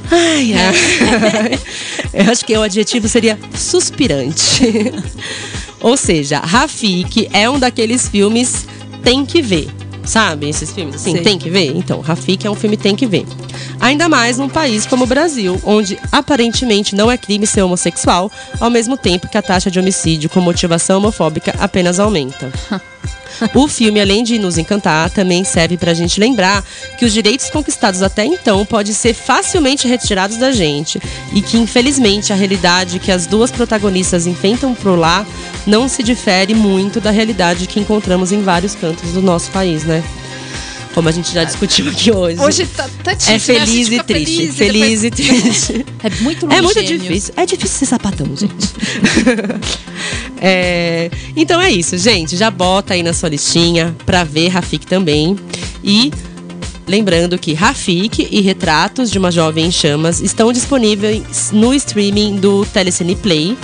Ai, 0.10 0.54
ai. 0.54 1.60
Eu 2.26 2.32
acho 2.32 2.46
que 2.46 2.58
o 2.58 2.62
adjetivo 2.62 3.10
seria 3.10 3.38
suspirante. 3.54 4.94
Ou 5.82 5.98
seja, 5.98 6.40
Rafik 6.40 7.28
é 7.34 7.50
um 7.50 7.60
daqueles 7.60 8.08
filmes 8.08 8.66
tem 9.04 9.26
que 9.26 9.42
ver. 9.42 9.70
Sabe 10.10 10.50
esses 10.50 10.72
filmes? 10.72 10.96
Assim, 10.96 11.12
Sei. 11.12 11.22
tem 11.22 11.38
que 11.38 11.52
ver? 11.52 11.72
Então, 11.76 12.02
Rafik 12.02 12.48
é 12.48 12.50
um 12.50 12.56
filme 12.56 12.76
tem 12.76 12.96
que 12.96 13.06
ver. 13.06 13.28
Ainda 13.80 14.10
mais 14.10 14.40
num 14.40 14.50
país 14.50 14.88
como 14.88 15.04
o 15.04 15.08
Brasil, 15.08 15.62
onde 15.64 16.00
aparentemente 16.12 16.96
não 16.96 17.12
é 17.12 17.16
crime 17.16 17.46
ser 17.46 17.62
homossexual, 17.62 18.32
ao 18.60 18.72
mesmo 18.72 18.98
tempo 18.98 19.30
que 19.30 19.38
a 19.38 19.42
taxa 19.42 19.70
de 19.70 19.78
homicídio 19.78 20.28
com 20.28 20.42
motivação 20.42 20.98
homofóbica 20.98 21.54
apenas 21.60 22.00
aumenta. 22.00 22.52
O 23.54 23.68
filme, 23.68 24.02
além 24.02 24.24
de 24.24 24.38
nos 24.38 24.58
encantar, 24.58 25.10
também 25.10 25.44
serve 25.44 25.78
pra 25.78 25.94
gente 25.94 26.20
lembrar 26.20 26.64
que 26.98 27.06
os 27.06 27.14
direitos 27.14 27.50
conquistados 27.50 28.02
até 28.02 28.26
então 28.26 28.66
podem 28.66 28.94
ser 28.94 29.14
facilmente 29.14 29.88
retirados 29.88 30.38
da 30.38 30.52
gente 30.52 31.00
e 31.34 31.42
que, 31.42 31.58
infelizmente, 31.58 32.34
a 32.34 32.36
realidade 32.36 33.00
que 33.00 33.12
as 33.12 33.26
duas 33.26 33.52
protagonistas 33.52 34.28
enfrentam 34.28 34.74
por 34.74 34.98
lá 34.98 35.26
não 35.66 35.88
se 35.88 36.04
difere 36.04 36.54
muito 36.54 37.00
da 37.00 37.12
realidade 37.12 37.68
que 37.68 37.80
encontramos 37.80 38.32
em 38.32 38.42
vários 38.42 38.76
cantos 38.76 39.12
do 39.14 39.22
nosso 39.22 39.50
país, 39.52 39.84
né? 39.84 40.04
Como 40.94 41.08
a 41.08 41.12
gente 41.12 41.32
já 41.34 41.44
discutiu 41.44 41.88
aqui 41.90 42.12
hoje. 42.12 42.40
Hoje 42.42 42.66
tá, 42.66 42.90
tá 43.04 43.14
difícil, 43.14 43.56
é 43.56 43.60
né? 43.60 43.66
Feliz 43.66 43.88
gente 43.88 44.00
e 44.00 44.04
triste. 44.04 44.44
e 44.44 44.52
Feliz 44.52 45.04
e 45.04 45.10
depois- 45.10 45.40
triste. 45.68 45.86
É 46.04 46.10
muito 46.24 46.52
É 46.52 46.62
muito 46.62 46.84
difícil. 46.84 47.34
É 47.38 47.46
difícil 47.46 47.78
ser 47.80 47.86
sapatão, 47.86 48.28
gente. 48.36 48.50
É, 50.42 51.12
então 51.36 51.60
é 51.60 51.70
isso, 51.70 51.98
gente. 51.98 52.38
Já 52.38 52.50
bota 52.50 52.94
aí 52.94 53.04
na 53.04 53.12
sua 53.14 53.28
listinha 53.30 53.94
pra 54.06 54.24
ver 54.24 54.48
Rafik 54.48 54.88
também. 54.88 55.38
E 55.84 56.12
lembrando 56.88 57.38
que 57.38 57.54
Rafik 57.54 58.28
e 58.32 58.40
Retratos 58.42 59.12
de 59.12 59.18
uma 59.18 59.32
Jovem 59.32 59.66
em 59.66 59.72
Chamas 59.72 60.22
estão 60.22 60.54
disponíveis 60.54 61.52
no 61.52 61.74
streaming 61.74 62.38
do 62.38 62.66
Telecine 62.66 63.16
Play. 63.18 63.58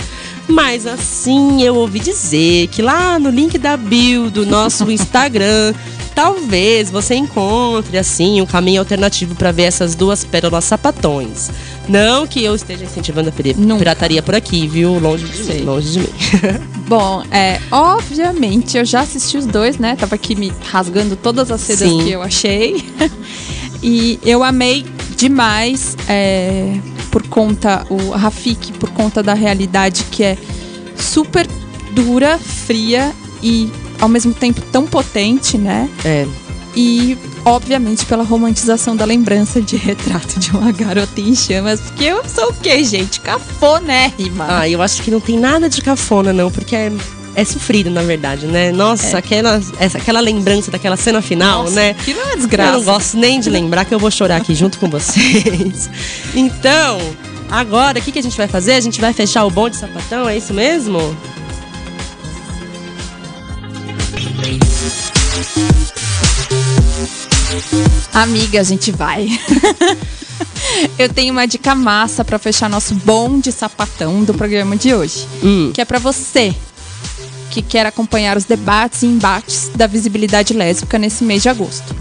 Mas 0.48 0.86
assim, 0.86 1.62
eu 1.62 1.74
ouvi 1.76 1.98
dizer 1.98 2.68
que 2.68 2.80
lá 2.80 3.18
no 3.18 3.30
link 3.30 3.58
da 3.58 3.76
bio 3.76 4.30
do 4.30 4.46
nosso 4.46 4.90
Instagram, 4.92 5.74
talvez 6.14 6.90
você 6.90 7.14
encontre 7.14 7.98
assim 7.98 8.40
um 8.40 8.46
caminho 8.46 8.80
alternativo 8.80 9.34
para 9.34 9.52
ver 9.52 9.64
essas 9.64 9.94
duas 9.94 10.24
pérolas 10.24 10.64
sapatões. 10.64 11.50
Não 11.88 12.26
que 12.26 12.42
eu 12.42 12.54
esteja 12.54 12.84
incentivando 12.84 13.28
a 13.28 13.60
Nunca. 13.60 13.78
pirataria 13.78 14.22
por 14.22 14.34
aqui, 14.34 14.66
viu? 14.66 14.98
Longe 14.98 15.26
de 15.26 15.44
Sei. 15.44 15.60
mim, 15.60 15.64
longe 15.66 15.92
de 15.92 16.00
mim. 16.00 16.08
Bom, 16.88 17.22
é, 17.30 17.60
obviamente 17.70 18.78
eu 18.78 18.84
já 18.84 19.00
assisti 19.00 19.36
os 19.36 19.46
dois, 19.46 19.78
né? 19.78 19.96
Tava 19.96 20.14
aqui 20.14 20.34
me 20.34 20.52
rasgando 20.70 21.16
todas 21.16 21.50
as 21.50 21.60
cedas 21.60 21.88
Sim. 21.88 22.04
que 22.04 22.10
eu 22.10 22.22
achei. 22.22 22.84
e 23.82 24.18
eu 24.24 24.42
amei 24.42 24.84
demais 25.16 25.96
é, 26.08 26.76
por 27.16 27.26
conta, 27.28 27.86
o 27.88 28.10
Rafik, 28.10 28.74
por 28.74 28.90
conta 28.90 29.22
da 29.22 29.32
realidade 29.32 30.04
que 30.10 30.22
é 30.22 30.36
super 30.94 31.46
dura, 31.92 32.38
fria 32.38 33.10
e 33.42 33.72
ao 33.98 34.06
mesmo 34.06 34.34
tempo 34.34 34.60
tão 34.70 34.86
potente, 34.86 35.56
né? 35.56 35.88
É. 36.04 36.26
E, 36.76 37.16
obviamente, 37.42 38.04
pela 38.04 38.22
romantização 38.22 38.94
da 38.94 39.06
lembrança 39.06 39.62
de 39.62 39.76
retrato 39.76 40.38
de 40.38 40.50
uma 40.50 40.70
garota 40.70 41.18
em 41.18 41.34
chamas. 41.34 41.80
Porque 41.80 42.04
eu 42.04 42.22
sou 42.28 42.50
o 42.50 42.52
quê, 42.52 42.84
gente? 42.84 43.18
Cafonérrima. 43.22 44.44
Ah, 44.46 44.68
eu 44.68 44.82
acho 44.82 45.00
que 45.02 45.10
não 45.10 45.18
tem 45.18 45.38
nada 45.38 45.70
de 45.70 45.80
cafona, 45.80 46.34
não, 46.34 46.50
porque 46.50 46.76
é, 46.76 46.92
é 47.36 47.44
sofrido, 47.44 47.90
na 47.90 48.02
verdade, 48.02 48.46
né? 48.46 48.72
Nossa, 48.72 49.18
aquela, 49.18 49.60
essa, 49.78 49.98
aquela 49.98 50.20
lembrança 50.20 50.70
daquela 50.70 50.96
cena 50.96 51.20
final, 51.20 51.64
Nossa, 51.64 51.74
né? 51.74 51.90
Aquilo 51.90 52.18
é 52.18 52.24
uma 52.24 52.32
Eu 52.32 52.36
desgraça. 52.38 52.72
não 52.72 52.82
gosto 52.82 53.18
nem 53.18 53.38
de 53.38 53.50
lembrar 53.50 53.84
que 53.84 53.94
eu 53.94 53.98
vou 53.98 54.10
chorar 54.10 54.36
aqui 54.36 54.54
junto 54.54 54.78
com 54.78 54.88
vocês. 54.88 55.90
Então, 56.34 56.98
agora, 57.50 57.98
o 57.98 58.02
que, 58.02 58.10
que 58.10 58.18
a 58.18 58.22
gente 58.22 58.36
vai 58.36 58.48
fazer? 58.48 58.72
A 58.72 58.80
gente 58.80 59.00
vai 59.00 59.12
fechar 59.12 59.44
o 59.44 59.50
bonde 59.50 59.76
sapatão, 59.76 60.26
é 60.26 60.36
isso 60.36 60.54
mesmo? 60.54 61.14
Amiga, 68.14 68.60
a 68.60 68.62
gente 68.62 68.90
vai. 68.90 69.28
Eu 70.98 71.10
tenho 71.10 71.32
uma 71.32 71.46
dica 71.46 71.74
massa 71.74 72.24
pra 72.24 72.38
fechar 72.38 72.68
nosso 72.70 72.94
bonde 72.94 73.52
sapatão 73.52 74.24
do 74.24 74.32
programa 74.32 74.74
de 74.74 74.94
hoje. 74.94 75.26
Hum. 75.42 75.70
Que 75.74 75.82
é 75.82 75.84
pra 75.84 75.98
você 75.98 76.54
que 77.56 77.62
quer 77.62 77.86
acompanhar 77.86 78.36
os 78.36 78.44
debates 78.44 79.02
e 79.02 79.06
embates 79.06 79.70
da 79.74 79.86
visibilidade 79.86 80.52
lésbica 80.52 80.98
nesse 80.98 81.24
mês 81.24 81.40
de 81.40 81.48
agosto. 81.48 81.96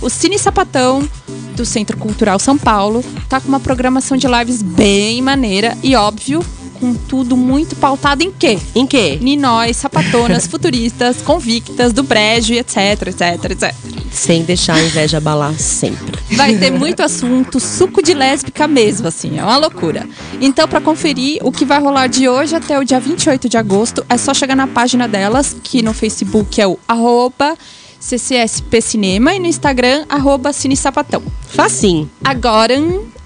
O 0.00 0.08
Cine 0.08 0.38
Sapatão 0.38 1.06
do 1.54 1.66
Centro 1.66 1.98
Cultural 1.98 2.38
São 2.38 2.56
Paulo 2.56 3.04
tá 3.28 3.38
com 3.38 3.48
uma 3.48 3.60
programação 3.60 4.16
de 4.16 4.26
lives 4.26 4.62
bem 4.62 5.20
maneira 5.20 5.76
e 5.82 5.94
óbvio, 5.94 6.42
com 6.80 6.94
tudo 6.94 7.36
muito 7.36 7.76
pautado 7.76 8.22
em 8.22 8.30
quê? 8.30 8.58
Em 8.74 8.86
quê? 8.86 9.18
Ninóis, 9.20 9.76
sapatonas, 9.76 10.46
futuristas, 10.48 11.22
convictas, 11.22 11.92
do 11.92 12.02
brejo 12.02 12.54
etc, 12.54 13.08
etc, 13.08 13.50
etc. 13.50 13.74
Sem 14.12 14.42
deixar 14.42 14.74
a 14.74 14.82
inveja 14.82 15.18
abalar 15.18 15.54
sempre. 15.54 16.18
Vai 16.36 16.56
ter 16.56 16.70
muito 16.70 17.02
assunto, 17.02 17.58
suco 17.58 18.02
de 18.02 18.14
lésbica 18.14 18.66
mesmo, 18.68 19.08
assim, 19.08 19.38
é 19.38 19.42
uma 19.42 19.56
loucura. 19.56 20.08
Então, 20.40 20.68
pra 20.68 20.80
conferir 20.80 21.40
o 21.42 21.50
que 21.50 21.64
vai 21.64 21.80
rolar 21.80 22.06
de 22.06 22.28
hoje 22.28 22.54
até 22.54 22.78
o 22.78 22.84
dia 22.84 23.00
28 23.00 23.48
de 23.48 23.56
agosto, 23.56 24.04
é 24.08 24.16
só 24.16 24.32
chegar 24.32 24.56
na 24.56 24.66
página 24.66 25.08
delas, 25.08 25.56
que 25.62 25.82
no 25.82 25.92
Facebook 25.92 26.60
é 26.60 26.66
o 26.66 26.78
arroba 26.86 27.56
CCSP 28.04 28.82
Cinema 28.82 29.34
e 29.34 29.38
no 29.38 29.46
Instagram, 29.46 30.04
arroba 30.10 30.52
Cine 30.52 30.76
Sapatão. 30.76 31.22
Facinho. 31.48 32.10
Agora, 32.22 32.74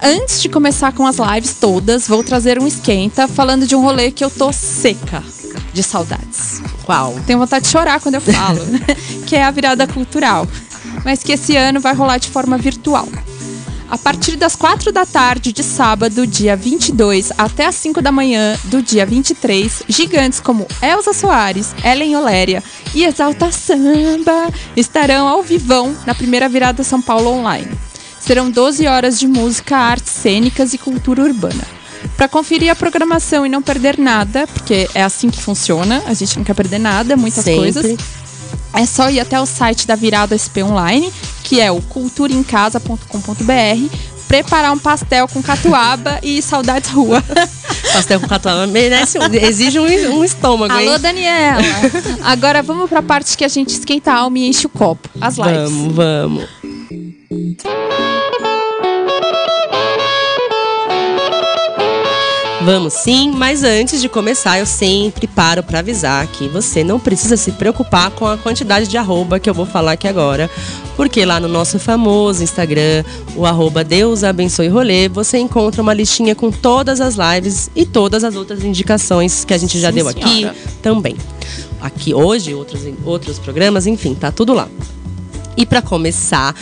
antes 0.03 0.40
de 0.40 0.49
começar 0.49 0.92
com 0.92 1.07
as 1.07 1.16
lives 1.18 1.55
todas, 1.55 2.09
vou 2.09 2.22
trazer 2.22 2.59
um 2.59 2.66
esquenta 2.66 3.28
falando 3.28 3.66
de 3.66 3.74
um 3.74 3.80
rolê 3.80 4.11
que 4.11 4.24
eu 4.24 4.30
tô 4.30 4.53
seca 4.53 5.22
de 5.72 5.82
saudades. 5.82 6.62
Qual? 6.84 7.14
Tenho 7.26 7.38
vontade 7.38 7.64
de 7.64 7.70
chorar 7.70 8.01
quando 8.01 8.16
eu 8.16 8.20
falo, 8.20 8.61
que 9.26 9.36
é 9.36 9.44
a 9.44 9.51
virada 9.51 9.86
cultural, 9.86 10.46
mas 11.05 11.22
que 11.22 11.32
esse 11.32 11.57
ano 11.57 11.80
vai 11.80 11.94
rolar 11.94 12.18
de 12.18 12.28
forma 12.28 12.59
virtual. 12.59 13.09
A 13.90 13.96
partir 13.96 14.36
das 14.36 14.55
4 14.55 14.92
da 14.92 15.07
tarde 15.07 15.51
de 15.51 15.62
sábado, 15.62 16.26
dia 16.26 16.55
22, 16.55 17.32
até 17.38 17.64
as 17.64 17.74
5 17.76 18.03
da 18.03 18.12
manhã 18.12 18.55
do 18.64 18.82
dia 18.82 19.07
23, 19.07 19.84
gigantes 19.88 20.40
como 20.40 20.66
Elza 20.82 21.14
Soares, 21.14 21.74
Ellen 21.82 22.14
Oléria 22.16 22.62
e 22.94 23.05
Exalta 23.05 23.51
Samba 23.51 24.53
estarão 24.76 25.26
ao 25.26 25.42
vivão 25.42 25.96
na 26.07 26.14
primeira 26.14 26.51
virada 26.51 26.84
São 26.84 27.01
Paulo 27.01 27.30
Online. 27.30 27.88
Serão 28.28 28.50
12 28.50 28.86
horas 28.86 29.18
de 29.18 29.26
música, 29.26 29.74
artes 29.74 30.12
cênicas 30.12 30.74
e 30.74 30.78
cultura 30.78 31.22
urbana. 31.22 31.64
Para 32.14 32.28
conferir 32.28 32.70
a 32.70 32.76
programação 32.76 33.46
e 33.46 33.48
não 33.48 33.62
perder 33.62 33.98
nada, 33.98 34.46
porque 34.48 34.86
é 34.94 35.02
assim 35.02 35.30
que 35.30 35.40
funciona, 35.40 36.02
a 36.04 36.12
gente 36.12 36.36
não 36.36 36.44
quer 36.44 36.52
perder 36.52 36.78
nada, 36.78 37.16
muitas 37.16 37.42
Sempre. 37.42 37.72
coisas. 37.72 37.98
É 38.74 38.84
só 38.84 39.08
ir 39.08 39.18
até 39.18 39.40
o 39.40 39.46
site 39.46 39.86
da 39.86 39.94
Virada 39.94 40.36
SP 40.36 40.60
Online, 40.62 41.10
que 41.42 41.58
é 41.58 41.72
o 41.72 41.80
culturaemcasa.com.br, 41.80 43.96
preparar 44.28 44.72
um 44.72 44.78
pastel 44.78 45.26
com 45.26 45.42
catuaba 45.42 46.18
e 46.22 46.42
saudades 46.42 46.90
rua. 46.90 47.24
Pastel 47.94 48.20
com 48.20 48.28
catuaba 48.28 48.66
merece, 48.66 49.16
exige 49.40 49.78
um, 49.78 50.18
um 50.18 50.22
estômago, 50.22 50.74
hein? 50.74 50.86
Alô, 50.86 50.98
Daniela! 50.98 51.62
Agora 52.22 52.62
vamos 52.62 52.90
pra 52.90 53.00
parte 53.00 53.38
que 53.38 53.44
a 53.44 53.48
gente 53.48 53.70
esquenta 53.70 54.12
a 54.12 54.16
alma 54.16 54.38
e 54.38 54.48
enche 54.48 54.66
o 54.66 54.68
copo. 54.68 55.08
As 55.18 55.38
lives. 55.38 55.70
Vamos, 55.70 55.94
vamos. 55.94 56.44
Vamos 62.70 62.92
sim, 62.92 63.30
mas 63.30 63.64
antes 63.64 63.98
de 63.98 64.10
começar, 64.10 64.58
eu 64.58 64.66
sempre 64.66 65.26
paro 65.26 65.62
para 65.62 65.78
avisar 65.78 66.26
que 66.26 66.46
você 66.48 66.84
não 66.84 67.00
precisa 67.00 67.34
se 67.34 67.52
preocupar 67.52 68.10
com 68.10 68.26
a 68.26 68.36
quantidade 68.36 68.86
de 68.88 68.98
arroba 68.98 69.40
que 69.40 69.48
eu 69.48 69.54
vou 69.54 69.64
falar 69.64 69.92
aqui 69.92 70.06
agora, 70.06 70.50
porque 70.94 71.24
lá 71.24 71.40
no 71.40 71.48
nosso 71.48 71.78
famoso 71.78 72.42
Instagram, 72.42 73.04
o 73.34 73.46
arroba 73.46 73.82
Deus 73.82 74.22
Abençoe 74.22 74.68
Rolê, 74.68 75.08
você 75.08 75.38
encontra 75.38 75.80
uma 75.80 75.94
listinha 75.94 76.34
com 76.34 76.50
todas 76.50 77.00
as 77.00 77.14
lives 77.14 77.70
e 77.74 77.86
todas 77.86 78.22
as 78.22 78.36
outras 78.36 78.62
indicações 78.62 79.46
que 79.46 79.54
a 79.54 79.58
gente 79.58 79.80
já 79.80 79.88
Sim, 79.88 79.94
deu 79.94 80.12
senhora. 80.12 80.50
aqui 80.50 80.60
também. 80.82 81.16
Aqui 81.80 82.12
hoje, 82.12 82.54
outros, 82.54 82.82
outros 83.02 83.38
programas, 83.38 83.86
enfim, 83.86 84.14
tá 84.14 84.30
tudo 84.30 84.52
lá. 84.52 84.68
E 85.56 85.64
para 85.64 85.80
começar 85.80 86.54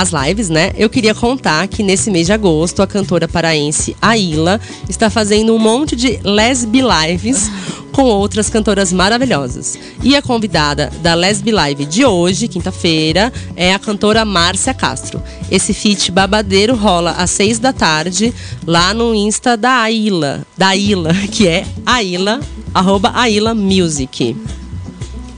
as 0.00 0.10
lives, 0.10 0.50
né? 0.50 0.72
Eu 0.76 0.90
queria 0.90 1.14
contar 1.14 1.66
que 1.68 1.82
nesse 1.82 2.10
mês 2.10 2.26
de 2.26 2.32
agosto 2.32 2.82
a 2.82 2.86
cantora 2.86 3.26
paraense 3.26 3.96
Aila 4.00 4.60
está 4.88 5.08
fazendo 5.08 5.54
um 5.54 5.58
monte 5.58 5.96
de 5.96 6.20
lesbi 6.22 6.82
lives 6.82 7.50
com 7.92 8.02
outras 8.04 8.50
cantoras 8.50 8.92
maravilhosas. 8.92 9.78
E 10.02 10.14
a 10.14 10.20
convidada 10.20 10.92
da 11.00 11.14
Lesbi 11.14 11.50
Live 11.50 11.86
de 11.86 12.04
hoje, 12.04 12.46
quinta-feira, 12.46 13.32
é 13.56 13.72
a 13.72 13.78
cantora 13.78 14.22
Márcia 14.22 14.74
Castro. 14.74 15.22
Esse 15.50 15.72
feat 15.72 16.12
babadeiro 16.12 16.76
rola 16.76 17.12
às 17.12 17.30
seis 17.30 17.58
da 17.58 17.72
tarde 17.72 18.34
lá 18.66 18.92
no 18.92 19.14
Insta 19.14 19.56
da 19.56 19.80
Aila, 19.80 20.46
da 20.58 20.68
Aila, 20.68 21.14
que 21.32 21.48
é 21.48 21.64
Aila, 21.86 22.40
arroba 22.74 23.12
Aila 23.14 23.54
Music. 23.54 24.36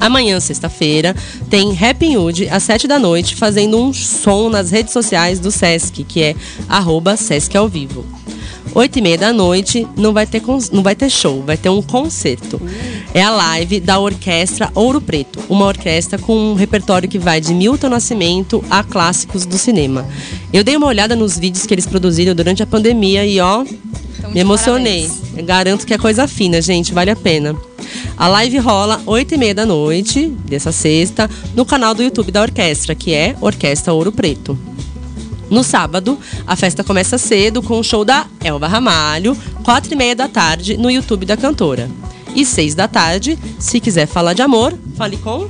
Amanhã, 0.00 0.38
sexta-feira, 0.40 1.14
tem 1.50 1.76
Happy 1.78 2.16
Hood 2.16 2.48
às 2.48 2.62
7 2.62 2.86
da 2.86 2.98
noite, 2.98 3.34
fazendo 3.34 3.78
um 3.78 3.92
som 3.92 4.48
nas 4.48 4.70
redes 4.70 4.92
sociais 4.92 5.40
do 5.40 5.50
Sesc, 5.50 6.04
que 6.04 6.22
é 6.22 6.36
arroba 6.68 7.16
Sesc 7.16 7.56
ao 7.56 7.68
vivo. 7.68 8.04
8 8.74 8.98
e 8.98 9.02
meia 9.02 9.18
da 9.18 9.32
noite 9.32 9.86
não 9.96 10.12
vai, 10.12 10.26
ter 10.26 10.42
não 10.72 10.82
vai 10.82 10.94
ter 10.94 11.10
show, 11.10 11.42
vai 11.42 11.56
ter 11.56 11.68
um 11.68 11.82
concerto. 11.82 12.60
É 13.14 13.22
a 13.22 13.30
live 13.30 13.80
da 13.80 13.98
Orquestra 13.98 14.70
Ouro 14.74 15.00
Preto, 15.00 15.40
uma 15.48 15.64
orquestra 15.64 16.18
com 16.18 16.36
um 16.36 16.54
repertório 16.54 17.08
que 17.08 17.18
vai 17.18 17.40
de 17.40 17.54
Milton 17.54 17.88
Nascimento 17.88 18.62
a 18.70 18.82
clássicos 18.84 19.46
do 19.46 19.58
cinema. 19.58 20.06
Eu 20.52 20.62
dei 20.62 20.76
uma 20.76 20.86
olhada 20.86 21.16
nos 21.16 21.38
vídeos 21.38 21.66
que 21.66 21.74
eles 21.74 21.86
produziram 21.86 22.34
durante 22.34 22.62
a 22.62 22.66
pandemia 22.66 23.24
e 23.24 23.40
ó, 23.40 23.64
Então, 24.18 24.30
me 24.32 24.40
emocionei. 24.40 25.10
garanto 25.44 25.86
que 25.86 25.94
é 25.94 25.98
coisa 25.98 26.28
fina, 26.28 26.60
gente, 26.60 26.92
vale 26.92 27.10
a 27.10 27.16
pena. 27.16 27.56
A 28.18 28.26
live 28.26 28.58
rola 28.58 29.00
8 29.06 29.34
e 29.34 29.38
meia 29.38 29.54
da 29.54 29.64
noite, 29.64 30.26
dessa 30.44 30.72
sexta, 30.72 31.30
no 31.54 31.64
canal 31.64 31.94
do 31.94 32.02
YouTube 32.02 32.32
da 32.32 32.42
orquestra, 32.42 32.92
que 32.92 33.14
é 33.14 33.36
Orquestra 33.40 33.92
Ouro 33.92 34.10
Preto. 34.10 34.58
No 35.48 35.62
sábado, 35.62 36.18
a 36.44 36.56
festa 36.56 36.82
começa 36.82 37.16
cedo 37.16 37.62
com 37.62 37.78
o 37.78 37.84
show 37.84 38.04
da 38.04 38.26
Elba 38.42 38.66
Ramalho, 38.66 39.38
4 39.62 39.92
e 39.92 39.96
meia 39.96 40.16
da 40.16 40.26
tarde, 40.26 40.76
no 40.76 40.90
YouTube 40.90 41.24
da 41.24 41.36
cantora. 41.36 41.88
E 42.34 42.44
6 42.44 42.74
da 42.74 42.88
tarde, 42.88 43.38
se 43.56 43.78
quiser 43.78 44.08
falar 44.08 44.32
de 44.32 44.42
amor, 44.42 44.76
fale 44.96 45.16
com 45.16 45.48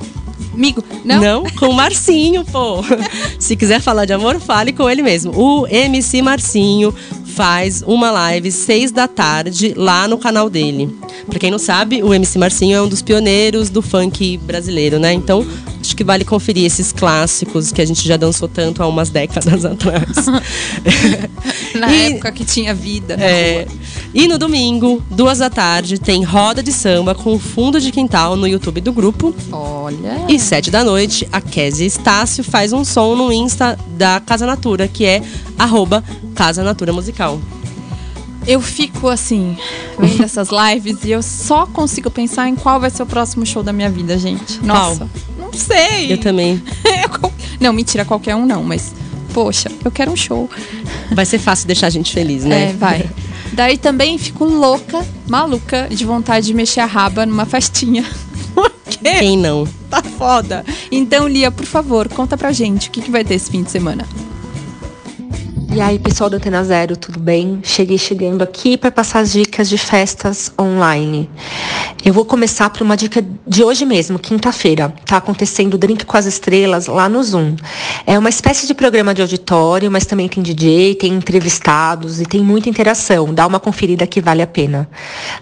Amigo, 0.53 0.85
não? 1.05 1.45
com 1.59 1.69
o 1.69 1.73
Marcinho, 1.73 2.45
pô. 2.45 2.83
Se 3.39 3.55
quiser 3.55 3.81
falar 3.81 4.07
de 4.07 4.13
amor, 4.13 4.41
fale 4.41 4.73
com 4.73 4.91
ele 4.91 5.03
mesmo. 5.03 5.33
O 5.37 5.67
MC 5.69 6.21
Marcinho 6.21 6.93
faz 7.43 7.85
uma 7.87 8.11
live 8.11 8.51
seis 8.51 8.91
da 8.91 9.07
tarde 9.07 9.73
lá 9.77 10.09
no 10.09 10.19
canal 10.19 10.51
dele. 10.51 10.93
Pra 11.29 11.39
quem 11.39 11.53
não 11.53 11.59
sabe, 11.59 12.03
o 12.03 12.13
MC 12.13 12.37
Marcinho 12.37 12.77
é 12.77 12.83
um 12.83 12.89
dos 12.89 13.01
pioneiros 13.01 13.71
do 13.71 13.81
funk 13.81 14.37
brasileiro, 14.39 14.99
né? 14.99 15.13
Então, 15.13 15.47
acho 15.81 15.95
que 15.95 16.03
vale 16.03 16.25
conferir 16.25 16.65
esses 16.65 16.91
clássicos 16.91 17.71
que 17.71 17.81
a 17.81 17.87
gente 17.87 18.05
já 18.09 18.17
dançou 18.17 18.49
tanto 18.49 18.83
há 18.83 18.89
umas 18.89 19.09
décadas 19.11 19.63
atrás. 19.65 20.09
Na 21.79 21.95
E- 21.95 22.13
época 22.15 22.33
que 22.33 22.45
tinha 22.45 22.75
vida. 22.75 23.15
É, 23.21 23.69
e 24.13 24.27
no 24.27 24.37
domingo, 24.37 25.01
duas 25.11 25.39
da 25.39 25.49
tarde, 25.49 25.97
tem 25.99 26.25
roda 26.25 26.61
de 26.61 26.73
samba 26.73 27.15
com 27.15 27.39
fundo 27.39 27.81
de 27.81 27.93
quintal 27.93 28.35
no 28.37 28.49
YouTube 28.49 28.81
do 28.81 28.93
grupo. 28.93 29.33
Olha. 29.53 30.25
E 30.29 30.41
sete 30.41 30.73
da 30.73 30.83
noite, 30.83 31.29
a 31.31 31.41
Kézia 31.41 31.87
Estácio 31.87 32.43
faz 32.43 32.73
um 32.73 32.85
som 32.85 33.15
no 33.15 33.33
Insta 33.33 33.79
da 33.97 34.19
Casa 34.19 34.45
Natura, 34.45 34.89
que 34.89 35.05
é 35.05 35.23
arroba 35.57 36.03
Casa 36.35 36.63
Natura 36.63 36.93
Musical. 36.93 37.28
Eu 38.47 38.63
fico 38.63 39.09
assim, 39.09 39.59
vendo 39.99 40.25
essas 40.25 40.49
lives 40.49 41.05
e 41.05 41.11
eu 41.11 41.23
só 41.23 41.67
consigo 41.67 42.11
pensar 42.11 42.49
em 42.49 42.55
qual 42.55 42.81
vai 42.81 42.89
ser 42.89 43.03
o 43.03 43.07
próximo 43.07 43.45
show 43.45 43.63
da 43.63 43.73
minha 43.73 43.91
vida, 43.91 44.17
gente. 44.17 44.65
Nossa. 44.65 45.09
Não 45.39 45.53
sei. 45.53 46.13
Eu 46.13 46.19
também. 46.19 46.63
não, 47.61 47.73
mentira, 47.73 48.05
qualquer 48.05 48.35
um 48.35 48.47
não, 48.47 48.63
mas. 48.63 48.95
Poxa, 49.35 49.71
eu 49.85 49.91
quero 49.91 50.11
um 50.11 50.17
show. 50.17 50.49
Vai 51.13 51.27
ser 51.27 51.39
fácil 51.39 51.67
deixar 51.67 51.89
a 51.89 51.91
gente 51.91 52.13
feliz, 52.13 52.45
né? 52.45 52.71
É, 52.71 52.73
vai. 52.73 53.09
Daí 53.53 53.77
também 53.77 54.17
fico 54.19 54.45
louca, 54.45 55.05
maluca, 55.29 55.89
de 55.91 56.05
vontade 56.05 56.47
de 56.47 56.55
mexer 56.55 56.81
a 56.81 56.87
raba 56.87 57.27
numa 57.27 57.45
festinha. 57.45 58.05
Quem 59.03 59.37
não? 59.37 59.67
Tá 59.91 60.03
foda. 60.03 60.65
Então, 60.91 61.29
Lia, 61.29 61.51
por 61.51 61.67
favor, 61.67 62.09
conta 62.09 62.37
pra 62.37 62.53
gente 62.53 62.89
o 62.89 62.91
que, 62.91 63.03
que 63.03 63.11
vai 63.11 63.25
ter 63.25 63.35
esse 63.35 63.51
fim 63.51 63.63
de 63.63 63.71
semana. 63.71 64.07
E 65.79 65.81
aí, 65.81 65.97
pessoal 65.97 66.29
da 66.29 66.39
Antena 66.39 66.65
Zero, 66.65 66.97
tudo 66.97 67.21
bem? 67.21 67.61
Cheguei 67.63 67.97
chegando 67.99 68.43
aqui 68.43 68.77
para 68.77 68.91
passar 68.91 69.21
as 69.21 69.31
dicas 69.31 69.69
de 69.69 69.79
festas 69.79 70.53
online. 70.61 71.31
Eu 72.05 72.13
vou 72.13 72.25
começar 72.25 72.69
por 72.71 72.83
uma 72.83 72.97
dica 72.97 73.25
de 73.47 73.63
hoje 73.63 73.87
mesmo, 73.87 74.19
quinta-feira. 74.19 74.93
Tá 75.07 75.19
acontecendo 75.19 75.75
o 75.75 75.79
Drink 75.79 76.05
com 76.05 76.17
as 76.17 76.27
Estrelas 76.27 76.89
lá 76.89 77.09
no 77.09 77.23
Zoom. 77.23 77.55
É 78.05 78.19
uma 78.19 78.29
espécie 78.29 78.67
de 78.67 78.75
programa 78.75 79.15
de 79.15 79.23
auditório, 79.23 79.89
mas 79.89 80.05
também 80.05 80.29
tem 80.29 80.43
DJ, 80.43 80.97
tem 80.97 81.13
entrevistados 81.13 82.21
e 82.21 82.27
tem 82.27 82.41
muita 82.41 82.69
interação. 82.69 83.33
Dá 83.33 83.47
uma 83.47 83.61
conferida 83.61 84.05
que 84.05 84.21
vale 84.21 84.43
a 84.43 84.49
pena. 84.49 84.91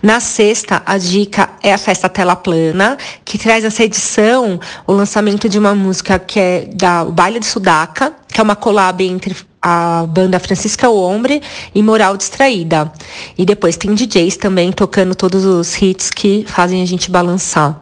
Na 0.03 0.21
sexta, 0.21 0.83
a 0.85 0.99
dica 0.99 1.49
é 1.63 1.73
a 1.73 1.79
festa 1.79 2.11
Tela 2.11 2.37
Plana, 2.37 2.99
que 3.25 3.39
traz 3.39 3.65
essa 3.65 3.83
edição 3.83 4.61
o 4.87 4.93
lançamento 4.93 5.49
de 5.49 5.59
uma 5.59 5.75
música 5.75 6.19
que 6.19 6.39
é 6.39 6.69
da 6.75 7.07
Baile 7.07 7.41
de 7.41 7.47
Sudaca, 7.47 8.13
que 8.29 8.39
é 8.39 8.45
uma 8.45 8.55
collab 8.55 9.03
entre 9.03 9.35
a 9.69 10.07
banda 10.07 10.39
Francisca 10.39 10.89
Ombre 10.89 11.43
e 11.75 11.83
Moral 11.83 12.17
Distraída. 12.17 12.93
E 13.37 13.45
depois 13.45 13.77
tem 13.77 13.93
DJs 13.93 14.37
também 14.37 14.71
tocando 14.71 15.13
todos 15.17 15.45
os 15.45 15.83
hits 15.83 16.09
que 16.09 16.45
fazem 16.47 16.83
a 16.83 16.87
gente 16.87 17.11
balançar. 17.11 17.81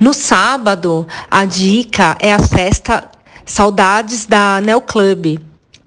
No 0.00 0.14
sábado, 0.14 1.06
a 1.30 1.44
dica 1.44 2.16
é 2.18 2.32
a 2.32 2.38
festa 2.38 3.04
Saudades 3.44 4.24
da 4.24 4.62
Neo 4.62 4.80
Club. 4.80 5.38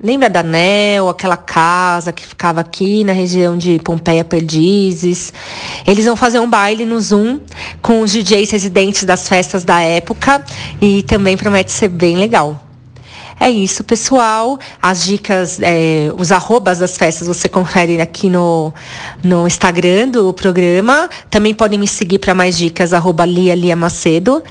Lembra 0.03 0.29
da 0.29 0.43
Nel, 0.43 1.09
aquela 1.09 1.37
casa 1.37 2.13
que 2.13 2.23
ficava 2.23 2.61
aqui 2.61 3.03
na 3.03 3.13
região 3.13 3.57
de 3.57 3.79
Pompeia 3.79 4.23
Perdizes? 4.23 5.33
Eles 5.87 6.05
vão 6.05 6.15
fazer 6.15 6.39
um 6.39 6.47
baile 6.47 6.85
no 6.85 7.01
Zoom 7.01 7.39
com 7.81 8.01
os 8.01 8.11
DJs 8.11 8.51
residentes 8.51 9.05
das 9.05 9.27
festas 9.27 9.63
da 9.63 9.81
época 9.81 10.45
e 10.79 11.01
também 11.01 11.35
promete 11.35 11.71
ser 11.71 11.87
bem 11.87 12.15
legal. 12.15 12.61
É 13.39 13.49
isso, 13.49 13.83
pessoal. 13.83 14.57
As 14.81 15.03
dicas, 15.03 15.59
é, 15.61 16.09
os 16.17 16.31
arrobas 16.31 16.79
das 16.79 16.97
festas 16.97 17.27
você 17.27 17.49
confere 17.49 17.99
aqui 18.01 18.29
no, 18.29 18.73
no 19.23 19.45
Instagram 19.45 20.07
do 20.09 20.33
programa. 20.33 21.09
Também 21.29 21.53
podem 21.53 21.77
me 21.77 21.87
seguir 21.87 22.19
para 22.19 22.33
mais 22.33 22.57
dicas, 22.57 22.93
arroba 22.93 23.25
Lia 23.25 23.53
Lia 23.53 23.75
Macedo. 23.75 24.41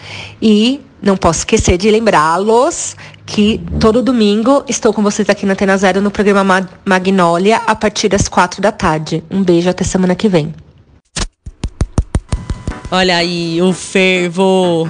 E 0.40 0.80
não 1.02 1.16
posso 1.16 1.40
esquecer 1.40 1.78
de 1.78 1.90
lembrá-los 1.90 2.94
que 3.26 3.58
todo 3.80 4.02
domingo 4.02 4.62
estou 4.68 4.92
com 4.92 5.02
vocês 5.02 5.28
aqui 5.30 5.46
na 5.46 5.54
Antena 5.54 5.76
Zero 5.78 6.00
no 6.02 6.10
programa 6.10 6.44
Ma- 6.44 6.68
Magnólia 6.84 7.62
a 7.66 7.74
partir 7.74 8.08
das 8.08 8.28
quatro 8.28 8.60
da 8.60 8.70
tarde. 8.70 9.24
Um 9.30 9.42
beijo, 9.42 9.68
até 9.70 9.82
semana 9.82 10.14
que 10.14 10.28
vem. 10.28 10.54
Olha 12.94 13.16
aí 13.16 13.60
o 13.60 13.72
fervo 13.72 14.88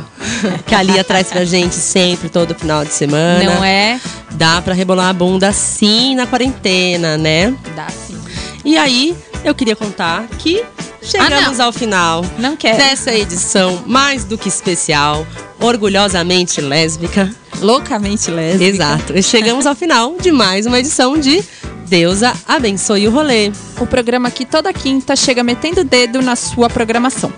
que 0.66 0.74
a 0.74 0.82
Lia 0.82 1.02
traz 1.02 1.28
pra 1.28 1.42
gente 1.46 1.74
sempre, 1.74 2.28
todo 2.28 2.54
final 2.54 2.84
de 2.84 2.92
semana. 2.92 3.42
Não 3.42 3.64
é? 3.64 3.98
Dá 4.32 4.60
pra 4.60 4.74
rebolar 4.74 5.08
a 5.08 5.12
bunda 5.14 5.50
sim 5.54 6.14
na 6.14 6.26
quarentena, 6.26 7.16
né? 7.16 7.54
Dá 7.74 7.88
sim. 7.88 8.20
E 8.62 8.76
aí, 8.76 9.16
eu 9.42 9.54
queria 9.54 9.74
contar 9.74 10.26
que 10.38 10.62
chegamos 11.02 11.58
ao 11.58 11.72
final 11.72 12.22
Não 12.38 12.54
quero. 12.56 12.76
dessa 12.76 13.10
edição 13.14 13.82
mais 13.86 14.22
do 14.22 14.36
que 14.36 14.50
especial, 14.50 15.26
orgulhosamente 15.58 16.60
lésbica. 16.60 17.34
Loucamente 17.62 18.30
lésbica. 18.30 18.64
Exato. 18.64 19.16
E 19.16 19.22
chegamos 19.22 19.64
ao 19.64 19.74
final 19.74 20.14
de 20.20 20.30
mais 20.30 20.66
uma 20.66 20.78
edição 20.78 21.16
de 21.16 21.42
Deusa 21.88 22.34
abençoe 22.46 23.08
o 23.08 23.10
rolê. 23.10 23.50
O 23.80 23.86
programa 23.86 24.28
aqui 24.28 24.44
toda 24.44 24.70
quinta 24.74 25.16
chega 25.16 25.42
metendo 25.42 25.80
o 25.80 25.84
dedo 25.84 26.20
na 26.20 26.36
sua 26.36 26.68
programação. 26.68 27.32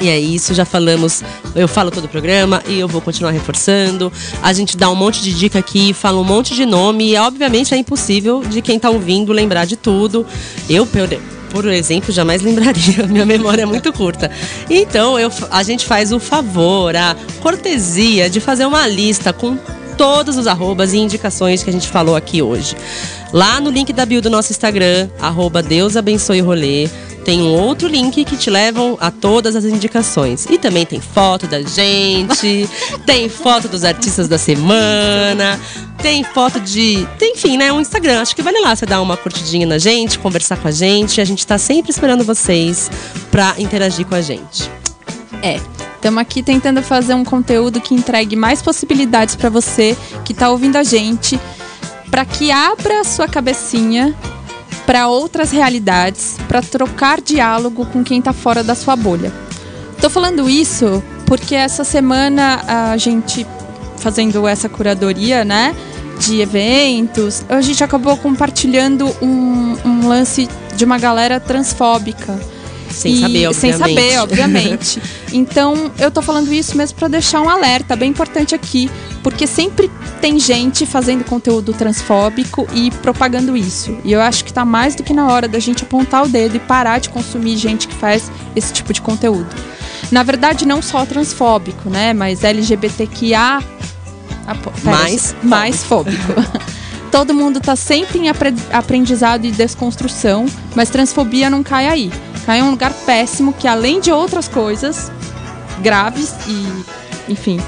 E 0.00 0.08
é 0.08 0.18
isso, 0.18 0.54
já 0.54 0.64
falamos, 0.64 1.22
eu 1.54 1.68
falo 1.68 1.90
todo 1.90 2.06
o 2.06 2.08
programa 2.08 2.62
e 2.66 2.80
eu 2.80 2.88
vou 2.88 3.02
continuar 3.02 3.32
reforçando. 3.32 4.10
A 4.42 4.50
gente 4.52 4.74
dá 4.74 4.88
um 4.88 4.94
monte 4.94 5.22
de 5.22 5.34
dica 5.34 5.58
aqui, 5.58 5.92
fala 5.92 6.18
um 6.18 6.24
monte 6.24 6.54
de 6.54 6.64
nome 6.64 7.10
e 7.10 7.16
obviamente 7.16 7.74
é 7.74 7.76
impossível 7.76 8.42
de 8.42 8.62
quem 8.62 8.78
tá 8.78 8.88
ouvindo 8.88 9.30
lembrar 9.30 9.66
de 9.66 9.76
tudo. 9.76 10.24
Eu, 10.70 10.88
por 11.50 11.66
exemplo, 11.66 12.12
jamais 12.12 12.40
lembraria, 12.40 13.04
minha 13.08 13.26
memória 13.26 13.62
é 13.62 13.66
muito 13.66 13.92
curta. 13.92 14.30
Então, 14.70 15.18
eu, 15.18 15.30
a 15.50 15.62
gente 15.62 15.84
faz 15.84 16.12
o 16.12 16.18
favor, 16.18 16.96
a 16.96 17.14
cortesia 17.40 18.30
de 18.30 18.40
fazer 18.40 18.64
uma 18.64 18.86
lista 18.86 19.34
com 19.34 19.58
todos 20.00 20.38
os 20.38 20.46
arrobas 20.46 20.94
e 20.94 20.96
indicações 20.96 21.62
que 21.62 21.68
a 21.68 21.72
gente 21.74 21.86
falou 21.86 22.16
aqui 22.16 22.40
hoje. 22.40 22.74
Lá 23.34 23.60
no 23.60 23.68
link 23.68 23.92
da 23.92 24.06
bio 24.06 24.22
do 24.22 24.30
nosso 24.30 24.50
Instagram, 24.50 25.10
arroba 25.20 25.62
Deus 25.62 25.94
abençoe 25.94 26.40
o 26.40 26.44
rolê, 26.46 26.88
tem 27.22 27.42
um 27.42 27.52
outro 27.52 27.86
link 27.86 28.24
que 28.24 28.34
te 28.34 28.48
levam 28.48 28.96
a 28.98 29.10
todas 29.10 29.54
as 29.54 29.62
indicações. 29.66 30.46
E 30.46 30.56
também 30.56 30.86
tem 30.86 31.02
foto 31.02 31.46
da 31.46 31.60
gente, 31.60 32.66
tem 33.04 33.28
foto 33.28 33.68
dos 33.68 33.84
artistas 33.84 34.26
da 34.26 34.38
semana, 34.38 35.60
tem 36.00 36.24
foto 36.24 36.58
de. 36.58 37.06
Tem, 37.18 37.34
enfim, 37.34 37.58
né? 37.58 37.70
Um 37.70 37.82
Instagram. 37.82 38.22
Acho 38.22 38.34
que 38.34 38.40
vale 38.40 38.58
lá 38.60 38.74
você 38.74 38.86
dar 38.86 39.02
uma 39.02 39.18
curtidinha 39.18 39.66
na 39.66 39.76
gente, 39.76 40.18
conversar 40.18 40.56
com 40.56 40.68
a 40.68 40.72
gente. 40.72 41.20
A 41.20 41.26
gente 41.26 41.46
tá 41.46 41.58
sempre 41.58 41.90
esperando 41.90 42.24
vocês 42.24 42.90
pra 43.30 43.54
interagir 43.58 44.06
com 44.06 44.14
a 44.14 44.22
gente. 44.22 44.70
É. 45.42 45.60
Estamos 46.00 46.22
aqui 46.22 46.42
tentando 46.42 46.82
fazer 46.82 47.12
um 47.12 47.22
conteúdo 47.22 47.78
que 47.78 47.94
entregue 47.94 48.34
mais 48.34 48.62
possibilidades 48.62 49.36
para 49.36 49.50
você 49.50 49.94
que 50.24 50.32
está 50.32 50.48
ouvindo 50.48 50.76
a 50.76 50.82
gente, 50.82 51.38
para 52.10 52.24
que 52.24 52.50
abra 52.50 53.02
a 53.02 53.04
sua 53.04 53.28
cabecinha 53.28 54.16
para 54.86 55.08
outras 55.08 55.50
realidades, 55.50 56.38
para 56.48 56.62
trocar 56.62 57.20
diálogo 57.20 57.84
com 57.84 58.02
quem 58.02 58.18
está 58.18 58.32
fora 58.32 58.64
da 58.64 58.74
sua 58.74 58.96
bolha. 58.96 59.30
Tô 60.00 60.08
falando 60.08 60.48
isso 60.48 61.04
porque 61.26 61.54
essa 61.54 61.84
semana 61.84 62.62
a 62.66 62.96
gente 62.96 63.46
fazendo 63.98 64.48
essa 64.48 64.70
curadoria, 64.70 65.44
né, 65.44 65.76
de 66.18 66.40
eventos, 66.40 67.44
a 67.46 67.60
gente 67.60 67.84
acabou 67.84 68.16
compartilhando 68.16 69.14
um, 69.20 69.76
um 69.84 70.08
lance 70.08 70.48
de 70.74 70.82
uma 70.82 70.98
galera 70.98 71.38
transfóbica. 71.38 72.40
Sem 72.90 73.14
E- 73.14 73.20
saber, 73.20 73.54
Sem 73.54 73.70
obviamente. 73.72 73.78
saber, 73.78 74.18
obviamente. 74.20 75.02
então, 75.32 75.90
eu 75.98 76.10
tô 76.10 76.20
falando 76.20 76.52
isso 76.52 76.76
mesmo 76.76 76.98
para 76.98 77.08
deixar 77.08 77.40
um 77.40 77.48
alerta 77.48 77.94
bem 77.96 78.10
importante 78.10 78.54
aqui, 78.54 78.90
porque 79.22 79.46
sempre 79.46 79.90
tem 80.20 80.38
gente 80.38 80.84
fazendo 80.84 81.24
conteúdo 81.24 81.72
transfóbico 81.72 82.66
e 82.74 82.90
propagando 82.90 83.56
isso. 83.56 83.96
E 84.04 84.12
eu 84.12 84.20
acho 84.20 84.44
que 84.44 84.52
tá 84.52 84.64
mais 84.64 84.94
do 84.94 85.02
que 85.02 85.12
na 85.14 85.28
hora 85.28 85.46
da 85.46 85.58
gente 85.58 85.84
apontar 85.84 86.24
o 86.24 86.28
dedo 86.28 86.56
e 86.56 86.58
parar 86.60 86.98
de 86.98 87.08
consumir 87.10 87.56
gente 87.56 87.86
que 87.86 87.94
faz 87.94 88.30
esse 88.56 88.72
tipo 88.72 88.92
de 88.92 89.00
conteúdo. 89.00 89.48
Na 90.10 90.22
verdade, 90.24 90.66
não 90.66 90.82
só 90.82 91.06
transfóbico, 91.06 91.88
né? 91.88 92.12
Mas 92.12 92.42
LGBTQIA 92.42 93.60
Mais 94.82 95.34
mais 95.42 95.84
fóbico. 95.84 96.32
Todo 97.10 97.34
mundo 97.34 97.60
tá 97.60 97.74
sempre 97.74 98.18
em 98.18 98.28
apre- 98.28 98.54
aprendizado 98.72 99.44
e 99.44 99.50
desconstrução, 99.50 100.46
mas 100.76 100.90
transfobia 100.90 101.50
não 101.50 101.62
cai 101.62 101.88
aí. 101.88 102.12
Cai 102.46 102.58
em 102.60 102.62
um 102.62 102.70
lugar 102.70 102.92
péssimo 103.06 103.52
que, 103.52 103.68
além 103.68 104.00
de 104.00 104.10
outras 104.10 104.48
coisas 104.48 105.10
graves 105.82 106.34
e, 106.46 107.32
enfim, 107.32 107.60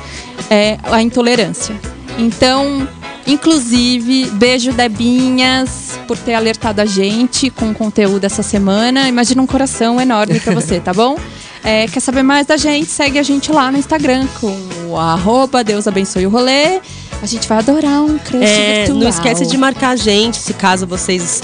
é 0.51 0.79
a 0.85 1.01
intolerância. 1.03 1.75
Então, 2.18 2.87
inclusive, 3.27 4.27
beijo 4.33 4.73
Debinhas 4.73 5.99
por 6.07 6.16
ter 6.18 6.35
alertado 6.35 6.81
a 6.81 6.87
gente 6.87 7.51
com 7.51 7.70
o 7.70 7.75
conteúdo 7.75 8.25
essa 8.25 8.43
semana. 8.43 9.09
Imagina 9.09 9.43
um 9.43 9.47
coração 9.47 10.01
enorme 10.01 10.39
pra 10.41 10.55
você, 10.55 10.81
tá 10.81 10.93
bom? 10.93 11.16
É, 11.64 11.87
quer 11.87 12.01
saber 12.01 12.25
mais 12.25 12.45
da 12.45 12.57
gente? 12.57 12.91
Segue 12.91 13.20
a 13.20 13.23
gente 13.23 13.53
lá 13.53 13.70
no 13.70 13.79
Instagram 13.79 14.27
com 14.41 14.53
o 14.89 14.99
arroba 14.99 15.62
Deus 15.62 15.87
abençoe 15.87 16.27
o 16.27 16.29
rolê. 16.29 16.81
A 17.23 17.25
gente 17.25 17.47
vai 17.47 17.59
adorar 17.59 18.03
um 18.03 18.18
crush 18.18 18.43
É, 18.43 18.79
virtual. 18.79 18.99
não 18.99 19.09
esquece 19.09 19.47
de 19.47 19.57
marcar 19.57 19.91
a 19.91 19.97
gente, 19.97 20.39
se 20.39 20.53
caso 20.55 20.89
vocês 20.89 21.41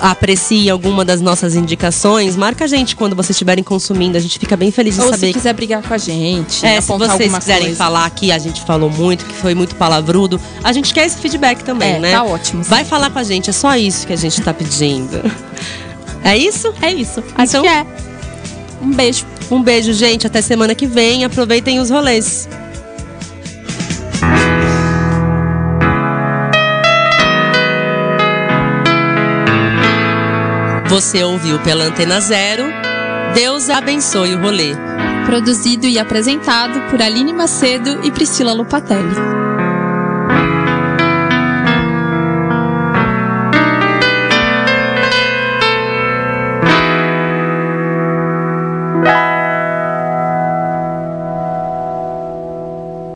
apreciem 0.00 0.68
alguma 0.70 1.04
das 1.04 1.20
nossas 1.20 1.54
indicações, 1.54 2.36
marca 2.36 2.64
a 2.64 2.66
gente 2.66 2.96
quando 2.96 3.14
vocês 3.14 3.30
estiverem 3.30 3.62
consumindo. 3.62 4.16
A 4.16 4.20
gente 4.20 4.38
fica 4.38 4.56
bem 4.56 4.70
feliz 4.70 4.94
de 4.96 5.00
Ou 5.02 5.08
saber 5.10 5.28
se 5.28 5.32
quiser 5.34 5.52
brigar 5.54 5.82
com 5.82 5.92
a 5.94 5.98
gente, 5.98 6.64
É, 6.64 6.80
se 6.80 6.88
vocês 6.88 7.34
quiserem 7.38 7.62
coisa. 7.66 7.76
falar 7.76 8.08
que 8.10 8.32
a 8.32 8.38
gente 8.38 8.62
falou 8.64 8.90
muito, 8.90 9.24
que 9.24 9.34
foi 9.34 9.54
muito 9.54 9.74
palavrudo, 9.76 10.40
a 10.64 10.72
gente 10.72 10.92
quer 10.94 11.06
esse 11.06 11.18
feedback 11.18 11.62
também, 11.62 11.94
É, 11.94 11.98
né? 11.98 12.12
tá 12.12 12.24
ótimo, 12.24 12.64
sim. 12.64 12.70
Vai 12.70 12.84
falar 12.84 13.10
com 13.10 13.18
a 13.18 13.24
gente, 13.24 13.50
é 13.50 13.52
só 13.52 13.76
isso 13.76 14.06
que 14.06 14.12
a 14.12 14.16
gente 14.16 14.40
tá 14.40 14.52
pedindo. 14.54 15.20
É 16.24 16.36
isso? 16.36 16.72
É 16.82 16.92
isso. 16.92 17.22
Acho 17.34 17.56
Então- 17.56 17.62
que 17.62 17.68
é. 17.68 17.86
Um 18.82 18.92
beijo. 18.92 19.24
Um 19.50 19.62
beijo, 19.62 19.92
gente. 19.92 20.26
Até 20.26 20.40
semana 20.42 20.74
que 20.74 20.86
vem. 20.86 21.24
Aproveitem 21.24 21.80
os 21.80 21.90
rolês. 21.90 22.48
Você 30.90 31.22
ouviu 31.22 31.60
pela 31.60 31.84
Antena 31.84 32.20
Zero. 32.20 32.64
Deus 33.32 33.70
abençoe 33.70 34.34
o 34.34 34.40
rolê. 34.40 34.74
Produzido 35.24 35.86
e 35.86 36.00
apresentado 36.00 36.90
por 36.90 37.00
Aline 37.00 37.32
Macedo 37.32 38.04
e 38.04 38.10
Priscila 38.10 38.52
Lupatelli. 38.52 39.14